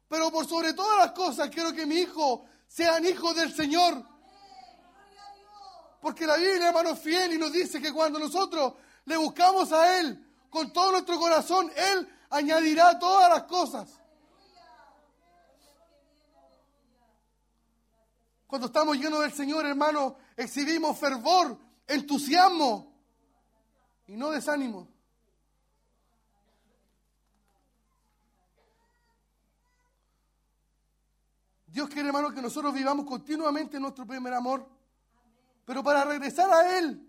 [0.09, 4.18] Pero por sobre todas las cosas, quiero que mi hijo sean hijos del Señor.
[6.01, 8.73] Porque la Biblia, hermano, es fiel y nos dice que cuando nosotros
[9.05, 13.99] le buscamos a Él con todo nuestro corazón, Él añadirá todas las cosas.
[18.47, 22.91] Cuando estamos llenos del Señor, hermano, exhibimos fervor, entusiasmo
[24.07, 24.87] y no desánimo.
[31.67, 34.78] Dios quiere, hermano, que nosotros vivamos continuamente nuestro primer amor.
[35.69, 37.07] Pero para regresar a Él,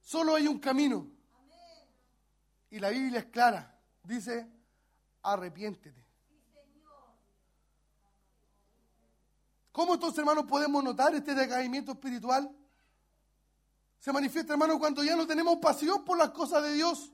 [0.00, 1.10] solo hay un camino.
[2.70, 3.76] Y la Biblia es clara.
[4.04, 4.48] Dice,
[5.20, 6.06] arrepiéntete.
[9.72, 12.48] ¿Cómo entonces, hermano, podemos notar este decaimiento espiritual?
[13.98, 17.12] Se manifiesta, hermano, cuando ya no tenemos pasión por las cosas de Dios.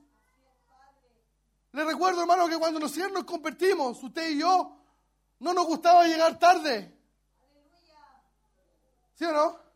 [1.71, 4.79] Les recuerdo, hermano, que cuando nosotros nos convertimos, usted y yo,
[5.39, 6.95] no nos gustaba llegar tarde.
[9.15, 9.70] ¿Sí o no?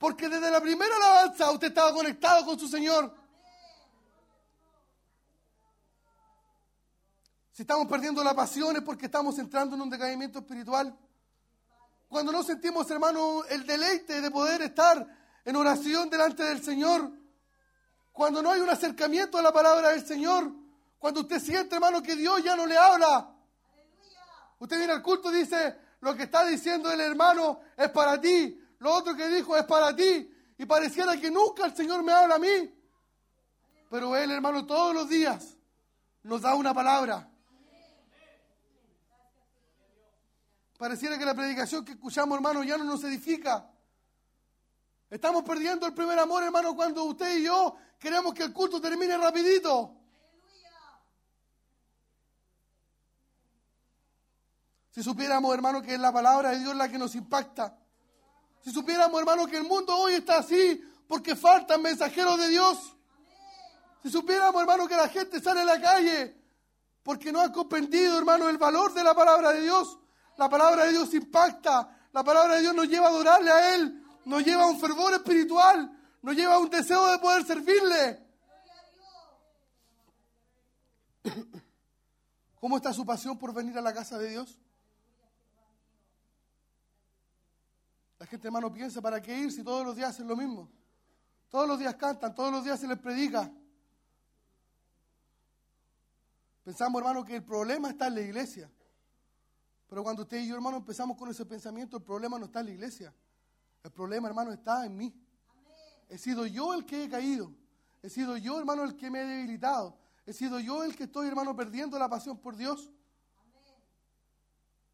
[0.00, 3.14] Porque desde la primera alabanza usted estaba conectado con su Señor.
[7.52, 10.98] Si estamos perdiendo la pasión es porque estamos entrando en un decaimiento espiritual.
[12.08, 15.06] Cuando no sentimos, hermano, el deleite de poder estar
[15.44, 17.12] en oración delante del Señor.
[18.10, 20.50] Cuando no hay un acercamiento a la palabra del Señor.
[20.98, 23.36] Cuando usted siente, hermano, que Dios ya no le habla.
[24.60, 28.59] Usted viene al culto y dice, lo que está diciendo el hermano es para ti.
[28.80, 30.30] Lo otro que dijo es para ti.
[30.58, 32.74] Y pareciera que nunca el Señor me habla a mí.
[33.88, 35.56] Pero Él, hermano, todos los días
[36.22, 37.30] nos da una palabra.
[40.78, 43.70] Pareciera que la predicación que escuchamos, hermano, ya no nos edifica.
[45.10, 49.18] Estamos perdiendo el primer amor, hermano, cuando usted y yo queremos que el culto termine
[49.18, 49.94] rapidito.
[54.90, 57.79] Si supiéramos, hermano, que es la palabra de Dios la que nos impacta.
[58.62, 62.96] Si supiéramos, hermano, que el mundo hoy está así porque faltan mensajeros de Dios.
[64.02, 66.36] Si supiéramos, hermano, que la gente sale a la calle
[67.02, 69.98] porque no ha comprendido, hermano, el valor de la palabra de Dios.
[70.36, 72.08] La palabra de Dios impacta.
[72.12, 74.02] La palabra de Dios nos lleva a adorarle a Él.
[74.24, 75.90] Nos lleva a un fervor espiritual.
[76.22, 78.26] Nos lleva a un deseo de poder servirle.
[82.60, 84.58] ¿Cómo está su pasión por venir a la casa de Dios?
[88.20, 90.70] La gente, hermano, piensa, ¿para qué ir si todos los días hacen lo mismo?
[91.48, 93.50] Todos los días cantan, todos los días se les predica.
[96.62, 98.70] Pensamos, hermano, que el problema está en la iglesia.
[99.88, 102.66] Pero cuando usted y yo, hermano, empezamos con ese pensamiento, el problema no está en
[102.66, 103.14] la iglesia.
[103.82, 105.14] El problema, hermano, está en mí.
[106.10, 107.54] He sido yo el que he caído.
[108.02, 109.98] He sido yo, hermano, el que me he debilitado.
[110.26, 112.92] He sido yo el que estoy, hermano, perdiendo la pasión por Dios.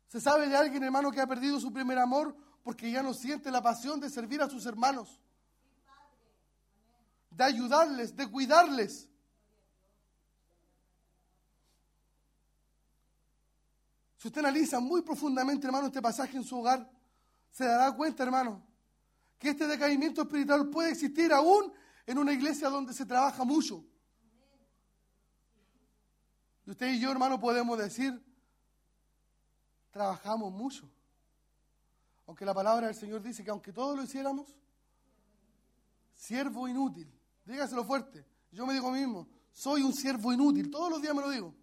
[0.06, 3.48] ¿Se sabe de alguien, hermano, que ha perdido su primer amor porque ya no siente
[3.48, 5.20] la pasión de servir a sus hermanos?
[7.30, 9.08] De ayudarles, de cuidarles.
[14.16, 16.90] Si usted analiza muy profundamente, hermano, este pasaje en su hogar,
[17.52, 18.66] se dará cuenta, hermano,
[19.38, 21.72] que este decaimiento espiritual puede existir aún
[22.04, 23.84] en una iglesia donde se trabaja mucho.
[26.66, 28.20] Y usted y yo, hermano, podemos decir,
[29.92, 30.90] trabajamos mucho.
[32.26, 34.56] Aunque la palabra del Señor dice que aunque todos lo hiciéramos,
[36.14, 37.12] siervo inútil.
[37.44, 38.26] Dígaselo fuerte.
[38.50, 40.70] Yo me digo mismo, soy un siervo inútil.
[40.70, 41.54] Todos los días me lo digo.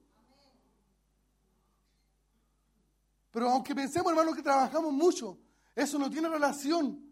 [3.31, 5.38] Pero aunque pensemos, hermano, que trabajamos mucho,
[5.76, 7.11] eso no tiene relación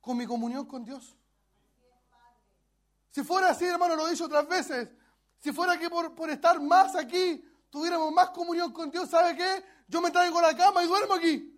[0.00, 1.16] con mi comunión con Dios.
[3.10, 4.88] Si fuera así, hermano, lo he dicho otras veces,
[5.38, 9.64] si fuera que por, por estar más aquí tuviéramos más comunión con Dios, ¿sabe qué?
[9.90, 11.52] Yo me traigo la cama y duermo aquí.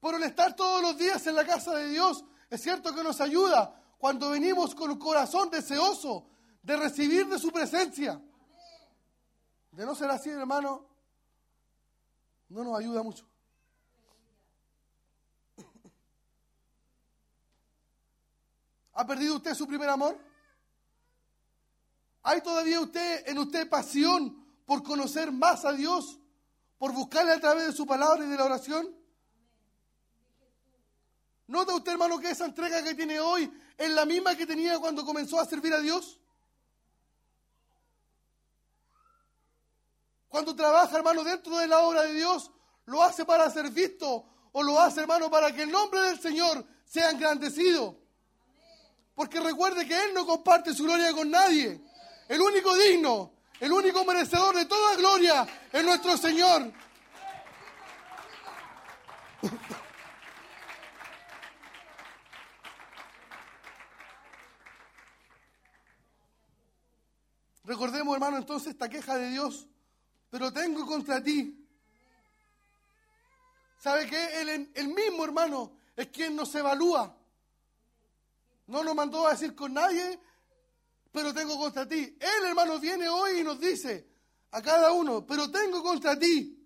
[0.00, 3.22] Por el estar todos los días en la casa de Dios, es cierto que nos
[3.22, 6.28] ayuda cuando venimos con corazón deseoso
[6.62, 8.22] de recibir de su presencia.
[9.70, 10.86] De no ser así, hermano,
[12.50, 13.26] no nos ayuda mucho.
[18.92, 20.18] ¿Ha perdido usted su primer amor?
[22.24, 26.18] ¿Hay todavía usted en usted pasión por conocer más a Dios?
[26.78, 28.94] ¿Por buscarle a través de su palabra y de la oración?
[31.46, 35.04] ¿Nota usted, hermano, que esa entrega que tiene hoy es la misma que tenía cuando
[35.04, 36.20] comenzó a servir a Dios?
[40.28, 42.50] Cuando trabaja, hermano, dentro de la obra de Dios,
[42.86, 46.66] lo hace para ser visto o lo hace, hermano, para que el nombre del Señor
[46.84, 47.98] sea engrandecido.
[49.14, 51.80] Porque recuerde que Él no comparte su gloria con nadie.
[52.28, 56.72] El único digno, el único merecedor de toda gloria es nuestro Señor.
[67.64, 69.66] Recordemos, hermano, entonces esta queja de Dios,
[70.30, 71.66] pero tengo contra ti.
[73.78, 74.40] ¿Sabe qué?
[74.40, 77.16] El, el mismo, hermano, es quien nos evalúa.
[78.66, 80.18] No nos mandó a decir con nadie,
[81.14, 82.18] pero tengo contra ti.
[82.18, 84.04] Él, hermano, viene hoy y nos dice
[84.50, 86.60] a cada uno, pero tengo contra ti.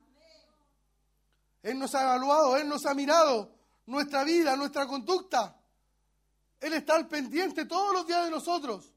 [1.63, 3.55] Él nos ha evaluado, Él nos ha mirado
[3.85, 5.55] nuestra vida, nuestra conducta.
[6.61, 8.91] Él está al pendiente todos los días de nosotros.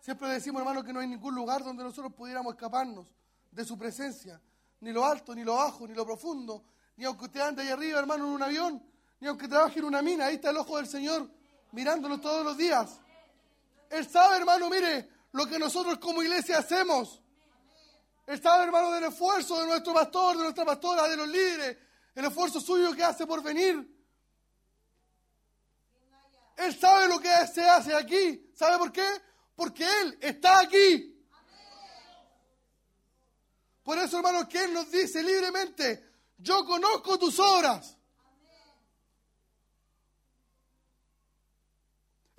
[0.00, 3.12] Siempre decimos, hermano, que no hay ningún lugar donde nosotros pudiéramos escaparnos
[3.50, 4.40] de su presencia.
[4.80, 6.64] Ni lo alto, ni lo bajo, ni lo profundo.
[6.96, 8.82] Ni aunque usted ande ahí arriba, hermano, en un avión.
[9.20, 10.24] Ni aunque trabaje en una mina.
[10.24, 11.28] Ahí está el ojo del Señor
[11.72, 13.01] mirándonos todos los días.
[13.92, 17.20] Él sabe, hermano, mire, lo que nosotros como iglesia hacemos.
[18.26, 21.76] Él sabe, hermano, del esfuerzo de nuestro pastor, de nuestra pastora, de los líderes.
[22.14, 23.86] El esfuerzo suyo que hace por venir.
[26.56, 28.50] Él sabe lo que se hace aquí.
[28.54, 29.06] ¿Sabe por qué?
[29.54, 31.22] Porque Él está aquí.
[33.82, 37.98] Por eso, hermano, que Él nos dice libremente, yo conozco tus obras.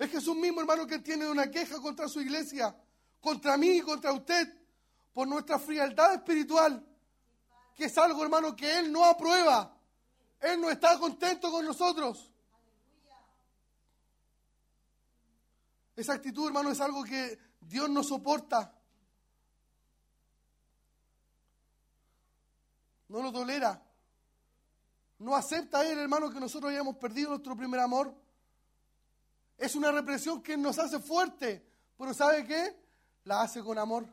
[0.04, 2.76] Es Jesús mismo, hermano, que tiene una queja contra su iglesia,
[3.22, 4.54] contra mí y contra usted,
[5.14, 6.86] por nuestra frialdad espiritual,
[7.74, 9.74] que es algo, hermano, que Él no aprueba.
[10.40, 12.30] Él no está contento con nosotros.
[15.96, 18.74] Esa actitud, hermano, es algo que Dios no soporta.
[23.08, 23.82] No lo tolera.
[25.20, 28.23] No acepta Él, hermano, que nosotros hayamos perdido nuestro primer amor.
[29.56, 31.66] Es una represión que nos hace fuerte.
[31.96, 32.76] Pero ¿sabe qué?
[33.24, 34.06] La hace con amor.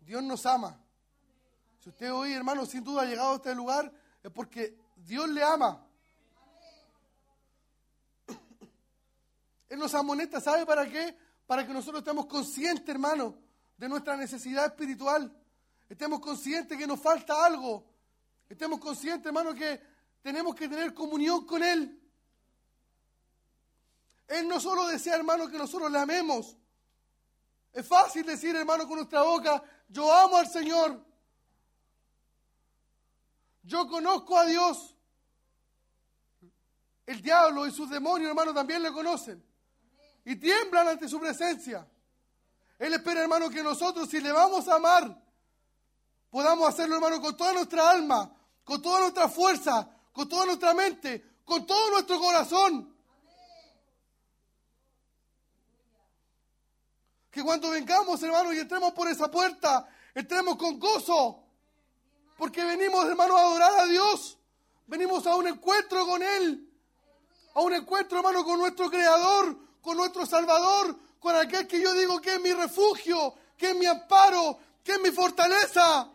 [0.00, 0.80] Dios nos ama.
[1.78, 3.92] Si usted hoy, hermano, sin duda ha llegado a este lugar,
[4.22, 5.84] es porque Dios le ama.
[9.68, 11.16] Él nos amonesta, ¿sabe para qué?
[11.46, 13.38] Para que nosotros estemos conscientes, hermano,
[13.76, 15.32] de nuestra necesidad espiritual.
[15.88, 17.86] estemos conscientes que nos falta algo,
[18.48, 19.80] estemos conscientes, hermano, que
[20.22, 22.00] tenemos que tener comunión con Él.
[24.28, 26.56] Él no solo desea, hermano, que nosotros le amemos.
[27.72, 31.02] Es fácil decir, hermano, con nuestra boca, yo amo al Señor.
[33.62, 34.94] Yo conozco a Dios.
[37.06, 39.42] El diablo y sus demonios, hermano, también le conocen.
[40.26, 41.88] Y tiemblan ante su presencia.
[42.78, 45.22] Él espera, hermano, que nosotros, si le vamos a amar,
[46.28, 48.30] podamos hacerlo, hermano, con toda nuestra alma,
[48.62, 52.94] con toda nuestra fuerza, con toda nuestra mente, con todo nuestro corazón.
[57.38, 61.44] Que cuando vengamos, hermano, y entremos por esa puerta, entremos con gozo.
[62.36, 64.36] Porque venimos, hermano, a adorar a Dios.
[64.88, 66.68] Venimos a un encuentro con Él.
[67.54, 72.20] A un encuentro, hermano, con nuestro Creador, con nuestro Salvador, con aquel que yo digo
[72.20, 76.10] que es mi refugio, que es mi amparo, que es mi fortaleza.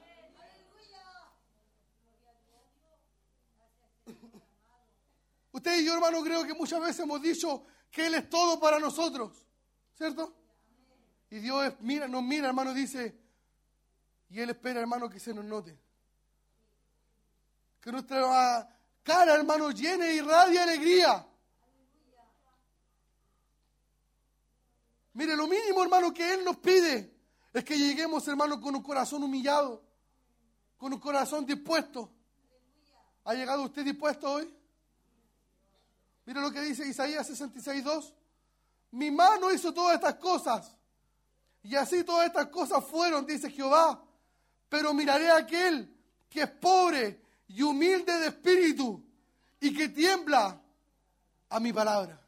[5.53, 8.77] Usted y yo, hermano, creo que muchas veces hemos dicho que Él es todo para
[8.77, 9.31] nosotros,
[9.95, 10.42] ¿cierto?
[11.33, 13.19] Y Dios mira, nos mira, hermano, dice,
[14.29, 15.75] y Él espera, hermano, que se nos note.
[17.81, 18.69] Que nuestra
[19.01, 21.25] cara, hermano, llene y irradie alegría.
[25.13, 27.11] Mire, lo mínimo, hermano, que Él nos pide
[27.51, 29.83] es que lleguemos, hermano, con un corazón humillado,
[30.77, 32.13] con un corazón dispuesto.
[33.23, 34.55] ¿Ha llegado usted dispuesto hoy?
[36.25, 38.13] Mire lo que dice Isaías 66.2.
[38.91, 40.77] Mi mano hizo todas estas cosas.
[41.63, 44.03] Y así todas estas cosas fueron, dice Jehová.
[44.69, 45.89] Pero miraré a aquel
[46.29, 49.03] que es pobre y humilde de espíritu
[49.59, 50.61] y que tiembla
[51.49, 52.19] a mi palabra.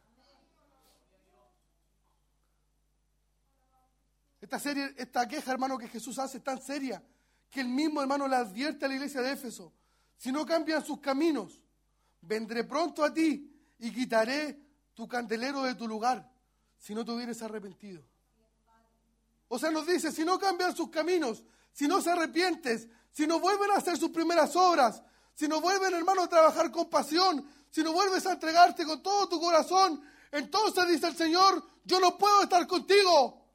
[4.40, 7.04] Esta serie, esta queja, hermano, que Jesús hace es tan seria
[7.50, 9.74] que el mismo hermano le advierte a la iglesia de Éfeso.
[10.18, 11.60] Si no cambian sus caminos,
[12.22, 14.60] vendré pronto a ti y quitaré
[14.94, 16.32] tu candelero de tu lugar
[16.78, 18.04] si no te hubieres arrepentido.
[19.48, 23.40] O sea, nos dice, si no cambian sus caminos, si no se arrepientes, si no
[23.40, 25.02] vuelven a hacer sus primeras obras,
[25.36, 29.28] si no vuelven, hermano, a trabajar con pasión, si no vuelves a entregarte con todo
[29.28, 30.02] tu corazón,
[30.32, 33.46] entonces dice el Señor, yo no puedo estar contigo.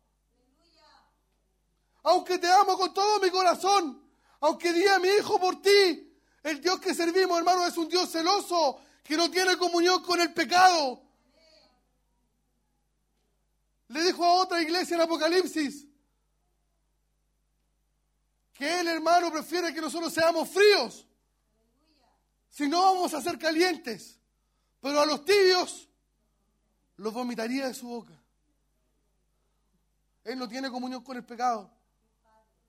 [2.03, 4.03] Aunque te amo con todo mi corazón,
[4.41, 6.11] aunque di a mi hijo por ti,
[6.43, 10.33] el Dios que servimos, hermano, es un Dios celoso que no tiene comunión con el
[10.33, 11.03] pecado.
[13.91, 15.85] Le dijo a otra iglesia en Apocalipsis
[18.53, 21.09] que él, hermano, prefiere que nosotros seamos fríos.
[22.51, 24.21] Si no, vamos a ser calientes.
[24.81, 25.89] Pero a los tibios
[26.99, 28.13] los vomitaría de su boca.
[30.23, 31.69] Él no tiene comunión con el pecado.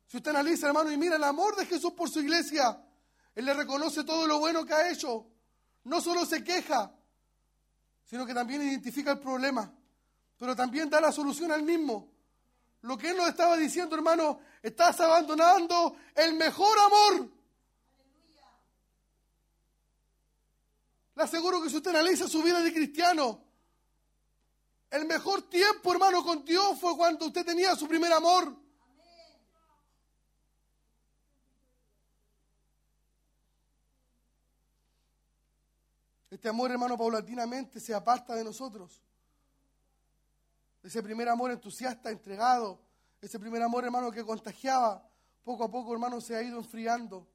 [0.07, 2.84] Si usted analiza, hermano, y mira el amor de Jesús por su iglesia,
[3.35, 5.27] Él le reconoce todo lo bueno que ha hecho.
[5.84, 6.91] No solo se queja,
[8.06, 9.72] sino que también identifica el problema,
[10.41, 12.11] pero también da la solución al mismo.
[12.81, 17.30] Lo que Él nos estaba diciendo, hermano, estás abandonando el mejor amor.
[21.13, 23.39] Le aseguro que si usted analiza su vida de cristiano,
[24.89, 28.51] el mejor tiempo, hermano, con Dios fue cuando usted tenía su primer amor.
[36.31, 39.03] Este amor, hermano, paulatinamente se aparta de nosotros.
[40.84, 42.82] Ese primer amor entusiasta, entregado,
[43.22, 45.08] ese primer amor, hermano, que contagiaba,
[45.44, 47.28] poco a poco, hermano, se ha ido enfriando.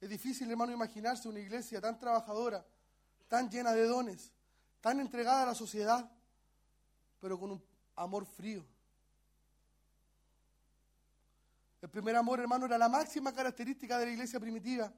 [0.00, 2.66] Es difícil, hermano, imaginarse una iglesia tan trabajadora,
[3.28, 4.32] tan llena de dones,
[4.80, 6.10] tan entregada a la sociedad,
[7.20, 7.64] pero con un
[7.96, 8.64] amor frío.
[11.82, 14.92] El primer amor, hermano, era la máxima característica de la iglesia primitiva.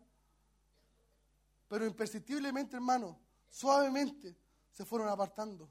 [1.73, 3.19] Pero imperceptiblemente, hermano,
[3.49, 4.36] suavemente
[4.70, 5.70] se fueron apartando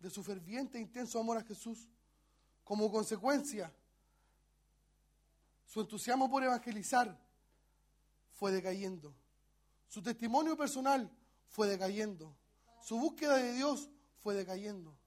[0.00, 1.88] de su ferviente e intenso amor a Jesús.
[2.64, 3.72] Como consecuencia,
[5.64, 7.16] su entusiasmo por evangelizar
[8.32, 9.14] fue decayendo.
[9.86, 11.08] Su testimonio personal
[11.46, 12.36] fue decayendo.
[12.82, 14.98] Su búsqueda de Dios fue decayendo.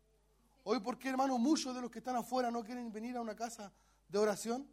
[0.64, 3.36] Hoy, ¿por qué, hermano, muchos de los que están afuera no quieren venir a una
[3.36, 3.74] casa
[4.08, 4.66] de oración?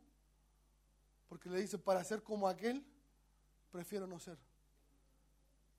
[1.29, 2.87] Porque le dicen, para ser como aquel,
[3.73, 4.39] prefiero no ser.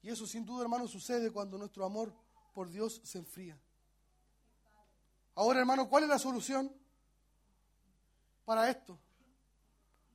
[0.02, 2.14] Y eso sin duda, hermano, sucede cuando nuestro amor
[2.54, 3.60] por Dios se enfría.
[5.36, 6.72] Ahora, hermano, ¿cuál es la solución
[8.44, 9.00] para esto?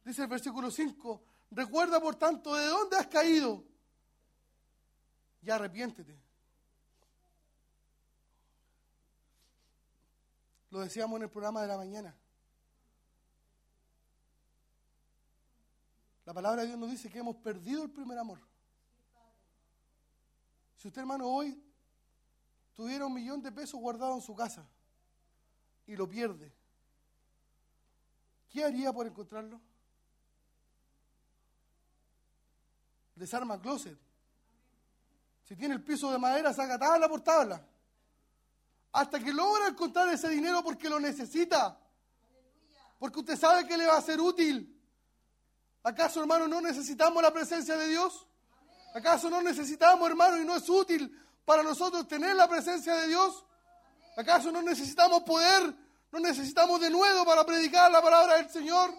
[0.04, 3.64] Dice el versículo 5, recuerda por tanto de dónde has caído
[5.42, 6.20] y arrepiéntete.
[10.70, 12.16] Lo decíamos en el programa de la mañana.
[16.24, 18.45] La palabra de Dios nos dice que hemos perdido el primer amor.
[20.76, 21.62] Si usted, hermano, hoy
[22.74, 24.66] tuviera un millón de pesos guardado en su casa
[25.86, 26.52] y lo pierde,
[28.48, 29.60] ¿qué haría por encontrarlo?
[33.14, 33.98] Desarma el closet.
[35.42, 37.64] Si tiene el piso de madera, saca tabla por tabla.
[38.92, 41.80] Hasta que logra encontrar ese dinero porque lo necesita.
[42.98, 44.72] Porque usted sabe que le va a ser útil.
[45.82, 48.26] ¿Acaso, hermano, no necesitamos la presencia de Dios?
[48.96, 51.14] ¿Acaso no necesitamos, hermano, y no es útil
[51.44, 53.44] para nosotros tener la presencia de Dios?
[54.16, 55.74] ¿Acaso no necesitamos poder?
[56.10, 58.94] ¿No necesitamos de nuevo para predicar la palabra del Señor?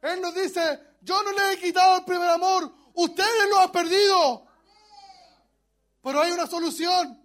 [0.00, 4.46] Él nos dice, yo no le he quitado el primer amor, ustedes lo han perdido.
[6.02, 7.22] Pero hay una solución.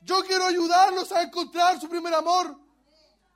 [0.00, 2.58] Yo quiero ayudarlos a encontrar su primer amor.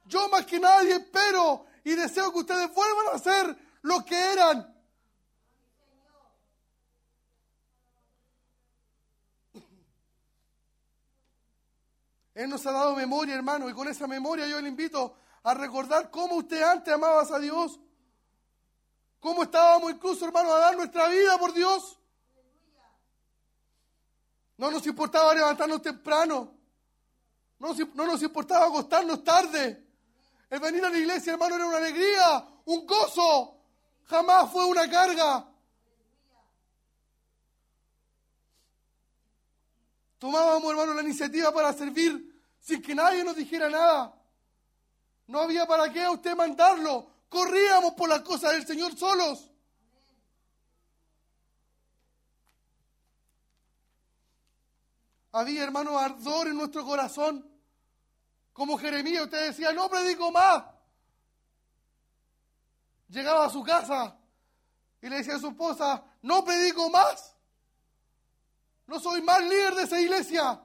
[0.07, 4.70] Yo más que nadie espero y deseo que ustedes vuelvan a ser lo que eran.
[12.41, 16.11] Él nos ha dado memoria, hermano, y con esa memoria yo le invito a recordar
[16.11, 17.79] cómo usted antes amaba a Dios.
[19.21, 21.99] Cómo estábamos incluso, hermano, a dar nuestra vida por Dios.
[24.57, 26.57] No nos importaba levantarnos temprano.
[27.59, 29.87] No nos, no nos importaba acostarnos tarde.
[30.49, 33.59] El venir a la iglesia, hermano, era una alegría, un gozo.
[34.05, 35.47] Jamás fue una carga.
[40.19, 42.30] Tomábamos, hermano, la iniciativa para servir
[42.61, 44.15] sin que nadie nos dijera nada.
[45.27, 47.09] No había para qué a usted mandarlo.
[47.29, 49.51] Corríamos por las cosas del Señor solos.
[55.33, 57.49] Había, hermano, ardor en nuestro corazón.
[58.53, 60.65] Como Jeremías, usted decía, no predico más.
[63.09, 64.17] Llegaba a su casa
[65.01, 67.37] y le decía a su esposa, no predico más.
[68.87, 70.61] No soy más líder de esa iglesia.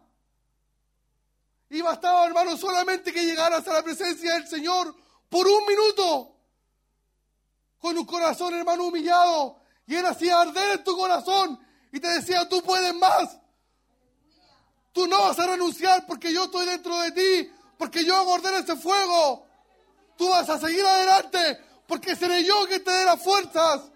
[1.70, 4.96] Y bastaba, hermano, solamente que llegaras a la presencia del Señor
[5.30, 6.36] por un minuto.
[7.80, 9.62] Con un corazón, hermano, humillado.
[9.88, 11.60] Y Él hacía arder en tu corazón.
[11.92, 13.38] Y te decía, tú puedes más.
[14.92, 17.52] Tú no vas a renunciar porque yo estoy dentro de ti.
[17.78, 19.46] Porque yo hago ese fuego.
[20.18, 21.60] Tú vas a seguir adelante.
[21.88, 23.92] Porque seré yo que te dé las fuerzas.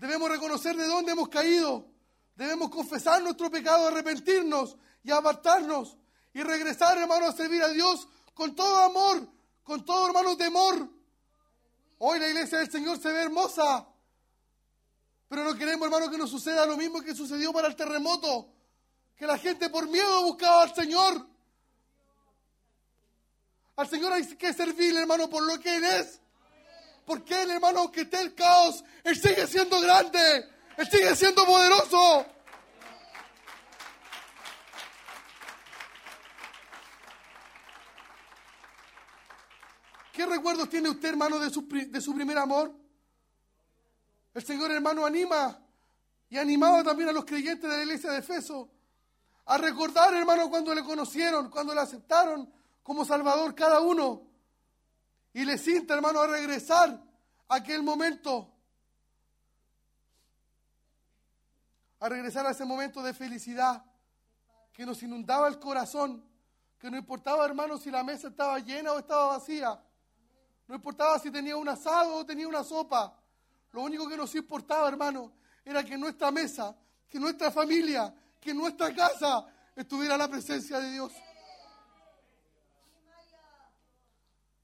[0.00, 1.86] Debemos reconocer de dónde hemos caído.
[2.34, 5.98] Debemos confesar nuestro pecado, arrepentirnos y apartarnos
[6.32, 9.28] y regresar, hermano, a servir a Dios con todo amor,
[9.62, 10.88] con todo, hermano, temor.
[11.98, 13.86] Hoy la iglesia del Señor se ve hermosa,
[15.28, 18.48] pero no queremos, hermano, que nos suceda lo mismo que sucedió para el terremoto,
[19.16, 21.26] que la gente por miedo buscaba al Señor.
[23.76, 26.22] Al Señor hay que servirle, hermano, por lo que Él es.
[27.10, 30.48] Porque Él, hermano, aunque esté el caos, Él sigue siendo grande.
[30.76, 32.24] Él sigue siendo poderoso.
[40.12, 42.72] ¿Qué recuerdos tiene usted, hermano, de su, de su primer amor?
[44.32, 45.60] El Señor, hermano, anima
[46.28, 48.70] y animaba también a los creyentes de la iglesia de Efeso
[49.46, 52.48] a recordar, hermano, cuando le conocieron, cuando le aceptaron
[52.84, 54.29] como Salvador cada uno.
[55.32, 56.90] Y les insta, hermano, a regresar
[57.48, 58.52] a aquel momento,
[62.00, 63.84] a regresar a ese momento de felicidad
[64.72, 66.24] que nos inundaba el corazón,
[66.78, 69.78] que no importaba, hermano, si la mesa estaba llena o estaba vacía.
[70.66, 73.16] No importaba si tenía un asado o tenía una sopa.
[73.72, 75.32] Lo único que nos importaba, hermano,
[75.64, 76.76] era que nuestra mesa,
[77.08, 79.46] que nuestra familia, que nuestra casa
[79.76, 81.12] estuviera la presencia de Dios.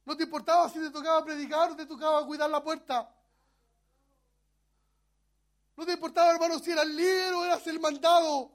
[0.06, 3.12] No te importaba si te tocaba predicar o te tocaba cuidar la puerta.
[5.76, 8.52] No te importaba, hermano, si eras líder o eras el mandado.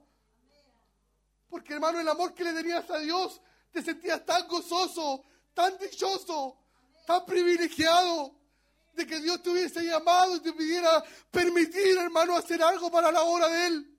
[1.50, 6.58] Porque, hermano, el amor que le tenías a Dios, te sentías tan gozoso, tan dichoso,
[7.06, 8.34] tan privilegiado
[8.94, 13.24] de que Dios te hubiese llamado y te pidiera permitir, hermano, hacer algo para la
[13.24, 13.91] obra de Él.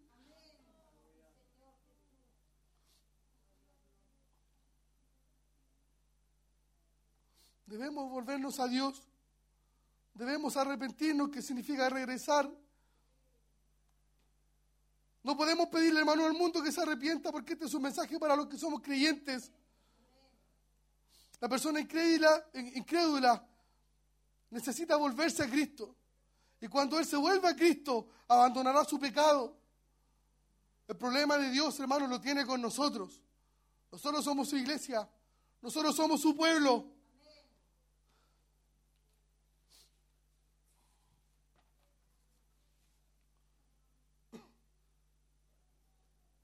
[7.72, 9.00] Debemos volvernos a Dios.
[10.12, 12.46] Debemos arrepentirnos, que significa regresar.
[15.22, 18.36] No podemos pedirle, hermano, al mundo que se arrepienta porque este es un mensaje para
[18.36, 19.50] los que somos creyentes.
[21.40, 23.48] La persona incrédula, incrédula
[24.50, 25.96] necesita volverse a Cristo.
[26.60, 29.56] Y cuando Él se vuelve a Cristo, abandonará su pecado.
[30.86, 33.22] El problema de Dios, hermano, lo tiene con nosotros.
[33.90, 35.08] Nosotros somos su iglesia.
[35.62, 36.91] Nosotros somos su pueblo.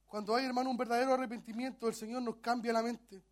[0.09, 3.23] Cuando hay, hermano, un verdadero arrepentimiento, el Señor nos cambia la mente.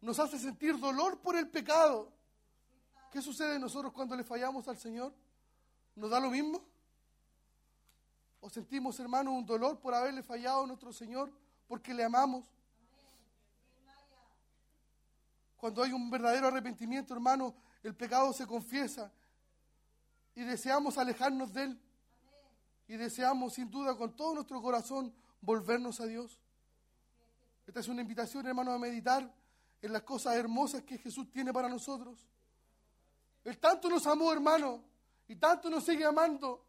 [0.00, 2.12] Nos hace sentir dolor por el pecado.
[3.12, 5.14] ¿Qué sucede nosotros cuando le fallamos al Señor?
[5.94, 6.62] ¿Nos da lo mismo?
[8.40, 11.32] ¿O sentimos, hermano, un dolor por haberle fallado a nuestro Señor
[11.68, 12.44] porque le amamos?
[15.56, 17.54] Cuando hay un verdadero arrepentimiento, hermano,
[17.84, 19.12] el pecado se confiesa
[20.34, 21.80] y deseamos alejarnos de él.
[22.88, 26.40] Y deseamos, sin duda, con todo nuestro corazón, volvernos a Dios.
[27.66, 29.32] Esta es una invitación, hermano, a meditar
[29.82, 32.26] en las cosas hermosas que Jesús tiene para nosotros.
[33.44, 34.84] Él tanto nos amó, hermano,
[35.28, 36.64] y tanto nos sigue amando,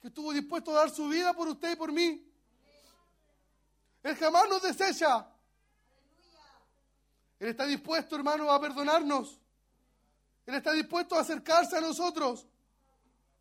[0.00, 2.24] que estuvo dispuesto a dar su vida por usted y por mí.
[4.02, 5.26] Él jamás nos desecha.
[7.38, 9.40] Él está dispuesto, hermano, a perdonarnos.
[10.46, 12.46] Él está dispuesto a acercarse a nosotros.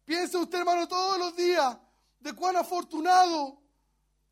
[0.03, 1.77] Piense usted, hermano, todos los días
[2.19, 3.61] de cuán afortunado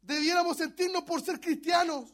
[0.06, 2.14] debiéramos sentirnos por ser cristianos.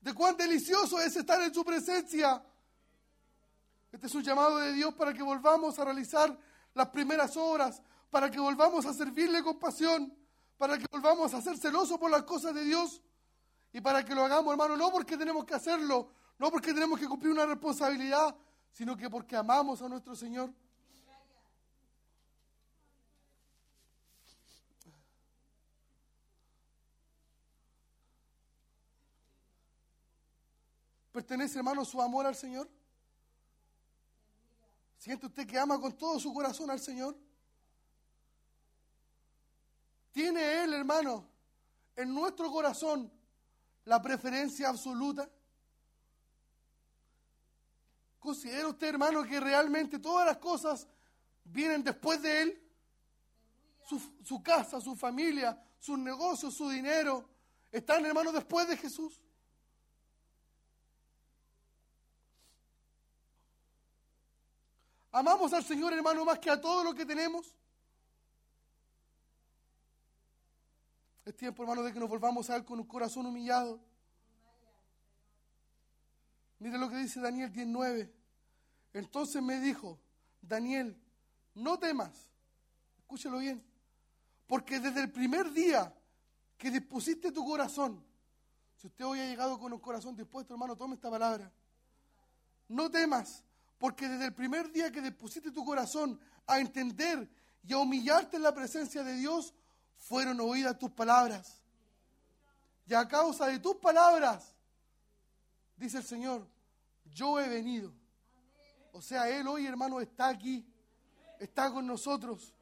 [0.00, 2.42] De cuán delicioso es estar en su presencia.
[3.90, 6.36] Este es un llamado de Dios para que volvamos a realizar
[6.74, 10.16] las primeras obras, para que volvamos a servirle con pasión,
[10.56, 13.02] para que volvamos a ser celosos por las cosas de Dios
[13.72, 17.08] y para que lo hagamos, hermano, no porque tenemos que hacerlo, no porque tenemos que
[17.08, 18.34] cumplir una responsabilidad,
[18.70, 20.52] sino que porque amamos a nuestro Señor.
[31.16, 32.68] ¿Pertenece, hermano, su amor al Señor?
[34.98, 37.16] ¿Siente usted que ama con todo su corazón al Señor?
[40.12, 41.26] ¿Tiene Él, hermano,
[41.96, 43.10] en nuestro corazón
[43.86, 45.26] la preferencia absoluta?
[48.18, 50.86] ¿Considera usted, hermano, que realmente todas las cosas
[51.44, 52.62] vienen después de Él?
[54.22, 57.26] Su, casa, su familia, sus negocios, su dinero,
[57.72, 59.22] están, hermano, después de Jesús.
[65.16, 67.54] ¿Amamos al Señor, hermano, más que a todo lo que tenemos?
[71.24, 73.80] Es tiempo, hermano, de que nos volvamos a Él con un corazón humillado.
[76.58, 78.12] Mire lo que dice Daniel 19.
[78.92, 79.98] Entonces me dijo,
[80.42, 81.00] Daniel,
[81.54, 82.30] no temas,
[82.98, 83.64] escúchelo bien,
[84.46, 85.96] porque desde el primer día
[86.58, 88.04] que dispusiste tu corazón,
[88.74, 91.50] si usted hoy ha llegado con un corazón dispuesto, hermano, tome esta palabra.
[92.68, 93.45] No temas,
[93.78, 97.28] porque desde el primer día que dispusiste tu corazón a entender
[97.62, 99.54] y a humillarte en la presencia de Dios,
[99.98, 101.60] fueron oídas tus palabras.
[102.86, 104.54] Y a causa de tus palabras,
[105.76, 106.46] dice el Señor,
[107.04, 107.92] yo he venido.
[108.92, 110.66] O sea, Él hoy, hermano, está aquí,
[111.38, 112.54] está con nosotros.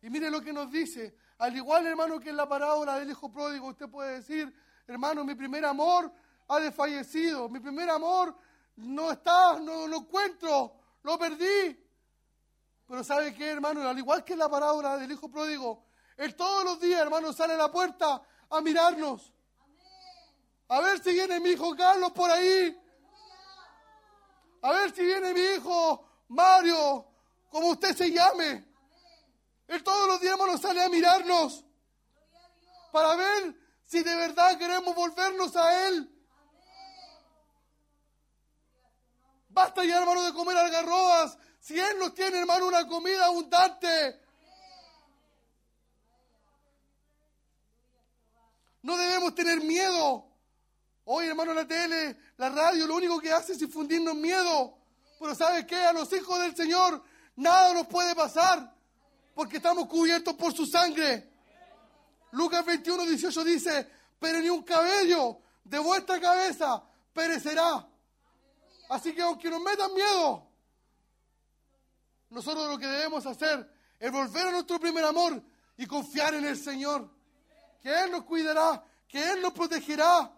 [0.00, 1.16] Y mire lo que nos dice.
[1.38, 4.54] Al igual, hermano, que en la parábola del hijo pródigo, usted puede decir,
[4.86, 6.12] hermano, mi primer amor
[6.48, 8.36] ha desfallecido, mi primer amor
[8.76, 11.82] no está, no lo encuentro, lo perdí.
[12.86, 13.88] Pero ¿sabe qué, hermano?
[13.88, 15.86] Al igual que la parábola del hijo pródigo,
[16.16, 19.32] él todos los días, hermano, sale a la puerta a mirarnos.
[20.68, 22.76] A ver si viene mi hijo Carlos por ahí.
[24.62, 27.06] A ver si viene mi hijo Mario,
[27.50, 28.66] como usted se llame.
[29.68, 31.64] Él todos los días, hermano, sale a mirarnos.
[32.92, 33.54] Para ver
[33.84, 36.15] si de verdad queremos volvernos a Él.
[39.56, 41.38] Basta ya, hermano, de comer algarrobas.
[41.58, 44.20] Si Él nos tiene, hermano, una comida abundante.
[48.82, 50.26] No debemos tener miedo.
[51.06, 54.76] Hoy, hermano, la tele, la radio, lo único que hace es infundirnos miedo.
[55.18, 55.76] Pero ¿sabe qué?
[55.76, 57.02] A los hijos del Señor
[57.36, 58.74] nada nos puede pasar
[59.34, 61.30] porque estamos cubiertos por su sangre.
[62.32, 66.84] Lucas 21, 18 dice, pero ni un cabello de vuestra cabeza
[67.14, 67.88] perecerá.
[68.88, 70.46] Así que aunque nos metan miedo,
[72.30, 75.42] nosotros lo que debemos hacer es volver a nuestro primer amor
[75.76, 77.10] y confiar en el Señor.
[77.80, 80.32] Que Él nos cuidará, que Él nos protegerá.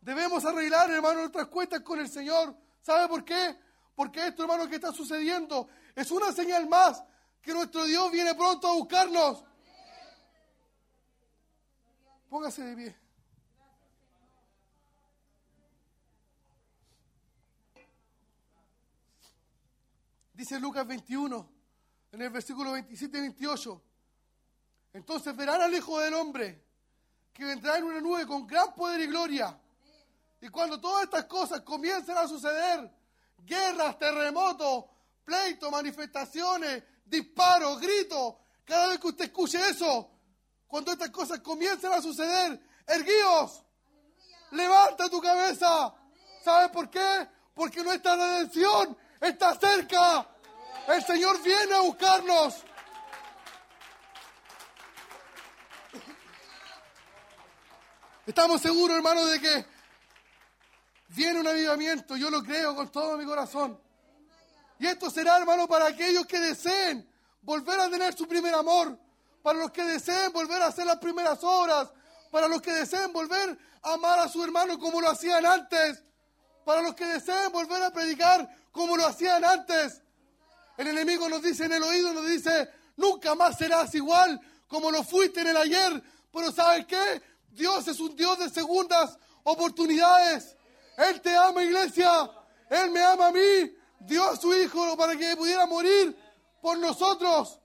[0.00, 2.56] Debemos arreglar, hermano, nuestras cuentas con el Señor.
[2.80, 3.58] ¿Sabe por qué?
[3.94, 7.02] Porque esto, hermano, que está sucediendo es una señal más
[7.40, 9.42] que nuestro Dios viene pronto a buscarnos.
[12.28, 13.05] Póngase de pie.
[20.36, 21.50] Dice Lucas 21,
[22.12, 23.82] en el versículo 27 y 28.
[24.92, 26.62] Entonces verán al Hijo del Hombre
[27.32, 29.58] que vendrá en una nube con gran poder y gloria.
[30.42, 32.94] Y cuando todas estas cosas comiencen a suceder,
[33.38, 34.84] guerras, terremotos,
[35.24, 40.10] pleitos, manifestaciones, disparos, gritos, cada vez que usted escuche eso,
[40.66, 43.64] cuando estas cosas comiencen a suceder, erguíos,
[44.50, 45.94] levanta tu cabeza.
[46.44, 47.26] ¿Sabes por qué?
[47.54, 50.26] Porque nuestra redención está cerca.
[50.88, 52.62] El Señor viene a buscarnos.
[58.26, 59.66] Estamos seguros, hermanos, de que
[61.08, 62.16] viene un avivamiento.
[62.16, 63.80] Yo lo creo con todo mi corazón.
[64.78, 67.08] Y esto será, hermano, para aquellos que deseen
[67.42, 68.98] volver a tener su primer amor.
[69.42, 71.88] Para los que deseen volver a hacer las primeras obras.
[72.30, 76.02] Para los que deseen volver a amar a su hermano como lo hacían antes.
[76.64, 80.02] Para los que deseen volver a predicar como lo hacían antes.
[80.76, 85.02] El enemigo nos dice en el oído, nos dice, nunca más serás igual como lo
[85.02, 86.02] fuiste en el ayer.
[86.30, 87.22] Pero ¿sabes qué?
[87.48, 90.56] Dios es un Dios de segundas oportunidades.
[90.98, 92.30] Él te ama, iglesia.
[92.68, 93.74] Él me ama a mí.
[94.00, 96.16] Dio a su Hijo para que pudiera morir
[96.60, 97.58] por nosotros.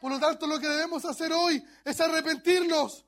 [0.00, 3.04] Por lo tanto, lo que debemos hacer hoy es arrepentirnos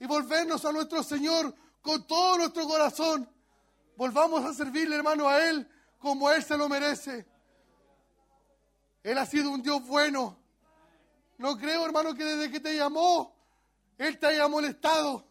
[0.00, 3.31] y volvernos a nuestro Señor con todo nuestro corazón.
[4.02, 5.64] Volvamos a servirle, hermano, a Él
[6.00, 7.24] como Él se lo merece.
[9.04, 10.36] Él ha sido un Dios bueno.
[11.38, 13.32] No creo, hermano, que desde que te llamó,
[13.96, 15.24] Él te haya molestado.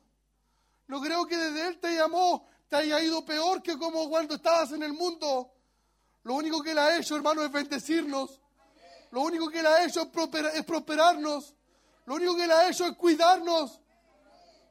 [0.87, 4.71] No creo que desde Él te llamó, te haya ido peor que como cuando estabas
[4.71, 5.51] en el mundo.
[6.23, 8.39] Lo único que Él ha hecho, hermano, es bendecirnos.
[9.11, 11.53] Lo único que Él ha hecho es, prosper- es prosperarnos.
[12.05, 13.81] Lo único que Él ha hecho es cuidarnos.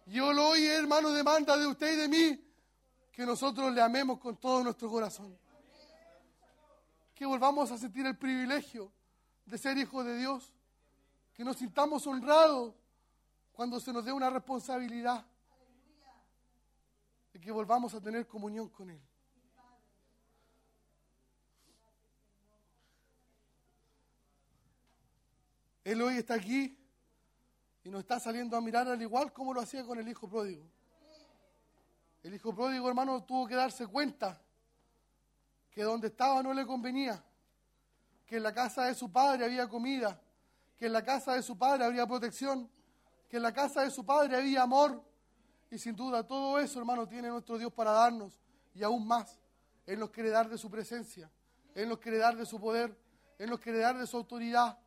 [0.06, 2.49] Y hoy, hoy, hermano, demanda de usted y de mí
[3.20, 5.38] que nosotros le amemos con todo nuestro corazón.
[7.14, 8.90] Que volvamos a sentir el privilegio
[9.44, 10.54] de ser hijos de Dios.
[11.34, 12.74] Que nos sintamos honrados
[13.52, 15.22] cuando se nos dé una responsabilidad.
[17.34, 19.02] Y que volvamos a tener comunión con Él.
[25.84, 26.74] Él hoy está aquí
[27.84, 30.79] y nos está saliendo a mirar al igual como lo hacía con el hijo pródigo.
[32.22, 34.40] El hijo pródigo, hermano, tuvo que darse cuenta
[35.70, 37.22] que donde estaba no le convenía,
[38.26, 40.20] que en la casa de su padre había comida,
[40.76, 42.70] que en la casa de su padre habría protección,
[43.28, 45.02] que en la casa de su padre había amor.
[45.70, 48.38] Y sin duda todo eso, hermano, tiene nuestro Dios para darnos
[48.74, 49.38] y aún más.
[49.86, 51.30] Él nos quiere dar de su presencia,
[51.74, 52.96] Él nos quiere dar de su poder,
[53.38, 54.78] Él nos quiere dar de su autoridad.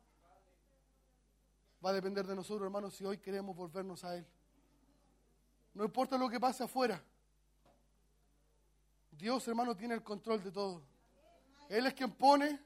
[1.84, 4.26] Va a depender de nosotros, hermanos, si hoy queremos volvernos a Él.
[5.74, 7.02] No importa lo que pase afuera.
[9.16, 10.82] Dios, hermano, tiene el control de todo.
[11.68, 12.60] Él es quien pone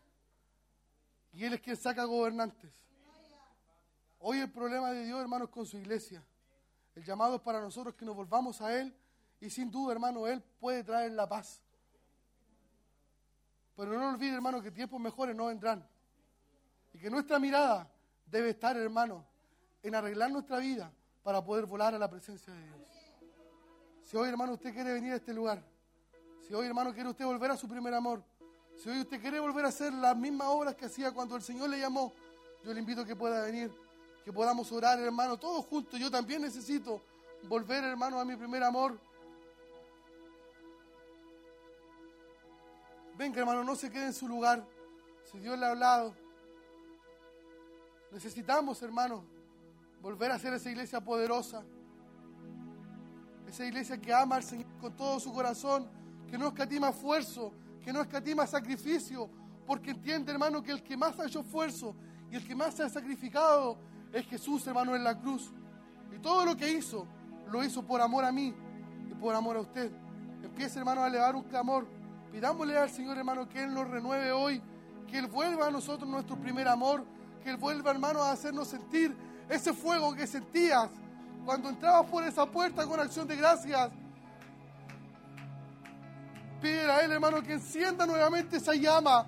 [1.32, 2.72] y Él es quien saca gobernantes.
[4.20, 6.24] Hoy el problema de Dios, hermanos, con su iglesia.
[6.94, 8.94] El llamado es para nosotros que nos volvamos a Él
[9.40, 11.62] y sin duda, hermano, Él puede traer la paz.
[13.76, 15.88] Pero no olvide, hermano, que tiempos mejores no vendrán.
[16.92, 17.88] Y que nuestra mirada
[18.26, 19.24] debe estar, hermano,
[19.82, 20.92] en arreglar nuestra vida
[21.22, 22.80] para poder volar a la presencia de Dios.
[24.02, 25.62] Si hoy, hermano, usted quiere venir a este lugar,
[26.48, 28.24] si hoy, hermano, quiere usted volver a su primer amor,
[28.74, 31.68] si hoy usted quiere volver a hacer las mismas obras que hacía cuando el Señor
[31.68, 32.14] le llamó,
[32.64, 33.70] yo le invito a que pueda venir,
[34.24, 36.00] que podamos orar, hermano, todos juntos.
[36.00, 37.02] Yo también necesito
[37.48, 38.98] volver, hermano, a mi primer amor.
[43.16, 44.64] Venga, hermano, no se quede en su lugar.
[45.30, 46.14] Si Dios le ha hablado,
[48.10, 49.22] necesitamos, hermano,
[50.00, 51.62] volver a ser esa iglesia poderosa.
[53.46, 55.90] Esa iglesia que ama al Señor con todo su corazón,
[56.30, 57.52] que no escatima esfuerzo,
[57.82, 59.28] que no escatima sacrificio,
[59.66, 61.94] porque entiende, hermano, que el que más ha hecho esfuerzo
[62.30, 63.78] y el que más se ha sacrificado
[64.12, 65.50] es Jesús, hermano, en la cruz.
[66.14, 67.06] Y todo lo que hizo,
[67.50, 68.54] lo hizo por amor a mí
[69.10, 69.90] y por amor a usted.
[70.42, 71.86] Empiece, hermano, a elevar un clamor.
[72.32, 74.62] Pidámosle al Señor, hermano, que Él nos renueve hoy,
[75.06, 77.04] que Él vuelva a nosotros nuestro primer amor,
[77.42, 79.14] que Él vuelva, hermano, a hacernos sentir
[79.48, 80.90] ese fuego que sentías
[81.44, 83.90] cuando entrabas por esa puerta con acción de gracias.
[86.60, 89.26] Pide a Él, hermano, que encienda nuevamente esa llama.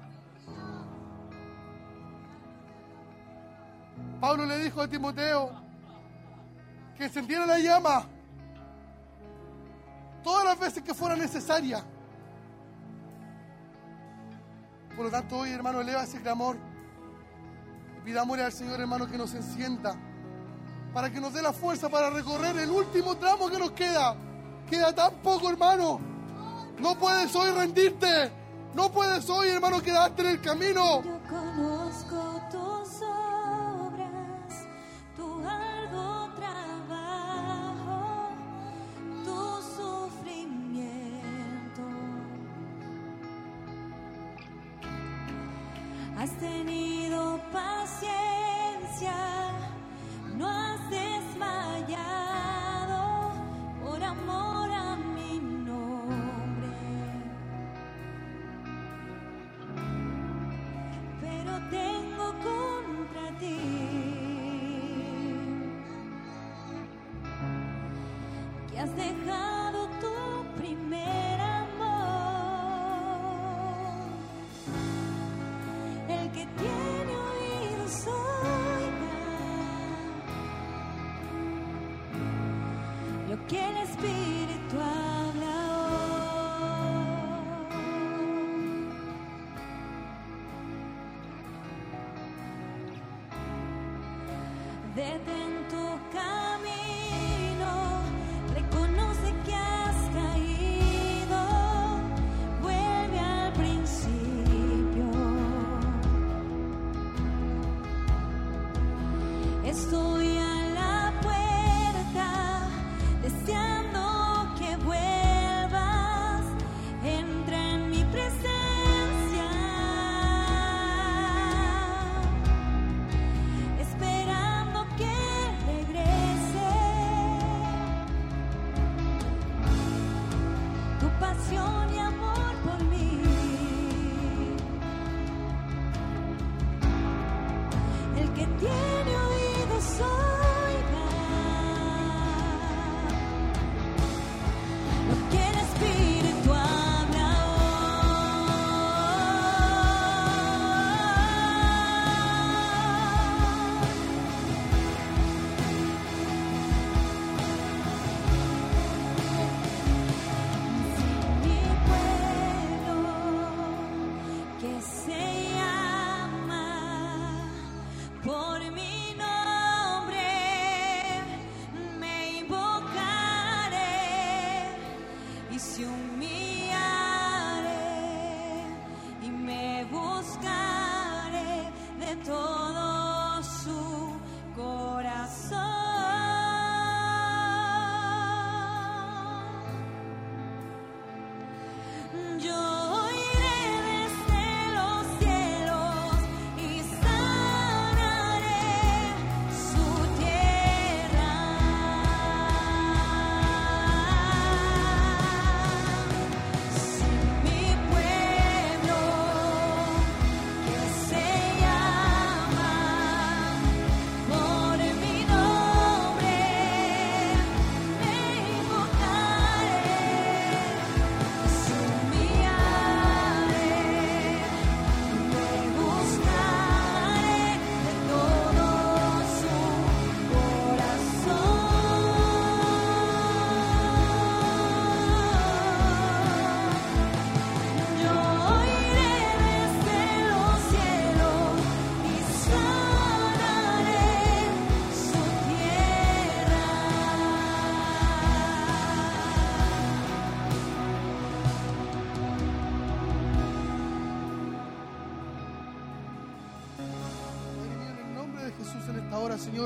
[4.21, 5.51] Pablo le dijo a Timoteo
[6.97, 8.07] que encendiera la llama
[10.23, 11.83] todas las veces que fuera necesaria.
[14.95, 16.59] Por lo tanto, hoy, hermano, eleva ese clamor.
[18.05, 19.95] Pidámosle al Señor, hermano, que nos encienda.
[20.93, 24.17] Para que nos dé la fuerza para recorrer el último tramo que nos queda.
[24.69, 26.10] Queda tan poco, hermano.
[26.81, 28.31] No puedes hoy rendirte.
[28.75, 31.03] No puedes hoy, hermano, quedarte en el camino.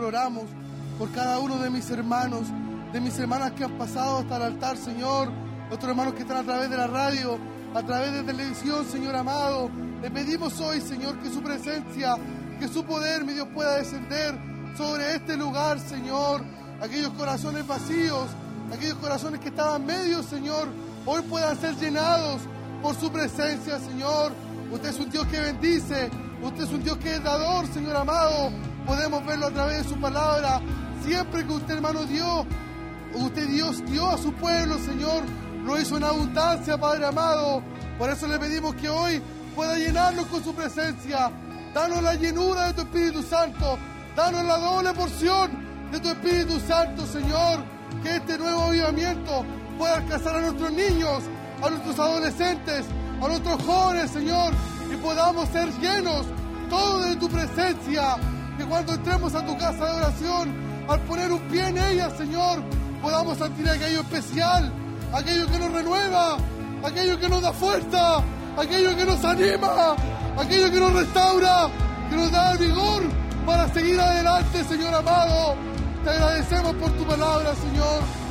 [0.03, 0.45] Oramos
[0.99, 2.49] por cada uno de mis hermanos,
[2.93, 5.31] de mis hermanas que han pasado hasta el altar, Señor,
[5.71, 7.39] otros hermanos que están a través de la radio,
[7.75, 9.71] a través de televisión, Señor amado.
[10.03, 12.17] Le pedimos hoy, Señor, que su presencia,
[12.59, 14.35] que su poder, mi Dios, pueda descender
[14.77, 16.43] sobre este lugar, Señor.
[16.83, 18.29] Aquellos corazones vacíos,
[18.73, 20.69] aquellos corazones que estaban medios, Señor,
[21.07, 22.43] hoy puedan ser llenados
[22.83, 24.33] por su presencia, Señor.
[24.73, 26.11] Usted es un Dios que bendice,
[26.43, 28.51] usted es un Dios que es dador, Señor amado.
[28.87, 30.61] Podemos verlo a través de su palabra.
[31.05, 32.47] Siempre que usted, hermano, dio,
[33.15, 35.23] usted Dios dio a su pueblo, Señor,
[35.65, 37.63] lo hizo en abundancia, Padre amado.
[37.99, 39.23] Por eso le pedimos que hoy
[39.55, 41.31] pueda llenarnos con su presencia.
[41.73, 43.79] Danos la llenura de tu Espíritu Santo.
[44.15, 45.51] Danos la doble porción
[45.91, 47.61] de tu Espíritu Santo, Señor.
[48.03, 49.45] Que este nuevo avivamiento
[49.79, 51.25] pueda alcanzar a nuestros niños,
[51.63, 52.85] a nuestros adolescentes,
[53.23, 54.53] a nuestros jóvenes, Señor.
[54.93, 56.27] Y podamos ser llenos
[56.69, 58.17] todos de tu presencia.
[58.59, 60.55] Que cuando entremos a tu casa de oración,
[60.89, 62.63] al poner un pie en ella, Señor,
[63.03, 64.73] podamos sentir aquello especial,
[65.13, 66.37] aquello que nos renueva,
[66.85, 68.23] aquello que nos da fuerza,
[68.57, 69.97] aquello que nos anima,
[70.39, 71.69] aquello que nos restaura,
[72.11, 73.03] que nos da el vigor
[73.45, 75.57] para seguir adelante, Señor amado.
[76.05, 78.24] Te agradecemos por tu palabra, Señor.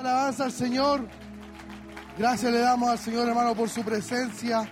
[0.00, 1.06] Alabanza al Señor.
[2.16, 4.66] Gracias le damos al Señor, hermano, por su presencia.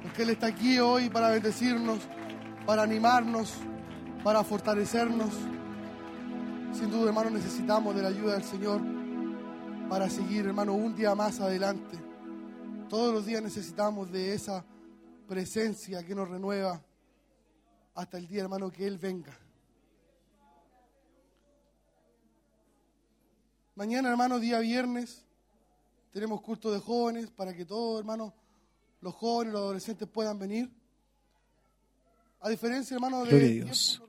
[0.00, 1.98] Porque Él está aquí hoy para bendecirnos,
[2.64, 3.54] para animarnos,
[4.22, 5.30] para fortalecernos.
[6.72, 8.80] Sin duda, hermano, necesitamos de la ayuda del Señor
[9.88, 11.98] para seguir, hermano, un día más adelante.
[12.88, 14.64] Todos los días necesitamos de esa
[15.26, 16.80] presencia que nos renueva
[17.92, 19.36] hasta el día, hermano, que Él venga.
[23.76, 25.24] Mañana, hermano, día viernes,
[26.12, 28.32] tenemos culto de jóvenes para que todos, hermano,
[29.00, 30.70] los jóvenes, los adolescentes puedan venir.
[32.40, 33.30] A diferencia, hermano, de...
[33.30, 34.00] Gloria a Dios.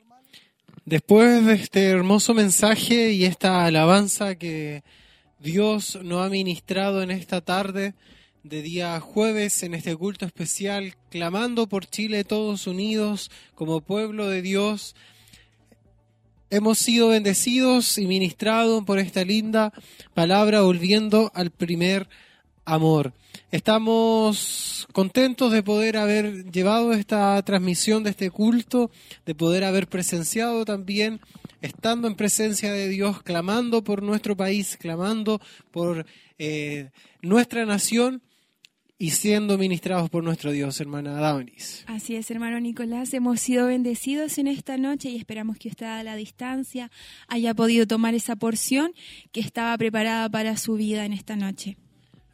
[0.86, 4.84] Después de este hermoso mensaje y esta alabanza que
[5.40, 7.96] Dios nos ha ministrado en esta tarde
[8.44, 14.44] de día jueves en este culto especial, clamando por Chile todos unidos como pueblo de
[14.44, 14.96] Dios,
[16.50, 19.74] hemos sido bendecidos y ministrados por esta linda
[20.14, 22.08] palabra volviendo al primer
[22.66, 23.14] amor.
[23.52, 28.92] Estamos contentos de poder haber llevado esta transmisión de este culto,
[29.26, 31.20] de poder haber presenciado también,
[31.62, 35.40] estando en presencia de Dios, clamando por nuestro país, clamando
[35.72, 36.06] por
[36.38, 36.90] eh,
[37.22, 38.22] nuestra nación
[38.98, 41.84] y siendo ministrados por nuestro Dios, hermana Damaris.
[41.88, 46.04] Así es, hermano Nicolás, hemos sido bendecidos en esta noche y esperamos que usted a
[46.04, 46.90] la distancia
[47.28, 48.94] haya podido tomar esa porción
[49.32, 51.78] que estaba preparada para su vida en esta noche.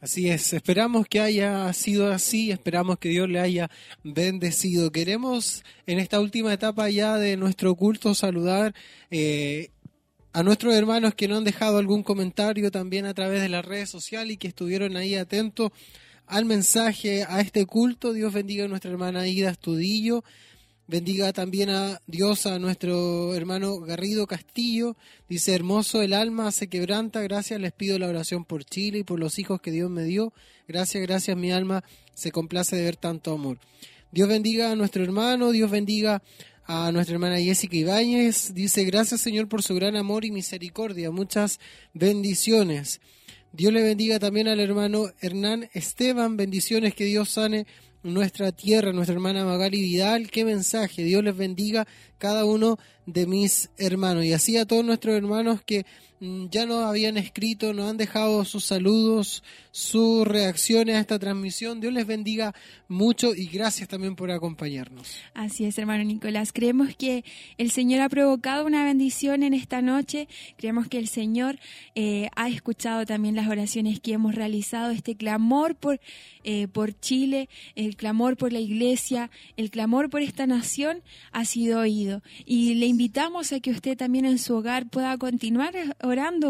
[0.00, 3.70] Así es, esperamos que haya sido así, esperamos que Dios le haya
[4.02, 4.90] bendecido.
[4.90, 8.74] Queremos en esta última etapa ya de nuestro culto saludar
[9.12, 9.70] eh,
[10.32, 13.90] a nuestros hermanos que no han dejado algún comentario también a través de las redes
[13.90, 15.70] sociales y que estuvieron ahí atentos
[16.26, 18.12] al mensaje, a este culto.
[18.12, 20.24] Dios bendiga a nuestra hermana Ida Estudillo.
[20.88, 24.96] Bendiga también a Dios a nuestro hermano Garrido Castillo.
[25.28, 27.22] Dice, hermoso el alma se quebranta.
[27.22, 30.32] Gracias, les pido la oración por Chile y por los hijos que Dios me dio.
[30.68, 31.82] Gracias, gracias, mi alma
[32.14, 33.58] se complace de ver tanto amor.
[34.10, 36.22] Dios bendiga a nuestro hermano, Dios bendiga
[36.64, 38.52] a nuestra hermana Jessica Ibáñez.
[38.52, 41.10] Dice, gracias Señor por su gran amor y misericordia.
[41.10, 41.60] Muchas
[41.94, 43.00] bendiciones.
[43.54, 46.38] Dios le bendiga también al hermano Hernán Esteban.
[46.38, 47.66] Bendiciones, que Dios sane
[48.02, 50.30] nuestra tierra, nuestra hermana Magali Vidal.
[50.30, 51.04] Qué mensaje.
[51.04, 54.24] Dios les bendiga cada uno de mis hermanos.
[54.24, 55.84] Y así a todos nuestros hermanos que
[56.50, 59.42] ya nos habían escrito, nos han dejado sus saludos,
[59.72, 61.80] sus reacciones a esta transmisión.
[61.80, 62.54] Dios les bendiga
[62.86, 65.16] mucho y gracias también por acompañarnos.
[65.34, 66.52] Así es, hermano Nicolás.
[66.52, 67.24] Creemos que
[67.58, 70.28] el Señor ha provocado una bendición en esta noche.
[70.58, 71.58] Creemos que el Señor
[71.96, 76.00] eh, ha escuchado también las oraciones que hemos realizado, este clamor por,
[76.44, 81.80] eh, por Chile, el clamor por la iglesia, el clamor por esta nación ha sido
[81.80, 82.22] oído.
[82.44, 85.74] Y le invitamos a que usted también en su hogar pueda continuar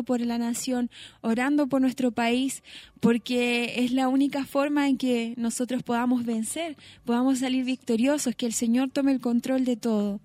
[0.04, 0.90] por la nación,
[1.20, 2.62] orando por nuestro país,
[3.00, 8.52] porque es la única forma en que nosotros podamos vencer, podamos salir victoriosos, que el
[8.52, 10.20] Señor tome el control de todo.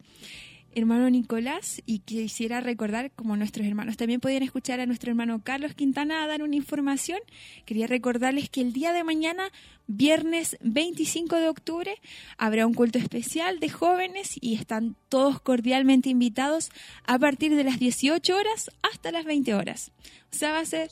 [0.77, 5.73] Hermano Nicolás, y quisiera recordar, como nuestros hermanos también podían escuchar a nuestro hermano Carlos
[5.73, 7.17] Quintana dar una información,
[7.65, 9.51] quería recordarles que el día de mañana,
[9.87, 11.95] viernes 25 de octubre,
[12.37, 16.69] habrá un culto especial de jóvenes y están todos cordialmente invitados
[17.07, 19.91] a partir de las 18 horas hasta las 20 horas.
[20.31, 20.91] O sea, va a ser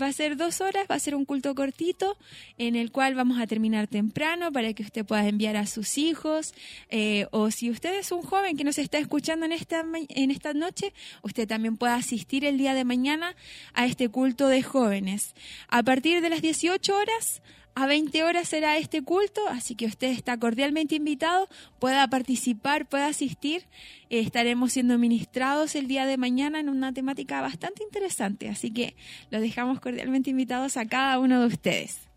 [0.00, 2.16] Va a ser dos horas, va a ser un culto cortito
[2.56, 6.54] en el cual vamos a terminar temprano para que usted pueda enviar a sus hijos
[6.88, 10.54] eh, o si usted es un joven que nos está escuchando en esta, en esta
[10.54, 13.36] noche, usted también puede asistir el día de mañana
[13.74, 15.34] a este culto de jóvenes.
[15.68, 17.42] A partir de las 18 horas
[17.74, 23.06] a 20 horas será este culto, así que usted está cordialmente invitado, pueda participar, pueda
[23.06, 23.64] asistir.
[24.10, 28.94] Eh, estaremos siendo ministrados el día de mañana en una temática bastante interesante, así que
[29.30, 32.11] los dejamos cordialmente invitados a cada uno de ustedes.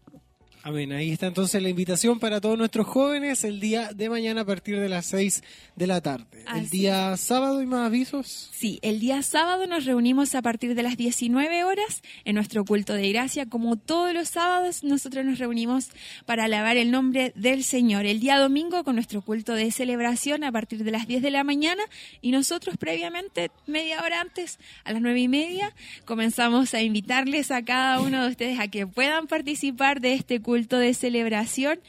[0.68, 0.92] Amén.
[0.94, 4.80] Ahí está entonces la invitación para todos nuestros jóvenes el día de mañana a partir
[4.80, 5.44] de las 6
[5.76, 6.26] de la tarde.
[6.56, 8.50] el día sábado y más avisos.
[8.52, 12.94] Sí, el día sábado nos reunimos a partir de las 19 horas en nuestro culto
[12.94, 13.46] de gracia.
[13.46, 15.90] Como todos los sábados, nosotros nos reunimos
[16.26, 18.08] para alabar el nombre del Señor.
[18.08, 21.44] El día domingo con nuestro culto de celebración a partir de las 10 de la
[21.44, 21.84] mañana
[22.24, 25.76] y nosotros previamente, media hora antes, a las 9 y media,
[26.06, 30.55] comenzamos a invitarles a cada uno de ustedes a que puedan participar de este culto
[30.56, 31.80] de celebración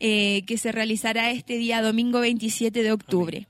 [0.00, 3.46] eh, que se realizará este día domingo 27 de octubre.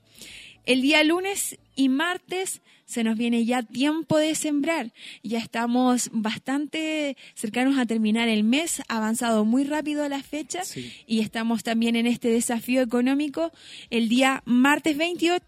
[0.65, 4.91] El día lunes y martes se nos viene ya tiempo de sembrar.
[5.23, 10.91] Ya estamos bastante cercanos a terminar el mes, ha avanzado muy rápido la fecha Sí.
[11.07, 13.51] y estamos también en este desafío económico
[13.89, 15.43] el día martes 28,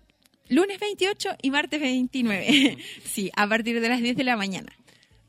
[0.49, 2.77] lunes 28 y martes 29.
[3.03, 4.71] sí, a partir de las 10 de la mañana.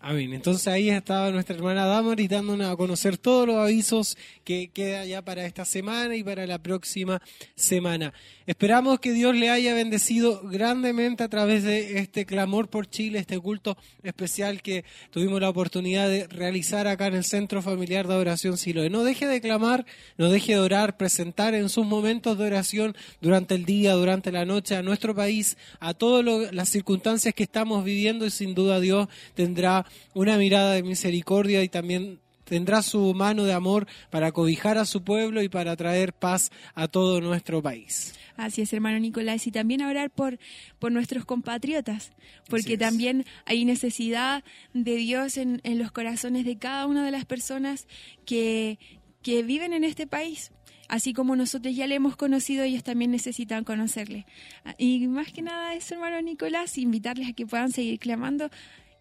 [0.09, 0.33] Amén.
[0.33, 5.21] Entonces ahí estaba nuestra hermana Damaris dándonos a conocer todos los avisos que queda ya
[5.21, 7.21] para esta semana y para la próxima
[7.55, 8.15] semana.
[8.47, 13.39] Esperamos que Dios le haya bendecido grandemente a través de este clamor por Chile, este
[13.39, 18.57] culto especial que tuvimos la oportunidad de realizar acá en el Centro Familiar de Adoración
[18.57, 18.89] Siloé.
[18.89, 19.85] No deje de clamar,
[20.17, 24.47] no deje de orar, presentar en sus momentos de oración durante el día, durante la
[24.47, 29.09] noche a nuestro país, a todas las circunstancias que estamos viviendo y sin duda Dios
[29.35, 34.87] tendrá una mirada de misericordia y también tendrá su mano de amor para cobijar a
[34.87, 38.15] su pueblo y para traer paz a todo nuestro país.
[38.37, 40.39] Así es, hermano Nicolás, y también a orar por,
[40.79, 42.13] por nuestros compatriotas,
[42.49, 44.45] porque también hay necesidad
[44.75, 47.89] de Dios en, en los corazones de cada una de las personas
[48.25, 48.79] que,
[49.23, 50.53] que viven en este país.
[50.89, 54.25] Así como nosotros ya le hemos conocido, ellos también necesitan conocerle.
[54.65, 58.51] Ah, Y más que nada eso, hermano Nicolás, invitarles a que puedan seguir clamando.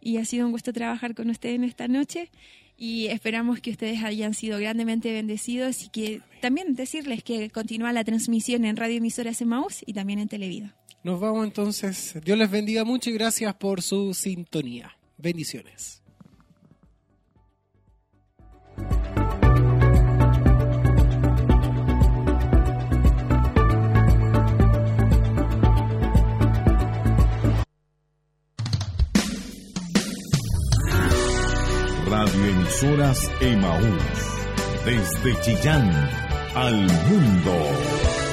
[0.08, 2.32] Y ha sido un gusto trabajar con ustedes en esta noche.
[2.78, 8.06] Y esperamos que ustedes hayan sido grandemente bendecidos y que también decirles que continúa la
[8.06, 10.74] transmisión en Radio Emisoras Emaús y también en Televida.
[11.04, 12.18] Nos vamos entonces.
[12.24, 14.98] Dios les bendiga mucho y gracias por su sintonía.
[15.18, 16.02] Bendiciones.
[32.10, 34.38] Radioemisoras Emaús.
[34.86, 35.92] Desde Chillán
[36.56, 38.27] al mundo.